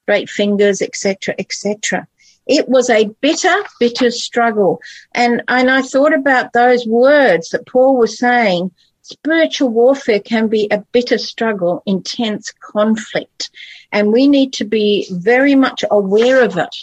great 0.07 0.29
fingers, 0.29 0.83
etc., 0.83 1.37
etc. 1.39 2.09
It 2.47 2.69
was 2.69 2.91
a 2.91 3.11
bitter, 3.21 3.55
bitter 3.79 4.11
struggle. 4.11 4.81
And, 5.15 5.43
and 5.47 5.71
I 5.71 5.83
thought 5.83 6.15
about 6.15 6.53
those 6.53 6.87
words 6.87 7.51
that 7.51 7.67
Paul 7.67 7.97
was 7.97 8.19
saying. 8.19 8.73
Spiritual 9.11 9.71
warfare 9.71 10.21
can 10.21 10.49
be 10.49 10.69
a 10.71 10.85
bitter 10.93 11.17
struggle, 11.17 11.83
intense 11.87 12.53
conflict. 12.61 13.49
And 13.91 14.13
we 14.13 14.29
need 14.29 14.53
to 14.55 14.67
be 14.67 15.09
very 15.11 15.55
much 15.55 15.83
aware 15.91 16.45
of 16.45 16.59
it. 16.59 16.77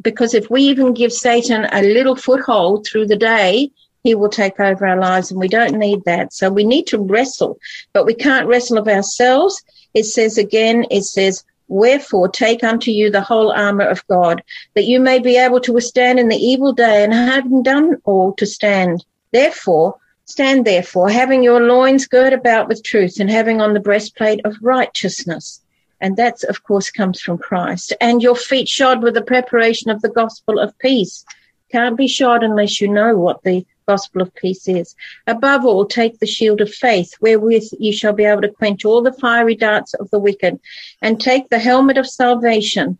Because 0.00 0.34
if 0.34 0.48
we 0.48 0.62
even 0.62 0.94
give 0.94 1.12
Satan 1.12 1.66
a 1.72 1.82
little 1.82 2.14
foothold 2.14 2.86
through 2.86 3.08
the 3.08 3.16
day, 3.16 3.72
he 4.04 4.14
will 4.14 4.28
take 4.28 4.60
over 4.60 4.86
our 4.86 5.00
lives 5.00 5.32
and 5.32 5.40
we 5.40 5.48
don't 5.48 5.76
need 5.76 6.04
that. 6.04 6.32
So 6.32 6.48
we 6.48 6.62
need 6.62 6.86
to 6.88 6.98
wrestle, 6.98 7.58
but 7.92 8.06
we 8.06 8.14
can't 8.14 8.46
wrestle 8.46 8.78
of 8.78 8.86
ourselves. 8.86 9.60
It 9.94 10.04
says 10.04 10.38
again, 10.38 10.86
it 10.92 11.02
says, 11.02 11.42
Wherefore 11.66 12.28
take 12.28 12.62
unto 12.62 12.92
you 12.92 13.10
the 13.10 13.20
whole 13.20 13.50
armor 13.50 13.86
of 13.86 14.06
God, 14.06 14.44
that 14.74 14.84
you 14.84 15.00
may 15.00 15.18
be 15.18 15.36
able 15.38 15.60
to 15.62 15.72
withstand 15.72 16.20
in 16.20 16.28
the 16.28 16.36
evil 16.36 16.72
day 16.72 17.02
and 17.02 17.12
having 17.12 17.64
done 17.64 17.96
all 18.04 18.32
to 18.34 18.46
stand. 18.46 19.04
Therefore, 19.32 19.96
stand 20.26 20.64
therefore, 20.64 21.10
having 21.10 21.42
your 21.42 21.60
loins 21.60 22.06
girt 22.06 22.32
about 22.32 22.68
with 22.68 22.82
truth 22.82 23.20
and 23.20 23.30
having 23.30 23.60
on 23.60 23.74
the 23.74 23.80
breastplate 23.80 24.40
of 24.44 24.56
righteousness. 24.62 25.60
And 26.00 26.16
that, 26.16 26.42
of 26.44 26.62
course, 26.64 26.90
comes 26.90 27.20
from 27.20 27.38
Christ. 27.38 27.94
And 28.00 28.22
your 28.22 28.36
feet 28.36 28.68
shod 28.68 29.02
with 29.02 29.14
the 29.14 29.22
preparation 29.22 29.90
of 29.90 30.02
the 30.02 30.08
gospel 30.08 30.58
of 30.58 30.78
peace. 30.78 31.24
Can't 31.70 31.96
be 31.96 32.08
shod 32.08 32.42
unless 32.42 32.80
you 32.80 32.88
know 32.88 33.16
what 33.16 33.42
the 33.42 33.66
gospel 33.86 34.22
of 34.22 34.34
peace 34.34 34.68
is. 34.68 34.94
Above 35.26 35.64
all, 35.64 35.84
take 35.84 36.18
the 36.18 36.26
shield 36.26 36.60
of 36.60 36.72
faith, 36.72 37.12
wherewith 37.20 37.68
you 37.78 37.92
shall 37.92 38.12
be 38.12 38.24
able 38.24 38.42
to 38.42 38.48
quench 38.48 38.84
all 38.84 39.02
the 39.02 39.12
fiery 39.12 39.54
darts 39.54 39.94
of 39.94 40.10
the 40.10 40.18
wicked, 40.18 40.58
and 41.02 41.20
take 41.20 41.48
the 41.48 41.58
helmet 41.58 41.98
of 41.98 42.06
salvation. 42.06 42.98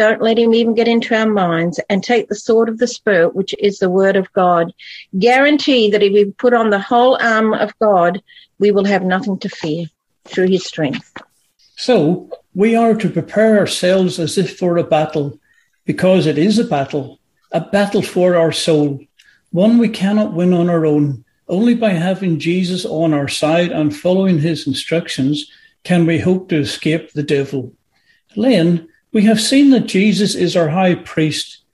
Don't 0.00 0.22
let 0.22 0.38
him 0.38 0.54
even 0.54 0.74
get 0.74 0.88
into 0.88 1.14
our 1.14 1.28
minds 1.28 1.78
and 1.90 2.02
take 2.02 2.28
the 2.28 2.34
sword 2.34 2.70
of 2.70 2.78
the 2.78 2.86
spirit, 2.86 3.36
which 3.36 3.54
is 3.58 3.80
the 3.80 3.90
word 3.90 4.16
of 4.16 4.32
God. 4.32 4.72
Guarantee 5.18 5.90
that 5.90 6.02
if 6.02 6.14
we 6.14 6.24
put 6.24 6.54
on 6.54 6.70
the 6.70 6.80
whole 6.80 7.18
armor 7.20 7.58
of 7.58 7.78
God, 7.80 8.22
we 8.58 8.70
will 8.70 8.86
have 8.86 9.02
nothing 9.02 9.38
to 9.40 9.50
fear 9.50 9.88
through 10.24 10.48
his 10.48 10.64
strength. 10.64 11.12
So 11.76 12.30
we 12.54 12.74
are 12.74 12.94
to 12.94 13.10
prepare 13.10 13.58
ourselves 13.58 14.18
as 14.18 14.38
if 14.38 14.56
for 14.58 14.78
a 14.78 14.84
battle, 14.84 15.38
because 15.84 16.24
it 16.24 16.38
is 16.38 16.58
a 16.58 16.64
battle, 16.64 17.20
a 17.52 17.60
battle 17.60 18.00
for 18.00 18.36
our 18.36 18.52
soul 18.52 19.00
one 19.50 19.76
we 19.76 19.90
cannot 19.90 20.32
win 20.32 20.54
on 20.54 20.70
our 20.70 20.86
own. 20.86 21.26
Only 21.46 21.74
by 21.74 21.90
having 21.90 22.38
Jesus 22.38 22.86
on 22.86 23.12
our 23.12 23.28
side 23.28 23.70
and 23.70 23.94
following 23.94 24.38
his 24.38 24.66
instructions 24.66 25.50
can 25.84 26.06
we 26.06 26.20
hope 26.20 26.48
to 26.48 26.56
escape 26.56 27.12
the 27.12 27.22
devil. 27.22 27.74
Len, 28.34 28.88
we 29.12 29.24
have 29.24 29.40
seen 29.40 29.70
that 29.70 29.86
Jesus 29.86 30.34
is 30.34 30.56
our 30.56 30.68
high 30.68 30.94
priest. 30.94 31.64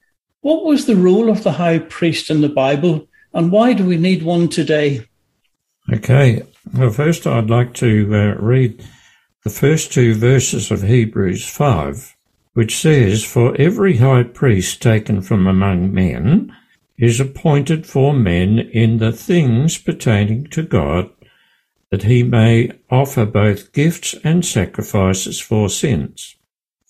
What 0.41 0.65
was 0.65 0.87
the 0.87 0.97
role 0.97 1.29
of 1.29 1.43
the 1.43 1.53
high 1.53 1.79
priest 1.79 2.31
in 2.31 2.41
the 2.41 2.49
Bible, 2.49 3.09
and 3.35 3.53
why 3.53 3.73
do 3.73 3.85
we 3.85 3.97
need 3.97 4.23
one 4.23 4.49
today? 4.49 5.07
Okay, 5.93 6.43
well, 6.75 6.91
first 6.91 7.27
I'd 7.27 7.51
like 7.51 7.75
to 7.75 8.09
uh, 8.13 8.43
read 8.43 8.85
the 9.45 9.51
first 9.51 9.93
two 9.93 10.15
verses 10.15 10.71
of 10.71 10.83
Hebrews 10.83 11.49
5, 11.49 12.17
which 12.55 12.77
says, 12.77 13.25
For 13.25 13.55
every 13.61 13.99
high 13.99 14.25
priest 14.25 14.81
taken 14.83 15.21
from 15.23 15.47
among 15.47 15.93
men, 15.93 16.57
is 16.99 17.21
appointed 17.21 17.87
for 17.87 18.15
men 18.15 18.59
in 18.59 18.99
the 18.99 19.13
things 19.13 19.79
pertaining 19.79 20.47
to 20.49 20.63
God, 20.63 21.11
that 21.91 22.05
he 22.05 22.23
may 22.23 22.73
offer 22.91 23.27
both 23.27 23.73
gifts 23.73 24.15
and 24.25 24.45
sacrifices 24.45 25.39
for 25.39 25.69
sins. 25.69 26.36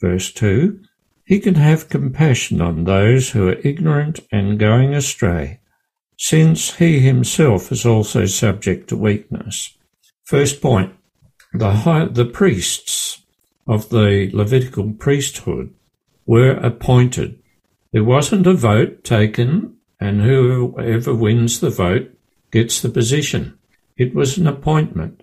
Verse 0.01 0.33
2 0.33 0.81
He 1.25 1.41
can 1.41 1.55
have 1.55 1.89
compassion 1.89 2.61
on 2.61 2.85
those 2.85 3.31
who 3.31 3.49
are 3.49 3.61
ignorant 3.65 4.21
and 4.31 4.59
going 4.59 4.95
astray, 4.95 5.61
since 6.19 6.75
he 6.77 7.01
himself 7.01 7.73
is 7.73 7.87
also 7.87 8.27
subject 8.27 8.89
to 8.89 8.97
weakness. 8.97 9.77
First 10.25 10.61
point 10.61 10.93
the, 11.53 11.71
high, 11.71 12.07
the 12.07 12.25
priests 12.25 13.23
of 13.67 13.89
the 13.89 14.31
Levitical 14.33 14.93
priesthood 14.93 15.73
were 16.27 16.53
appointed. 16.53 17.39
There 17.93 18.05
wasn't 18.05 18.47
a 18.47 18.53
vote 18.53 19.05
taken 19.05 19.77
and 20.01 20.21
whoever 20.21 21.15
wins 21.15 21.61
the 21.61 21.71
vote 21.71 22.11
gets 22.51 22.81
the 22.81 22.89
position. 22.89 23.59
It 23.97 24.15
was 24.15 24.37
an 24.37 24.47
appointment. 24.47 25.23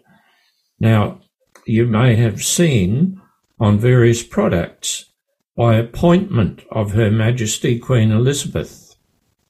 Now, 0.79 1.21
you 1.65 1.85
may 1.85 2.15
have 2.15 2.43
seen 2.43 3.21
on 3.63 3.79
various 3.79 4.21
products 4.21 5.05
by 5.55 5.75
appointment 5.75 6.61
of 6.69 6.91
Her 6.91 7.09
Majesty 7.09 7.79
Queen 7.79 8.11
Elizabeth. 8.11 8.97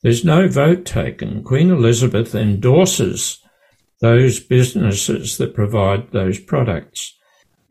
There's 0.04 0.24
no 0.24 0.48
vote 0.48 0.86
taken. 0.86 1.44
Queen 1.44 1.72
Elizabeth 1.72 2.36
endorses 2.36 3.40
those 4.02 4.40
businesses 4.40 5.40
that 5.40 5.56
provide 5.56 6.12
those 6.12 6.40
products. 6.40 7.18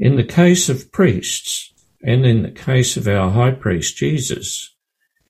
In 0.00 0.16
the 0.16 0.24
case 0.24 0.68
of 0.68 0.90
priests, 0.90 1.72
and 2.02 2.26
in 2.26 2.42
the 2.42 2.50
case 2.50 2.96
of 2.96 3.06
our 3.06 3.30
high 3.30 3.52
priest 3.52 3.96
Jesus, 3.96 4.74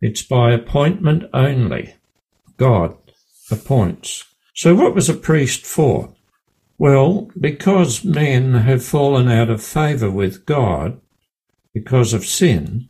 it's 0.00 0.22
by 0.22 0.52
appointment 0.52 1.24
only. 1.34 1.94
God 2.56 2.96
appoints. 3.50 4.24
So 4.54 4.74
what 4.74 4.94
was 4.94 5.10
a 5.10 5.14
priest 5.14 5.66
for? 5.66 6.14
Well, 6.78 7.30
because 7.38 8.02
men 8.02 8.54
have 8.54 8.82
fallen 8.82 9.28
out 9.28 9.50
of 9.50 9.62
favour 9.62 10.10
with 10.10 10.46
God 10.46 11.01
because 11.74 12.12
of 12.12 12.26
sin, 12.26 12.88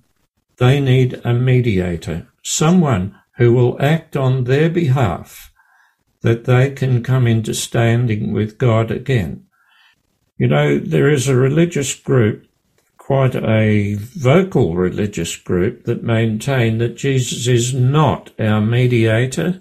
they 0.58 0.80
need 0.80 1.20
a 1.24 1.32
mediator, 1.32 2.28
someone 2.42 3.18
who 3.36 3.52
will 3.52 3.80
act 3.80 4.16
on 4.16 4.44
their 4.44 4.68
behalf 4.68 5.52
that 6.22 6.44
they 6.44 6.70
can 6.70 7.02
come 7.02 7.26
into 7.26 7.54
standing 7.54 8.32
with 8.32 8.58
God 8.58 8.90
again. 8.90 9.44
You 10.38 10.48
know, 10.48 10.78
there 10.78 11.10
is 11.10 11.28
a 11.28 11.36
religious 11.36 11.94
group, 11.94 12.46
quite 12.96 13.34
a 13.34 13.94
vocal 13.94 14.74
religious 14.74 15.36
group, 15.36 15.84
that 15.84 16.02
maintain 16.02 16.78
that 16.78 16.96
Jesus 16.96 17.46
is 17.46 17.74
not 17.74 18.30
our 18.40 18.60
mediator. 18.60 19.60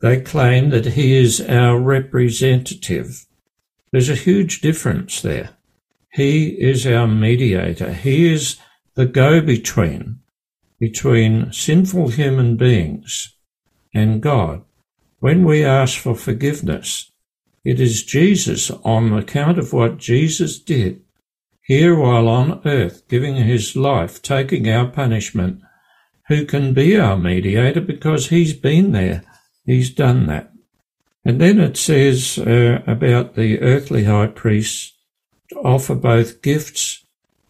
They 0.00 0.20
claim 0.20 0.70
that 0.70 0.86
he 0.86 1.16
is 1.16 1.40
our 1.42 1.78
representative. 1.78 3.26
There's 3.92 4.08
a 4.08 4.14
huge 4.14 4.60
difference 4.60 5.20
there. 5.20 5.50
He 6.12 6.48
is 6.48 6.86
our 6.86 7.06
mediator. 7.06 7.92
He 7.92 8.32
is 8.32 8.56
the 8.94 9.06
go-between 9.06 10.18
between 10.78 11.52
sinful 11.52 12.08
human 12.08 12.56
beings 12.56 13.36
and 13.94 14.20
God. 14.20 14.64
When 15.18 15.44
we 15.44 15.64
ask 15.64 15.98
for 15.98 16.14
forgiveness, 16.14 17.12
it 17.64 17.78
is 17.78 18.02
Jesus 18.02 18.70
on 18.70 19.12
account 19.12 19.58
of 19.58 19.72
what 19.72 19.98
Jesus 19.98 20.58
did 20.58 21.02
here 21.62 21.94
while 21.94 22.26
on 22.26 22.60
earth, 22.64 23.06
giving 23.06 23.36
his 23.36 23.76
life, 23.76 24.20
taking 24.22 24.68
our 24.68 24.88
punishment, 24.88 25.60
who 26.28 26.44
can 26.44 26.72
be 26.74 26.98
our 26.98 27.16
mediator 27.16 27.80
because 27.80 28.28
he's 28.28 28.54
been 28.54 28.92
there. 28.92 29.22
He's 29.66 29.90
done 29.90 30.26
that. 30.26 30.52
And 31.24 31.40
then 31.40 31.60
it 31.60 31.76
says 31.76 32.38
uh, 32.38 32.82
about 32.86 33.34
the 33.34 33.60
earthly 33.60 34.04
high 34.04 34.28
priests 34.28 34.94
to 35.50 35.56
offer 35.56 35.94
both 35.94 36.42
gifts 36.42 37.04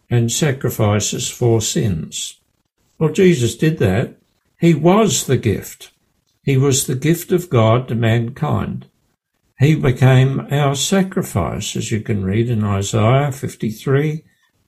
and 0.09 0.31
sacrifices 0.31 1.29
for 1.29 1.61
sins. 1.61 2.39
Well, 2.99 3.11
Jesus 3.11 3.55
did 3.55 3.79
that. 3.79 4.17
He 4.59 4.73
was 4.73 5.25
the 5.25 5.37
gift. 5.37 5.91
He 6.43 6.57
was 6.57 6.85
the 6.85 6.95
gift 6.95 7.31
of 7.31 7.49
God 7.49 7.87
to 7.87 7.95
mankind. 7.95 8.87
He 9.59 9.75
became 9.75 10.47
our 10.51 10.75
sacrifice, 10.75 11.75
as 11.75 11.91
you 11.91 12.01
can 12.01 12.25
read 12.25 12.49
in 12.49 12.63
Isaiah 12.63 13.31
53, 13.31 14.23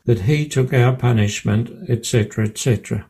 that 0.06 0.22
he 0.22 0.48
took 0.48 0.74
our 0.74 0.96
punishment, 0.96 1.90
etc., 1.90 2.46
etc. 2.46 3.08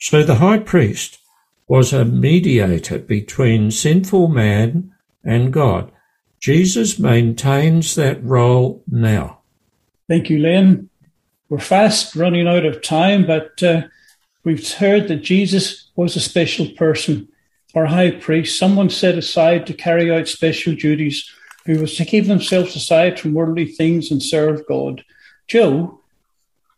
So 0.00 0.22
the 0.22 0.36
high 0.36 0.58
priest 0.58 1.18
was 1.66 1.92
a 1.92 2.04
mediator 2.04 2.98
between 2.98 3.70
sinful 3.70 4.28
man 4.28 4.92
and 5.24 5.52
God. 5.52 5.90
Jesus 6.40 6.98
maintains 6.98 7.94
that 7.94 8.22
role 8.22 8.84
now. 8.86 9.40
Thank 10.08 10.30
you, 10.30 10.38
Len. 10.38 10.90
We're 11.48 11.58
fast 11.58 12.16
running 12.16 12.46
out 12.46 12.64
of 12.64 12.82
time, 12.82 13.26
but 13.26 13.62
uh, 13.62 13.82
We've 14.44 14.70
heard 14.74 15.08
that 15.08 15.22
Jesus 15.22 15.90
was 15.96 16.16
a 16.16 16.20
special 16.20 16.68
person, 16.72 17.28
our 17.74 17.86
high 17.86 18.10
priest, 18.10 18.58
someone 18.58 18.90
set 18.90 19.16
aside 19.16 19.66
to 19.66 19.74
carry 19.74 20.12
out 20.12 20.28
special 20.28 20.74
duties, 20.74 21.30
who 21.64 21.80
was 21.80 21.96
to 21.96 22.04
keep 22.04 22.26
themselves 22.26 22.76
aside 22.76 23.18
from 23.18 23.32
worldly 23.32 23.64
things 23.64 24.10
and 24.10 24.22
serve 24.22 24.66
God. 24.68 25.02
Joe, 25.48 26.00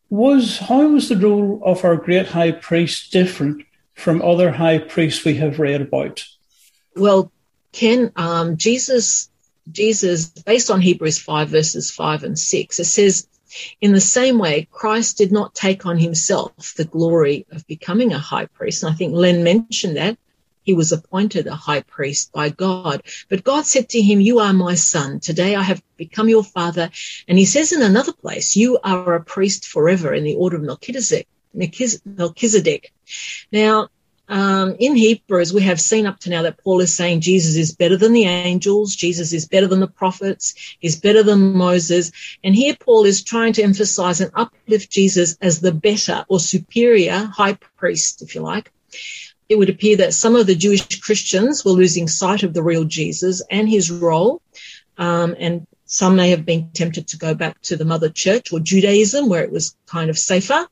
was 0.09 0.59
how 0.59 0.87
was 0.87 1.09
the 1.09 1.16
role 1.16 1.61
of 1.64 1.85
our 1.85 1.97
great 1.97 2.29
high 2.29 2.53
priest 2.53 3.11
different 3.12 3.64
from 3.95 4.22
other 4.22 4.53
high 4.53 4.79
priests 4.79 5.24
we 5.24 5.35
have 5.35 5.59
read 5.59 5.81
about? 5.81 6.24
Well, 6.95 7.33
Ken, 7.72 8.12
um, 8.14 8.57
Jesus, 8.57 9.29
Jesus, 9.71 10.29
based 10.29 10.71
on 10.71 10.81
Hebrews 10.81 11.19
5 11.19 11.49
verses 11.49 11.91
5 11.91 12.25
and 12.25 12.39
6, 12.39 12.79
it 12.79 12.85
says, 12.85 13.29
in 13.81 13.93
the 13.93 14.01
same 14.01 14.39
way, 14.39 14.69
Christ 14.71 15.19
did 15.19 15.33
not 15.33 15.55
take 15.55 15.87
on 15.87 15.99
himself 15.99 16.75
the 16.77 16.85
glory 16.85 17.47
of 17.51 17.67
becoming 17.67 18.12
a 18.12 18.19
high 18.19 18.47
priest. 18.47 18.83
And 18.83 18.93
I 18.93 18.97
think 18.97 19.14
Len 19.14 19.45
mentioned 19.45 19.97
that. 19.97 20.19
He 20.62 20.75
was 20.75 20.91
appointed 20.91 21.47
a 21.47 21.55
high 21.55 21.83
priest 21.83 22.33
by 22.33 22.49
God. 22.49 23.05
But 23.29 23.45
God 23.45 23.64
said 23.67 23.89
to 23.91 24.03
him, 24.03 24.21
You 24.21 24.41
are 24.41 24.53
my 24.53 24.75
son. 24.75 25.21
Today 25.21 25.55
I 25.55 25.62
have 25.62 25.81
become 25.97 26.29
your 26.29 26.43
father. 26.43 26.91
And 27.29 27.39
he 27.39 27.45
says 27.45 27.73
in 27.73 27.83
another 27.83 28.12
place, 28.12 28.57
You 28.57 28.79
are 28.83 29.14
a 29.14 29.23
priest 29.23 29.67
forever 29.67 30.12
in 30.12 30.25
the 30.25 30.35
order 30.35 30.57
of 30.57 30.62
Melchizedek. 30.62 31.29
Melchizedek. 31.55 32.93
Now, 33.53 33.89
um, 34.29 34.77
in 34.81 34.97
Hebrews, 34.97 35.53
we 35.53 35.62
have 35.62 35.81
seen 35.81 36.07
up 36.07 36.18
to 36.20 36.31
now 36.31 36.43
that 36.43 36.59
Paul 36.59 36.81
is 36.81 36.97
saying 36.97 37.20
Jesus 37.20 37.57
is 37.57 37.74
better 37.74 37.97
than 37.97 38.12
the 38.12 38.24
angels, 38.24 38.97
Jesus 38.97 39.33
is 39.33 39.47
better 39.47 39.68
than 39.68 39.81
the 39.81 39.87
prophets, 39.87 40.55
he's 40.81 41.01
better 41.01 41.22
than 41.22 41.57
Moses. 41.57 42.11
And 42.43 42.55
here 42.55 42.77
Paul 42.79 43.05
is 43.05 43.22
trying 43.22 43.53
to 43.55 43.62
emphasize 43.62 44.20
and 44.20 44.33
uplift 44.35 44.91
Jesus 44.91 45.37
as 45.41 45.61
the 45.61 45.72
better 45.72 46.24
or 46.29 46.41
superior 46.41 47.16
high 47.16 47.55
priest, 47.77 48.22
if 48.22 48.35
you 48.35 48.41
like. 48.41 48.72
It 49.49 49.59
would 49.59 49.70
appear 49.70 49.99
that 49.99 50.14
some 50.14 50.35
of 50.35 50.49
the 50.49 50.57
Jewish 50.57 51.01
Christians 51.01 51.64
were 51.64 51.70
losing 51.70 52.09
sight 52.09 52.43
of 52.43 52.53
the 52.53 52.64
real 52.64 52.85
Jesus 52.85 53.43
and 53.49 53.68
his 53.68 53.93
role. 53.93 54.43
Um, 54.99 55.37
and 55.39 55.68
some 55.85 56.16
may 56.16 56.31
have 56.31 56.45
been 56.45 56.70
tempted 56.72 57.09
to 57.09 57.18
go 57.18 57.35
back 57.35 57.61
to 57.62 57.77
the 57.77 57.85
mother 57.85 58.09
church 58.09 58.53
or 58.53 58.59
Judaism 58.59 59.29
where 59.29 59.45
it 59.45 59.53
was 59.53 59.77
kind 59.87 60.11
of 60.11 60.18
safer 60.18 60.66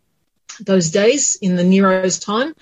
those 0.60 0.90
days 0.90 1.36
in 1.40 1.56
the 1.56 1.64
Nero's 1.64 2.18
time. 2.18 2.54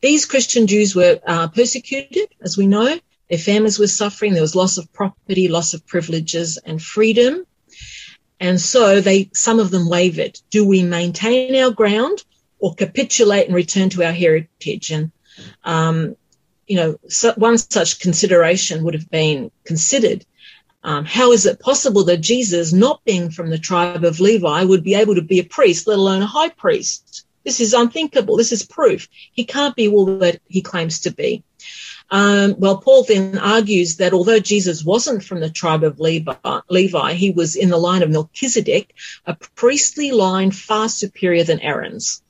These 0.00 0.26
Christian 0.26 0.66
Jews 0.66 0.94
were 0.94 1.20
uh, 1.26 1.48
persecuted, 1.48 2.28
as 2.40 2.56
we 2.56 2.66
know. 2.66 2.98
Their 3.28 3.38
families 3.38 3.78
were 3.78 3.86
suffering. 3.86 4.32
There 4.32 4.42
was 4.42 4.56
loss 4.56 4.78
of 4.78 4.92
property, 4.92 5.48
loss 5.48 5.74
of 5.74 5.86
privileges 5.86 6.58
and 6.58 6.82
freedom. 6.82 7.46
And 8.40 8.60
so 8.60 9.00
they, 9.00 9.30
some 9.34 9.60
of 9.60 9.70
them 9.70 9.88
wavered. 9.88 10.40
Do 10.50 10.66
we 10.66 10.82
maintain 10.82 11.54
our 11.56 11.70
ground 11.70 12.24
or 12.58 12.74
capitulate 12.74 13.46
and 13.46 13.54
return 13.54 13.90
to 13.90 14.04
our 14.04 14.12
heritage? 14.12 14.90
And, 14.90 15.12
um, 15.62 16.16
you 16.66 16.76
know, 16.76 16.98
so 17.08 17.32
one 17.34 17.58
such 17.58 18.00
consideration 18.00 18.84
would 18.84 18.94
have 18.94 19.10
been 19.10 19.50
considered. 19.64 20.24
Um, 20.82 21.04
how 21.04 21.32
is 21.32 21.44
it 21.44 21.60
possible 21.60 22.04
that 22.04 22.18
Jesus, 22.18 22.72
not 22.72 23.04
being 23.04 23.30
from 23.30 23.50
the 23.50 23.58
tribe 23.58 24.04
of 24.04 24.18
Levi, 24.18 24.64
would 24.64 24.82
be 24.82 24.94
able 24.94 25.16
to 25.16 25.22
be 25.22 25.38
a 25.38 25.44
priest, 25.44 25.86
let 25.86 25.98
alone 25.98 26.22
a 26.22 26.26
high 26.26 26.48
priest? 26.48 27.26
This 27.50 27.58
is 27.58 27.74
unthinkable. 27.74 28.36
This 28.36 28.52
is 28.52 28.64
proof. 28.64 29.08
He 29.32 29.44
can't 29.44 29.74
be 29.74 29.88
all 29.88 30.18
that 30.18 30.40
he 30.46 30.62
claims 30.62 31.00
to 31.00 31.10
be. 31.10 31.42
Um, 32.08 32.54
well, 32.58 32.78
Paul 32.78 33.02
then 33.02 33.38
argues 33.38 33.96
that 33.96 34.12
although 34.12 34.38
Jesus 34.38 34.84
wasn't 34.84 35.24
from 35.24 35.40
the 35.40 35.50
tribe 35.50 35.82
of 35.82 35.98
Levi, 35.98 37.12
he 37.14 37.32
was 37.32 37.56
in 37.56 37.68
the 37.68 37.76
line 37.76 38.04
of 38.04 38.10
Melchizedek, 38.10 38.94
a 39.26 39.34
priestly 39.56 40.12
line 40.12 40.52
far 40.52 40.88
superior 40.88 41.42
than 41.42 41.58
Aaron's. 41.58 42.22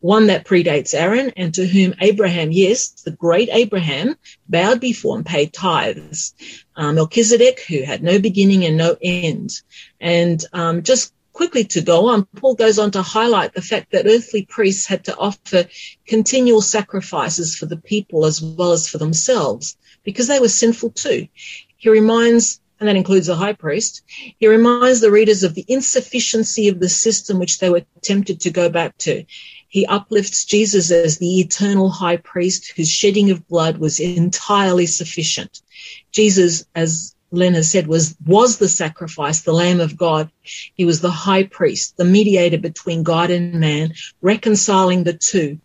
One 0.00 0.26
that 0.26 0.44
predates 0.44 0.92
Aaron 0.92 1.32
and 1.34 1.54
to 1.54 1.66
whom 1.66 1.94
Abraham, 1.98 2.52
yes, 2.52 2.90
the 2.90 3.10
great 3.10 3.48
Abraham, 3.50 4.16
bowed 4.46 4.80
before 4.80 5.16
and 5.16 5.24
paid 5.24 5.54
tithes. 5.54 6.34
Uh, 6.76 6.92
Melchizedek, 6.92 7.60
who 7.60 7.84
had 7.84 8.02
no 8.02 8.18
beginning 8.18 8.66
and 8.66 8.76
no 8.76 8.98
end. 9.00 9.50
And 9.98 10.44
um, 10.52 10.82
just 10.82 11.14
quickly 11.38 11.62
to 11.62 11.80
go 11.80 12.08
on, 12.08 12.26
Paul 12.34 12.56
goes 12.56 12.80
on 12.80 12.90
to 12.90 13.00
highlight 13.00 13.54
the 13.54 13.62
fact 13.62 13.92
that 13.92 14.08
earthly 14.08 14.44
priests 14.44 14.86
had 14.86 15.04
to 15.04 15.16
offer 15.16 15.66
continual 16.04 16.60
sacrifices 16.60 17.54
for 17.54 17.66
the 17.66 17.76
people 17.76 18.26
as 18.26 18.42
well 18.42 18.72
as 18.72 18.88
for 18.88 18.98
themselves 18.98 19.76
because 20.02 20.26
they 20.26 20.40
were 20.40 20.48
sinful 20.48 20.90
too. 20.90 21.28
He 21.76 21.90
reminds, 21.90 22.60
and 22.80 22.88
that 22.88 22.96
includes 22.96 23.28
the 23.28 23.36
high 23.36 23.52
priest, 23.52 24.02
he 24.40 24.48
reminds 24.48 25.00
the 25.00 25.12
readers 25.12 25.44
of 25.44 25.54
the 25.54 25.64
insufficiency 25.68 26.66
of 26.70 26.80
the 26.80 26.88
system 26.88 27.38
which 27.38 27.60
they 27.60 27.70
were 27.70 27.86
tempted 28.02 28.40
to 28.40 28.50
go 28.50 28.68
back 28.68 28.98
to. 28.98 29.24
He 29.68 29.86
uplifts 29.86 30.44
Jesus 30.44 30.90
as 30.90 31.18
the 31.18 31.38
eternal 31.38 31.88
high 31.88 32.16
priest 32.16 32.72
whose 32.74 32.90
shedding 32.90 33.30
of 33.30 33.46
blood 33.46 33.78
was 33.78 34.00
entirely 34.00 34.86
sufficient. 34.86 35.62
Jesus, 36.10 36.66
as 36.74 37.14
Len 37.30 37.54
has 37.54 37.70
said 37.70 37.86
was 37.86 38.16
was 38.24 38.58
the 38.58 38.68
sacrifice, 38.68 39.42
the 39.42 39.52
Lamb 39.52 39.80
of 39.80 39.96
God. 39.96 40.30
He 40.74 40.84
was 40.84 41.00
the 41.00 41.10
high 41.10 41.44
priest, 41.44 41.96
the 41.96 42.04
mediator 42.04 42.58
between 42.58 43.02
God 43.02 43.30
and 43.30 43.60
man, 43.60 43.94
reconciling 44.22 45.04
the 45.04 45.12
two. 45.12 45.60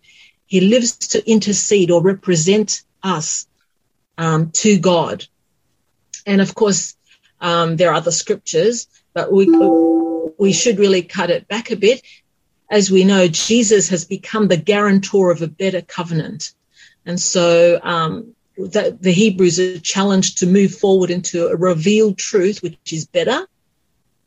He 0.46 0.60
lives 0.60 0.96
to 1.08 1.30
intercede 1.30 1.90
or 1.90 2.02
represent 2.02 2.82
us 3.02 3.46
um, 4.18 4.50
to 4.52 4.78
God. 4.78 5.26
And 6.26 6.40
of 6.40 6.54
course, 6.54 6.96
um, 7.40 7.76
there 7.76 7.90
are 7.90 7.94
other 7.94 8.10
scriptures, 8.10 8.86
but 9.14 9.32
we 9.32 9.46
we 10.38 10.52
should 10.52 10.78
really 10.78 11.02
cut 11.02 11.30
it 11.30 11.48
back 11.48 11.70
a 11.70 11.76
bit. 11.76 12.02
As 12.70 12.90
we 12.90 13.04
know, 13.04 13.28
Jesus 13.28 13.88
has 13.90 14.04
become 14.04 14.48
the 14.48 14.56
guarantor 14.56 15.30
of 15.30 15.42
a 15.42 15.46
better 15.46 15.82
covenant, 15.82 16.52
and 17.06 17.20
so 17.20 17.80
um, 17.82 18.33
the, 18.56 18.96
the 19.00 19.12
Hebrews 19.12 19.58
are 19.58 19.80
challenged 19.80 20.38
to 20.38 20.46
move 20.46 20.74
forward 20.74 21.10
into 21.10 21.46
a 21.48 21.56
revealed 21.56 22.18
truth, 22.18 22.62
which 22.62 22.92
is 22.92 23.06
better. 23.06 23.46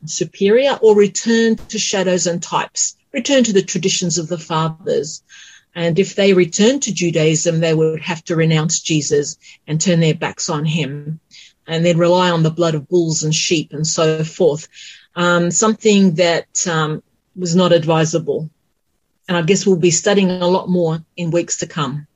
superior 0.05 0.77
or 0.81 0.95
return 0.95 1.55
to 1.55 1.79
shadows 1.79 2.27
and 2.27 2.41
types, 2.41 2.95
return 3.13 3.43
to 3.43 3.53
the 3.53 3.63
traditions 3.63 4.17
of 4.17 4.27
the 4.27 4.37
fathers. 4.37 5.23
And 5.75 5.99
if 5.99 6.15
they 6.15 6.33
return 6.33 6.79
to 6.81 6.93
Judaism, 6.93 7.59
they 7.59 7.73
would 7.73 8.01
have 8.01 8.23
to 8.25 8.35
renounce 8.35 8.81
Jesus 8.81 9.37
and 9.67 9.79
turn 9.79 9.99
their 9.99 10.15
backs 10.15 10.49
on 10.49 10.65
him 10.65 11.19
and 11.67 11.85
then 11.85 11.97
rely 11.97 12.31
on 12.31 12.43
the 12.43 12.51
blood 12.51 12.75
of 12.75 12.87
bulls 12.87 13.23
and 13.23 13.35
sheep 13.35 13.73
and 13.73 13.85
so 13.85 14.23
forth. 14.23 14.67
Um, 15.15 15.51
something 15.51 16.15
that 16.15 16.67
um, 16.67 17.03
was 17.35 17.55
not 17.55 17.73
advisable. 17.73 18.49
And 19.27 19.37
I 19.37 19.41
guess 19.41 19.65
we'll 19.65 19.77
be 19.77 19.91
studying 19.91 20.31
a 20.31 20.47
lot 20.47 20.69
more 20.69 20.99
in 21.15 21.31
weeks 21.31 21.57
to 21.57 21.67
come. 21.67 22.07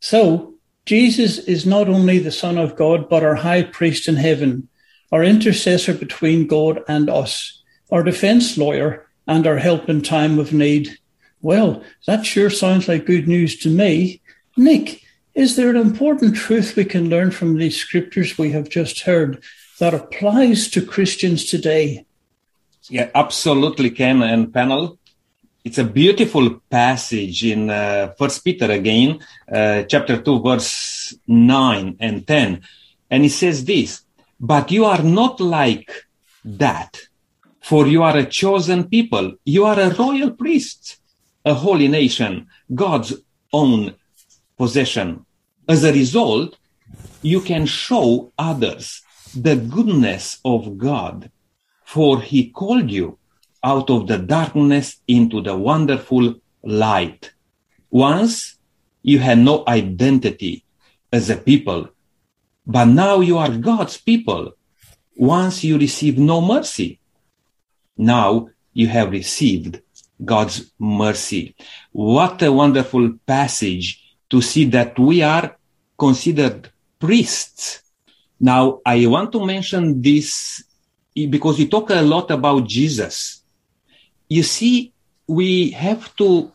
So, 0.00 0.55
Jesus 0.86 1.38
is 1.38 1.66
not 1.66 1.88
only 1.88 2.18
the 2.18 2.30
Son 2.30 2.56
of 2.56 2.76
God, 2.76 3.08
but 3.08 3.24
our 3.24 3.34
high 3.34 3.64
priest 3.64 4.06
in 4.06 4.16
heaven, 4.16 4.68
our 5.10 5.24
intercessor 5.24 5.92
between 5.92 6.46
God 6.46 6.82
and 6.88 7.10
us, 7.10 7.62
our 7.90 8.04
defense 8.04 8.56
lawyer, 8.56 9.06
and 9.26 9.46
our 9.46 9.58
help 9.58 9.88
in 9.88 10.00
time 10.00 10.38
of 10.38 10.52
need. 10.52 10.96
Well, 11.42 11.82
that 12.06 12.24
sure 12.24 12.50
sounds 12.50 12.86
like 12.86 13.04
good 13.04 13.26
news 13.26 13.58
to 13.58 13.68
me. 13.68 14.20
Nick, 14.56 15.02
is 15.34 15.56
there 15.56 15.70
an 15.70 15.76
important 15.76 16.36
truth 16.36 16.76
we 16.76 16.84
can 16.84 17.10
learn 17.10 17.32
from 17.32 17.56
these 17.56 17.76
scriptures 17.76 18.38
we 18.38 18.52
have 18.52 18.68
just 18.68 19.00
heard 19.00 19.42
that 19.80 19.92
applies 19.92 20.68
to 20.70 20.86
Christians 20.86 21.44
today? 21.44 22.06
Yeah, 22.88 23.10
absolutely, 23.14 23.90
Ken 23.90 24.22
and 24.22 24.54
panel. 24.54 24.98
It's 25.66 25.78
a 25.78 25.84
beautiful 26.02 26.60
passage 26.70 27.44
in 27.44 27.70
uh, 27.70 28.12
First 28.16 28.44
Peter 28.44 28.70
again, 28.70 29.18
uh, 29.52 29.82
chapter 29.82 30.22
two, 30.22 30.40
verse 30.40 31.12
nine 31.26 31.96
and 31.98 32.24
ten, 32.24 32.60
and 33.10 33.24
he 33.24 33.28
says 33.28 33.64
this: 33.64 34.02
"But 34.38 34.70
you 34.70 34.84
are 34.84 35.02
not 35.02 35.40
like 35.40 35.90
that, 36.44 37.08
for 37.60 37.88
you 37.88 38.04
are 38.04 38.16
a 38.16 38.26
chosen 38.26 38.84
people. 38.84 39.34
You 39.44 39.64
are 39.64 39.80
a 39.80 39.92
royal 39.92 40.30
priest, 40.30 40.98
a 41.44 41.54
holy 41.54 41.88
nation, 41.88 42.46
God's 42.72 43.14
own 43.52 43.96
possession. 44.56 45.26
As 45.68 45.82
a 45.82 45.92
result, 45.92 46.56
you 47.22 47.40
can 47.40 47.66
show 47.66 48.32
others 48.38 49.02
the 49.34 49.56
goodness 49.56 50.38
of 50.44 50.78
God, 50.78 51.28
for 51.84 52.20
he 52.20 52.50
called 52.50 52.88
you 52.88 53.18
out 53.66 53.90
of 53.90 54.06
the 54.06 54.16
darkness 54.16 55.02
into 55.08 55.42
the 55.42 55.56
wonderful 55.56 56.36
light. 56.62 57.32
Once 57.90 58.58
you 59.02 59.18
had 59.18 59.38
no 59.38 59.64
identity 59.66 60.64
as 61.12 61.28
a 61.30 61.36
people, 61.36 61.88
but 62.64 62.84
now 62.84 63.18
you 63.18 63.36
are 63.38 63.50
God's 63.50 63.96
people. 63.98 64.52
Once 65.16 65.64
you 65.64 65.78
received 65.78 66.18
no 66.18 66.40
mercy, 66.40 67.00
now 67.96 68.48
you 68.72 68.86
have 68.86 69.10
received 69.10 69.82
God's 70.24 70.70
mercy. 70.78 71.56
What 71.90 72.42
a 72.42 72.52
wonderful 72.52 73.18
passage 73.26 74.00
to 74.30 74.40
see 74.40 74.66
that 74.66 74.96
we 74.96 75.22
are 75.22 75.56
considered 75.98 76.70
priests. 77.00 77.82
Now, 78.38 78.80
I 78.86 79.06
want 79.06 79.32
to 79.32 79.44
mention 79.44 80.00
this 80.00 80.62
because 81.14 81.58
we 81.58 81.66
talk 81.66 81.90
a 81.90 82.02
lot 82.02 82.30
about 82.30 82.68
Jesus. 82.68 83.35
You 84.28 84.42
see, 84.42 84.92
we 85.26 85.70
have 85.70 86.14
to 86.16 86.52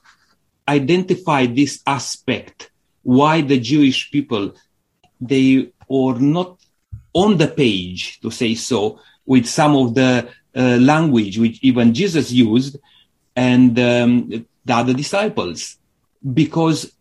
identify 0.68 1.46
this 1.46 1.82
aspect 1.86 2.72
why 3.04 3.42
the 3.42 3.60
Jewish 3.60 4.12
people 4.12 4.54
they 5.20 5.72
are 5.90 6.20
not 6.20 6.58
on 7.14 7.38
the 7.38 7.48
page 7.48 8.20
to 8.22 8.32
say 8.32 8.56
so 8.56 9.00
with 9.26 9.46
some 9.46 9.76
of 9.76 9.96
the 9.96 10.30
uh, 10.56 10.78
language 10.78 11.38
which 11.38 11.60
even 11.62 11.94
Jesus 11.94 12.32
used 12.32 12.78
and 13.36 13.78
um, 13.80 14.30
the 14.66 14.74
other 14.74 14.94
disciples 14.94 15.78
because 16.34 16.92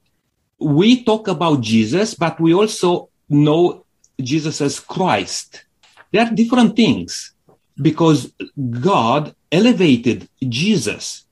we 0.58 1.02
talk 1.04 1.28
about 1.28 1.60
Jesus, 1.60 2.14
but 2.14 2.38
we 2.38 2.52
also 2.52 3.08
know 3.28 3.84
Jesus 4.20 4.60
as 4.60 4.78
Christ. 4.78 5.64
They 6.12 6.18
are 6.18 6.30
different 6.30 6.76
things 6.76 7.32
because 7.80 8.32
God 8.58 9.34
elevated 9.50 10.28
Jesus, 10.48 11.24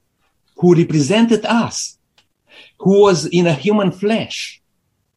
who 0.57 0.75
represented 0.75 1.45
us, 1.47 1.99
who 2.79 3.03
was 3.03 3.27
in 3.27 3.47
a 3.47 3.55
human 3.55 3.93
flesh. 3.93 4.61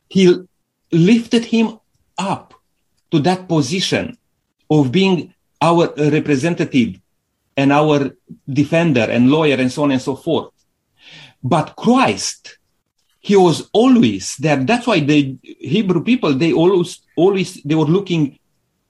He 0.10 0.36
lifted 0.92 1.46
him 1.46 1.80
up 2.18 2.54
to 3.12 3.20
that 3.20 3.48
position 3.48 4.18
of 4.70 4.92
being 4.92 5.34
our 5.62 5.94
representative 5.98 7.00
and 7.58 7.72
our 7.72 8.12
defender 8.48 9.08
and 9.10 9.30
lawyer 9.30 9.56
and 9.56 9.72
so 9.72 9.84
on 9.84 9.92
and 9.92 10.02
so 10.02 10.16
forth. 10.16 10.52
But 11.44 11.76
Christ 11.76 12.58
he 13.22 13.36
was 13.36 13.70
always 13.72 14.36
there. 14.38 14.58
That's 14.58 14.88
why 14.88 15.00
the 15.00 15.38
Hebrew 15.44 16.04
people, 16.04 16.34
they 16.34 16.52
always, 16.52 17.00
always, 17.16 17.62
they 17.64 17.76
were 17.76 17.86
looking 17.86 18.40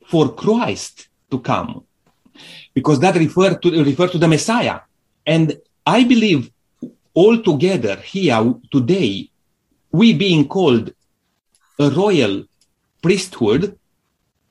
for 0.08 0.34
Christ 0.34 1.10
to 1.30 1.40
come 1.40 1.84
because 2.74 3.00
that 3.00 3.16
referred 3.16 3.62
to, 3.62 3.84
refer 3.84 4.08
to 4.08 4.18
the 4.18 4.28
Messiah. 4.28 4.80
And 5.26 5.58
I 5.86 6.04
believe 6.04 6.52
all 7.14 7.42
together 7.42 7.96
here 7.98 8.54
today, 8.72 9.30
we 9.92 10.14
being 10.14 10.48
called 10.48 10.94
a 11.80 11.90
royal 11.90 12.46
priesthood, 13.02 13.78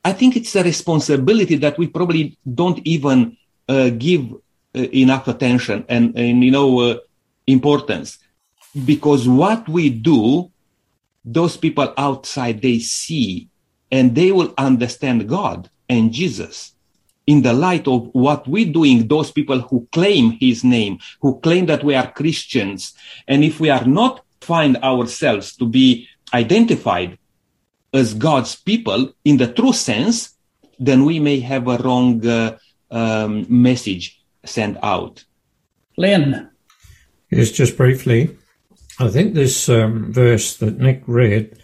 I 0.03 0.13
think 0.13 0.35
it's 0.35 0.55
a 0.55 0.63
responsibility 0.63 1.55
that 1.57 1.77
we 1.77 1.87
probably 1.87 2.37
don't 2.53 2.79
even 2.85 3.37
uh, 3.67 3.89
give 3.89 4.31
uh, 4.75 4.79
enough 4.93 5.27
attention 5.27 5.85
and, 5.89 6.17
and 6.17 6.43
you 6.43 6.51
know, 6.51 6.79
uh, 6.79 6.97
importance 7.47 8.17
because 8.85 9.27
what 9.27 9.67
we 9.67 9.89
do, 9.89 10.51
those 11.23 11.57
people 11.57 11.93
outside, 11.97 12.61
they 12.61 12.79
see 12.79 13.49
and 13.91 14.15
they 14.15 14.31
will 14.31 14.53
understand 14.57 15.27
God 15.27 15.69
and 15.89 16.11
Jesus 16.11 16.73
in 17.27 17.41
the 17.41 17.53
light 17.53 17.87
of 17.87 18.09
what 18.13 18.47
we're 18.47 18.71
doing, 18.71 19.07
those 19.07 19.31
people 19.31 19.59
who 19.61 19.87
claim 19.91 20.31
his 20.39 20.63
name, 20.63 20.99
who 21.21 21.39
claim 21.39 21.65
that 21.67 21.83
we 21.83 21.95
are 21.95 22.11
Christians. 22.11 22.93
And 23.27 23.43
if 23.43 23.59
we 23.59 23.69
are 23.69 23.85
not 23.85 24.23
find 24.41 24.77
ourselves 24.77 25.55
to 25.57 25.67
be 25.67 26.07
identified 26.33 27.17
as 27.93 28.13
God's 28.13 28.55
people 28.55 29.13
in 29.23 29.37
the 29.37 29.51
true 29.51 29.73
sense, 29.73 30.35
then 30.79 31.05
we 31.05 31.19
may 31.19 31.39
have 31.41 31.67
a 31.67 31.77
wrong 31.77 32.25
uh, 32.25 32.57
um, 32.89 33.45
message 33.49 34.19
sent 34.43 34.77
out. 34.81 35.23
Len. 35.97 36.49
Yes, 37.29 37.51
just 37.51 37.77
briefly. 37.77 38.35
I 38.99 39.07
think 39.09 39.33
this 39.33 39.69
um, 39.69 40.11
verse 40.11 40.57
that 40.57 40.79
Nick 40.79 41.03
read 41.05 41.57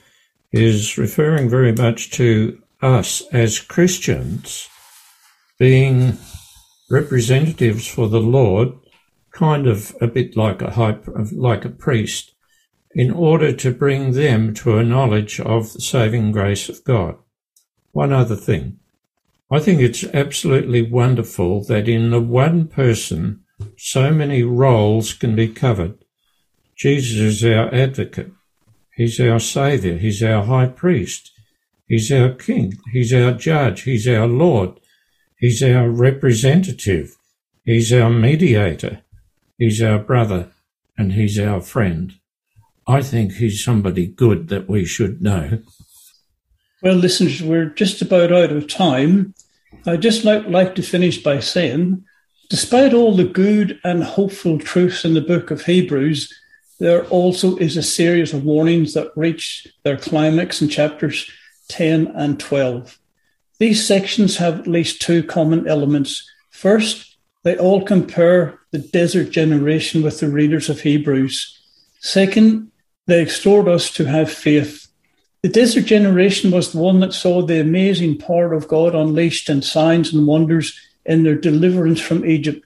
is 0.52 0.98
referring 0.98 1.50
very 1.50 1.74
much 1.74 2.12
to 2.12 2.62
us 2.82 3.22
as 3.32 3.60
Christians 3.60 4.70
being 5.58 6.18
representatives 6.90 7.88
for 7.88 8.08
the 8.08 8.20
Lord, 8.20 8.70
kind 9.32 9.68
of 9.68 9.96
a 10.02 10.08
bit 10.08 10.38
like 10.38 10.62
a 10.62 10.72
high, 10.72 10.98
like 11.32 11.66
a 11.66 11.70
priest, 11.70 12.34
in 12.92 13.12
order 13.12 13.52
to 13.52 13.74
bring 13.74 14.12
them 14.12 14.54
to 14.56 14.78
a 14.78 14.84
knowledge 14.84 15.40
of 15.40 15.74
the 15.74 15.82
saving 15.82 16.32
grace 16.32 16.70
of 16.70 16.84
God. 16.84 17.16
One 17.92 18.14
other 18.14 18.36
thing. 18.36 18.80
I 19.50 19.60
think 19.60 19.80
it's 19.80 20.04
absolutely 20.04 20.82
wonderful 20.82 21.64
that 21.66 21.88
in 21.88 22.12
the 22.12 22.22
one 22.22 22.68
person 22.68 23.44
so 23.78 24.12
many 24.12 24.44
roles 24.44 25.14
can 25.14 25.36
be 25.36 25.48
covered. 25.48 26.04
Jesus 26.76 27.18
is 27.18 27.46
our 27.46 27.74
advocate. 27.74 28.32
He's 28.94 29.20
our 29.20 29.40
savior. 29.40 29.98
He's 29.98 30.22
our 30.22 30.44
high 30.44 30.68
priest. 30.68 31.32
He's 31.88 32.12
our 32.12 32.30
king. 32.30 32.74
He's 32.92 33.14
our 33.14 33.32
judge. 33.32 33.84
He's 33.84 34.08
our 34.08 34.28
Lord. 34.28 34.80
He's 35.38 35.62
our 35.62 35.90
representative. 35.90 37.16
He's 37.64 37.94
our 37.94 38.10
mediator. 38.10 39.02
He's 39.58 39.82
our 39.82 40.00
brother 40.00 40.50
and 40.98 41.14
he's 41.14 41.40
our 41.40 41.62
friend. 41.62 42.14
I 42.88 43.02
think 43.02 43.34
he's 43.34 43.64
somebody 43.64 44.08
good 44.08 44.48
that 44.48 44.70
we 44.70 44.86
should 44.86 45.22
know. 45.22 45.60
Well, 46.82 46.96
listeners, 46.96 47.42
we're 47.42 47.70
just 47.70 48.02
about 48.02 48.32
out 48.32 48.52
of 48.52 48.68
time. 48.68 49.34
I'd 49.86 50.02
just 50.02 50.24
like, 50.24 50.48
like 50.48 50.76
to 50.76 50.82
finish 50.82 51.22
by 51.22 51.40
saying, 51.40 52.04
despite 52.50 52.94
all 52.94 53.16
the 53.16 53.26
good 53.26 53.80
and 53.84 54.04
hopeful 54.04 54.58
truths 54.58 55.04
in 55.04 55.14
the 55.14 55.22
book 55.22 55.52
of 55.52 55.66
Hebrews, 55.66 56.34
there 56.80 57.06
also 57.06 57.58
is 57.58 57.78
a 57.78 57.84
series 57.84 58.34
of 58.34 58.44
warnings 58.44 58.94
that 58.94 59.12
reach 59.16 59.68
their 59.84 59.98
climax 59.98 60.62
in 60.62 60.70
chapters 60.70 61.30
10 61.70 62.08
and 62.16 62.40
12. 62.40 62.98
These 63.60 63.86
sections 63.88 64.38
have 64.38 64.60
at 64.60 64.68
least 64.68 65.02
two 65.02 65.24
common 65.24 65.68
elements. 65.68 66.30
First, 66.52 67.18
they 67.44 67.58
all 67.58 67.84
compare 67.84 68.60
the 68.72 68.80
desert 68.80 69.32
generation 69.32 70.02
with 70.04 70.20
the 70.20 70.30
readers 70.30 70.70
of 70.70 70.82
Hebrews. 70.82 71.60
Second, 72.00 72.72
they 73.06 73.22
exhort 73.22 73.68
us 73.68 73.92
to 73.94 74.06
have 74.06 74.32
faith. 74.32 74.88
The 75.42 75.50
desert 75.50 75.86
generation 75.86 76.52
was 76.52 76.72
the 76.72 76.80
one 76.80 77.00
that 77.00 77.14
saw 77.14 77.42
the 77.42 77.62
amazing 77.62 78.18
power 78.18 78.54
of 78.54 78.68
God 78.68 78.94
unleashed 78.94 79.50
in 79.50 79.62
signs 79.62 80.14
and 80.14 80.28
wonders 80.28 80.78
in 81.06 81.24
their 81.24 81.36
deliverance 81.36 82.02
from 82.02 82.26
Egypt. 82.26 82.66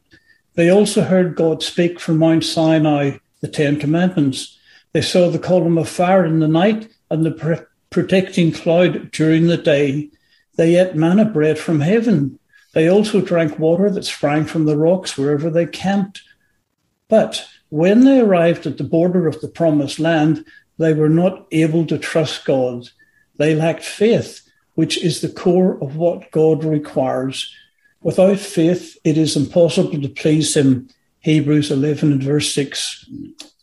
They 0.55 0.69
also 0.69 1.03
heard 1.03 1.35
God 1.35 1.63
speak 1.63 1.99
from 1.99 2.17
Mount 2.17 2.43
Sinai 2.43 3.17
the 3.41 3.47
Ten 3.47 3.79
Commandments. 3.79 4.57
They 4.93 5.01
saw 5.01 5.29
the 5.29 5.39
column 5.39 5.77
of 5.77 5.89
fire 5.89 6.25
in 6.25 6.39
the 6.39 6.47
night 6.47 6.89
and 7.09 7.25
the 7.25 7.31
pr- 7.31 7.65
protecting 7.89 8.51
cloud 8.51 9.11
during 9.11 9.47
the 9.47 9.57
day. 9.57 10.09
They 10.55 10.75
ate 10.75 10.95
manna 10.95 11.25
bread 11.25 11.57
from 11.57 11.79
heaven. 11.79 12.39
They 12.73 12.89
also 12.89 13.21
drank 13.21 13.59
water 13.59 13.89
that 13.89 14.05
sprang 14.05 14.45
from 14.45 14.65
the 14.65 14.77
rocks 14.77 15.17
wherever 15.17 15.49
they 15.49 15.65
camped. 15.65 16.21
But 17.09 17.45
when 17.69 18.03
they 18.03 18.19
arrived 18.19 18.65
at 18.65 18.77
the 18.77 18.83
border 18.83 19.27
of 19.27 19.41
the 19.41 19.47
promised 19.47 19.99
land, 19.99 20.45
they 20.77 20.93
were 20.93 21.09
not 21.09 21.47
able 21.51 21.85
to 21.87 21.97
trust 21.97 22.45
God. 22.45 22.89
They 23.37 23.55
lacked 23.55 23.83
faith, 23.83 24.41
which 24.75 24.97
is 24.97 25.21
the 25.21 25.29
core 25.29 25.81
of 25.81 25.95
what 25.95 26.31
God 26.31 26.63
requires. 26.63 27.53
Without 28.01 28.39
faith, 28.39 28.97
it 29.03 29.17
is 29.17 29.35
impossible 29.35 30.01
to 30.01 30.09
please 30.09 30.55
Him. 30.55 30.89
Hebrews 31.19 31.69
11 31.69 32.11
and 32.13 32.23
verse 32.23 32.53
6. 32.53 33.05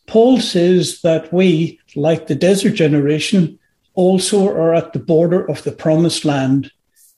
Paul 0.07 0.41
says 0.41 1.01
that 1.03 1.33
we, 1.33 1.81
like 1.97 2.27
the 2.27 2.35
desert 2.35 2.75
generation, 2.75 3.59
also 3.95 4.49
are 4.49 4.75
at 4.75 4.93
the 4.93 5.01
border 5.01 5.45
of 5.51 5.65
the 5.65 5.73
promised 5.73 6.25
land. 6.25 6.71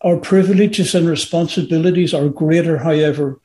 Our 0.02 0.16
privileges 0.16 0.94
and 0.94 1.08
responsibilities 1.08 2.14
are 2.14 2.28
greater, 2.28 2.78
however. 2.78 3.38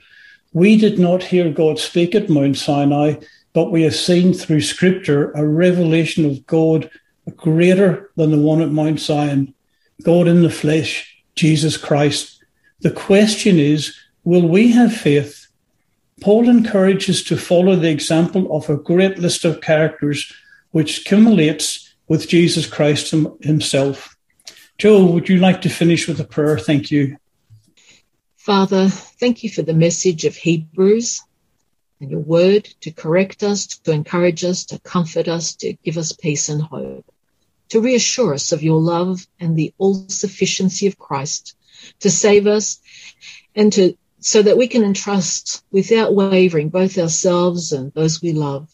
We 0.53 0.77
did 0.77 0.97
not 0.97 1.23
hear 1.23 1.51
God 1.51 1.79
speak 1.79 2.15
at 2.15 2.29
Mount 2.29 2.57
Sinai, 2.57 3.15
but 3.53 3.71
we 3.71 3.83
have 3.83 3.95
seen 3.95 4.33
through 4.33 4.61
scripture 4.61 5.31
a 5.31 5.45
revelation 5.45 6.25
of 6.25 6.45
God 6.45 6.89
greater 7.35 8.09
than 8.15 8.31
the 8.31 8.39
one 8.39 8.61
at 8.61 8.71
Mount 8.71 8.99
Zion. 8.99 9.53
God 10.03 10.27
in 10.27 10.43
the 10.43 10.49
flesh, 10.49 11.23
Jesus 11.35 11.75
Christ. 11.75 12.43
The 12.81 12.91
question 12.91 13.59
is, 13.59 13.95
will 14.23 14.47
we 14.47 14.71
have 14.71 14.95
faith? 14.95 15.47
Paul 16.21 16.47
encourages 16.47 17.23
to 17.25 17.35
follow 17.35 17.75
the 17.75 17.89
example 17.89 18.55
of 18.55 18.69
a 18.69 18.77
great 18.77 19.17
list 19.19 19.43
of 19.43 19.61
characters 19.61 20.31
which 20.71 21.01
accumulates 21.01 21.93
with 22.07 22.29
Jesus 22.29 22.65
Christ 22.65 23.13
himself. 23.41 24.14
Joe, 24.77 25.05
would 25.05 25.29
you 25.29 25.37
like 25.37 25.61
to 25.61 25.69
finish 25.69 26.07
with 26.07 26.19
a 26.19 26.25
prayer? 26.25 26.57
Thank 26.57 26.91
you. 26.91 27.17
Father, 28.35 28.89
thank 28.89 29.43
you 29.43 29.49
for 29.49 29.61
the 29.61 29.73
message 29.73 30.25
of 30.25 30.35
Hebrews 30.35 31.21
and 32.01 32.11
your 32.11 32.19
word 32.19 32.65
to 32.81 32.91
correct 32.91 33.41
us, 33.41 33.67
to 33.67 33.91
encourage 33.91 34.43
us, 34.43 34.65
to 34.65 34.79
comfort 34.79 35.29
us, 35.29 35.55
to 35.57 35.73
give 35.83 35.97
us 35.97 36.11
peace 36.11 36.49
and 36.49 36.61
hope, 36.61 37.05
to 37.69 37.79
reassure 37.79 38.33
us 38.33 38.51
of 38.51 38.63
your 38.63 38.81
love 38.81 39.25
and 39.39 39.55
the 39.55 39.73
all 39.77 40.07
sufficiency 40.09 40.87
of 40.87 40.97
Christ, 40.97 41.55
to 42.01 42.09
save 42.09 42.45
us 42.45 42.79
and 43.55 43.71
to 43.73 43.97
so 44.19 44.41
that 44.41 44.57
we 44.57 44.67
can 44.67 44.83
entrust 44.83 45.63
without 45.71 46.13
wavering 46.13 46.69
both 46.69 46.97
ourselves 46.97 47.71
and 47.71 47.93
those 47.93 48.21
we 48.21 48.33
love. 48.33 48.67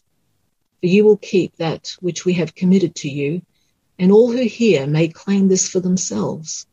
For 0.80 0.86
you 0.86 1.04
will 1.04 1.18
keep 1.18 1.56
that 1.56 1.94
which 2.00 2.24
we 2.24 2.32
have 2.34 2.54
committed 2.54 2.96
to 2.96 3.08
you 3.08 3.42
and 3.98 4.10
all 4.10 4.32
who 4.32 4.42
hear 4.42 4.86
may 4.86 5.08
claim 5.08 5.48
this 5.48 5.68
for 5.68 5.80
themselves. 5.80 6.66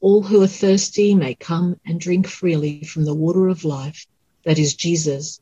All 0.00 0.22
who 0.22 0.42
are 0.42 0.46
thirsty 0.46 1.14
may 1.14 1.34
come 1.34 1.80
and 1.84 2.00
drink 2.00 2.26
freely 2.26 2.84
from 2.84 3.04
the 3.04 3.14
water 3.14 3.48
of 3.48 3.64
life, 3.64 4.06
that 4.44 4.58
is 4.58 4.74
Jesus. 4.74 5.40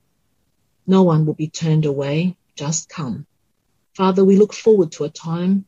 No 0.87 1.03
one 1.03 1.27
will 1.27 1.35
be 1.35 1.49
turned 1.49 1.87
away, 1.87 2.37
just 2.57 2.89
come. 2.89 3.27
Father, 3.95 4.25
we 4.25 4.37
look 4.37 4.53
forward 4.53 4.93
to 4.93 5.05
a 5.05 5.11
time 5.11 5.67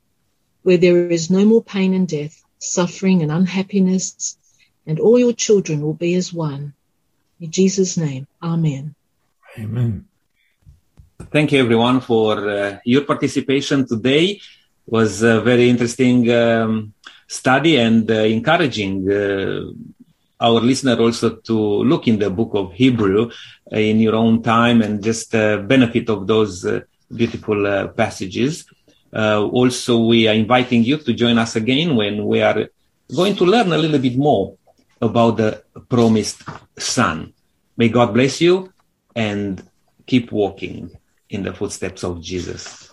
where 0.62 0.76
there 0.76 1.08
is 1.10 1.30
no 1.30 1.44
more 1.44 1.62
pain 1.62 1.94
and 1.94 2.08
death, 2.08 2.42
suffering 2.58 3.22
and 3.22 3.30
unhappiness, 3.30 4.36
and 4.86 5.00
all 5.00 5.18
your 5.18 5.32
children 5.32 5.80
will 5.80 5.94
be 5.94 6.14
as 6.14 6.32
one. 6.32 6.74
In 7.40 7.50
Jesus' 7.50 7.96
name, 7.96 8.26
Amen. 8.42 8.94
Amen. 9.58 10.06
Thank 11.30 11.52
you, 11.52 11.60
everyone, 11.60 12.00
for 12.00 12.48
uh, 12.48 12.78
your 12.84 13.02
participation 13.02 13.86
today 13.86 14.40
was 14.86 15.22
a 15.22 15.40
very 15.40 15.68
interesting 15.68 16.30
um, 16.30 16.92
study 17.26 17.76
and 17.76 18.10
uh, 18.10 18.14
encouraging 18.14 19.10
uh, 19.10 19.62
our 20.40 20.60
listener 20.60 20.96
also 21.00 21.36
to 21.36 21.56
look 21.84 22.06
in 22.06 22.18
the 22.18 22.30
book 22.30 22.50
of 22.54 22.72
Hebrew 22.72 23.30
in 23.72 23.98
your 24.00 24.14
own 24.14 24.42
time 24.42 24.82
and 24.82 25.02
just 25.02 25.34
uh, 25.34 25.58
benefit 25.58 26.08
of 26.10 26.26
those 26.26 26.64
beautiful 27.14 27.88
passages. 27.96 28.66
also, 29.12 30.04
we 30.04 30.28
are 30.28 30.34
inviting 30.34 30.84
you 30.84 30.98
to 30.98 31.12
join 31.14 31.38
us 31.38 31.56
again 31.56 31.96
when 31.96 32.26
we 32.26 32.42
are 32.42 32.68
going 33.14 33.34
to 33.36 33.44
learn 33.44 33.72
a 33.72 33.78
little 33.78 33.98
bit 33.98 34.16
more 34.16 34.56
about 35.00 35.38
the 35.38 35.62
promised 35.88 36.42
son. 36.78 37.32
May 37.76 37.88
God 37.88 38.12
bless 38.12 38.40
you 38.40 38.72
and 39.14 39.62
keep 40.06 40.30
walking 40.32 40.90
in 41.30 41.42
the 41.42 41.52
footsteps 41.52 42.04
of 42.04 42.20
Jesus. 42.20 42.85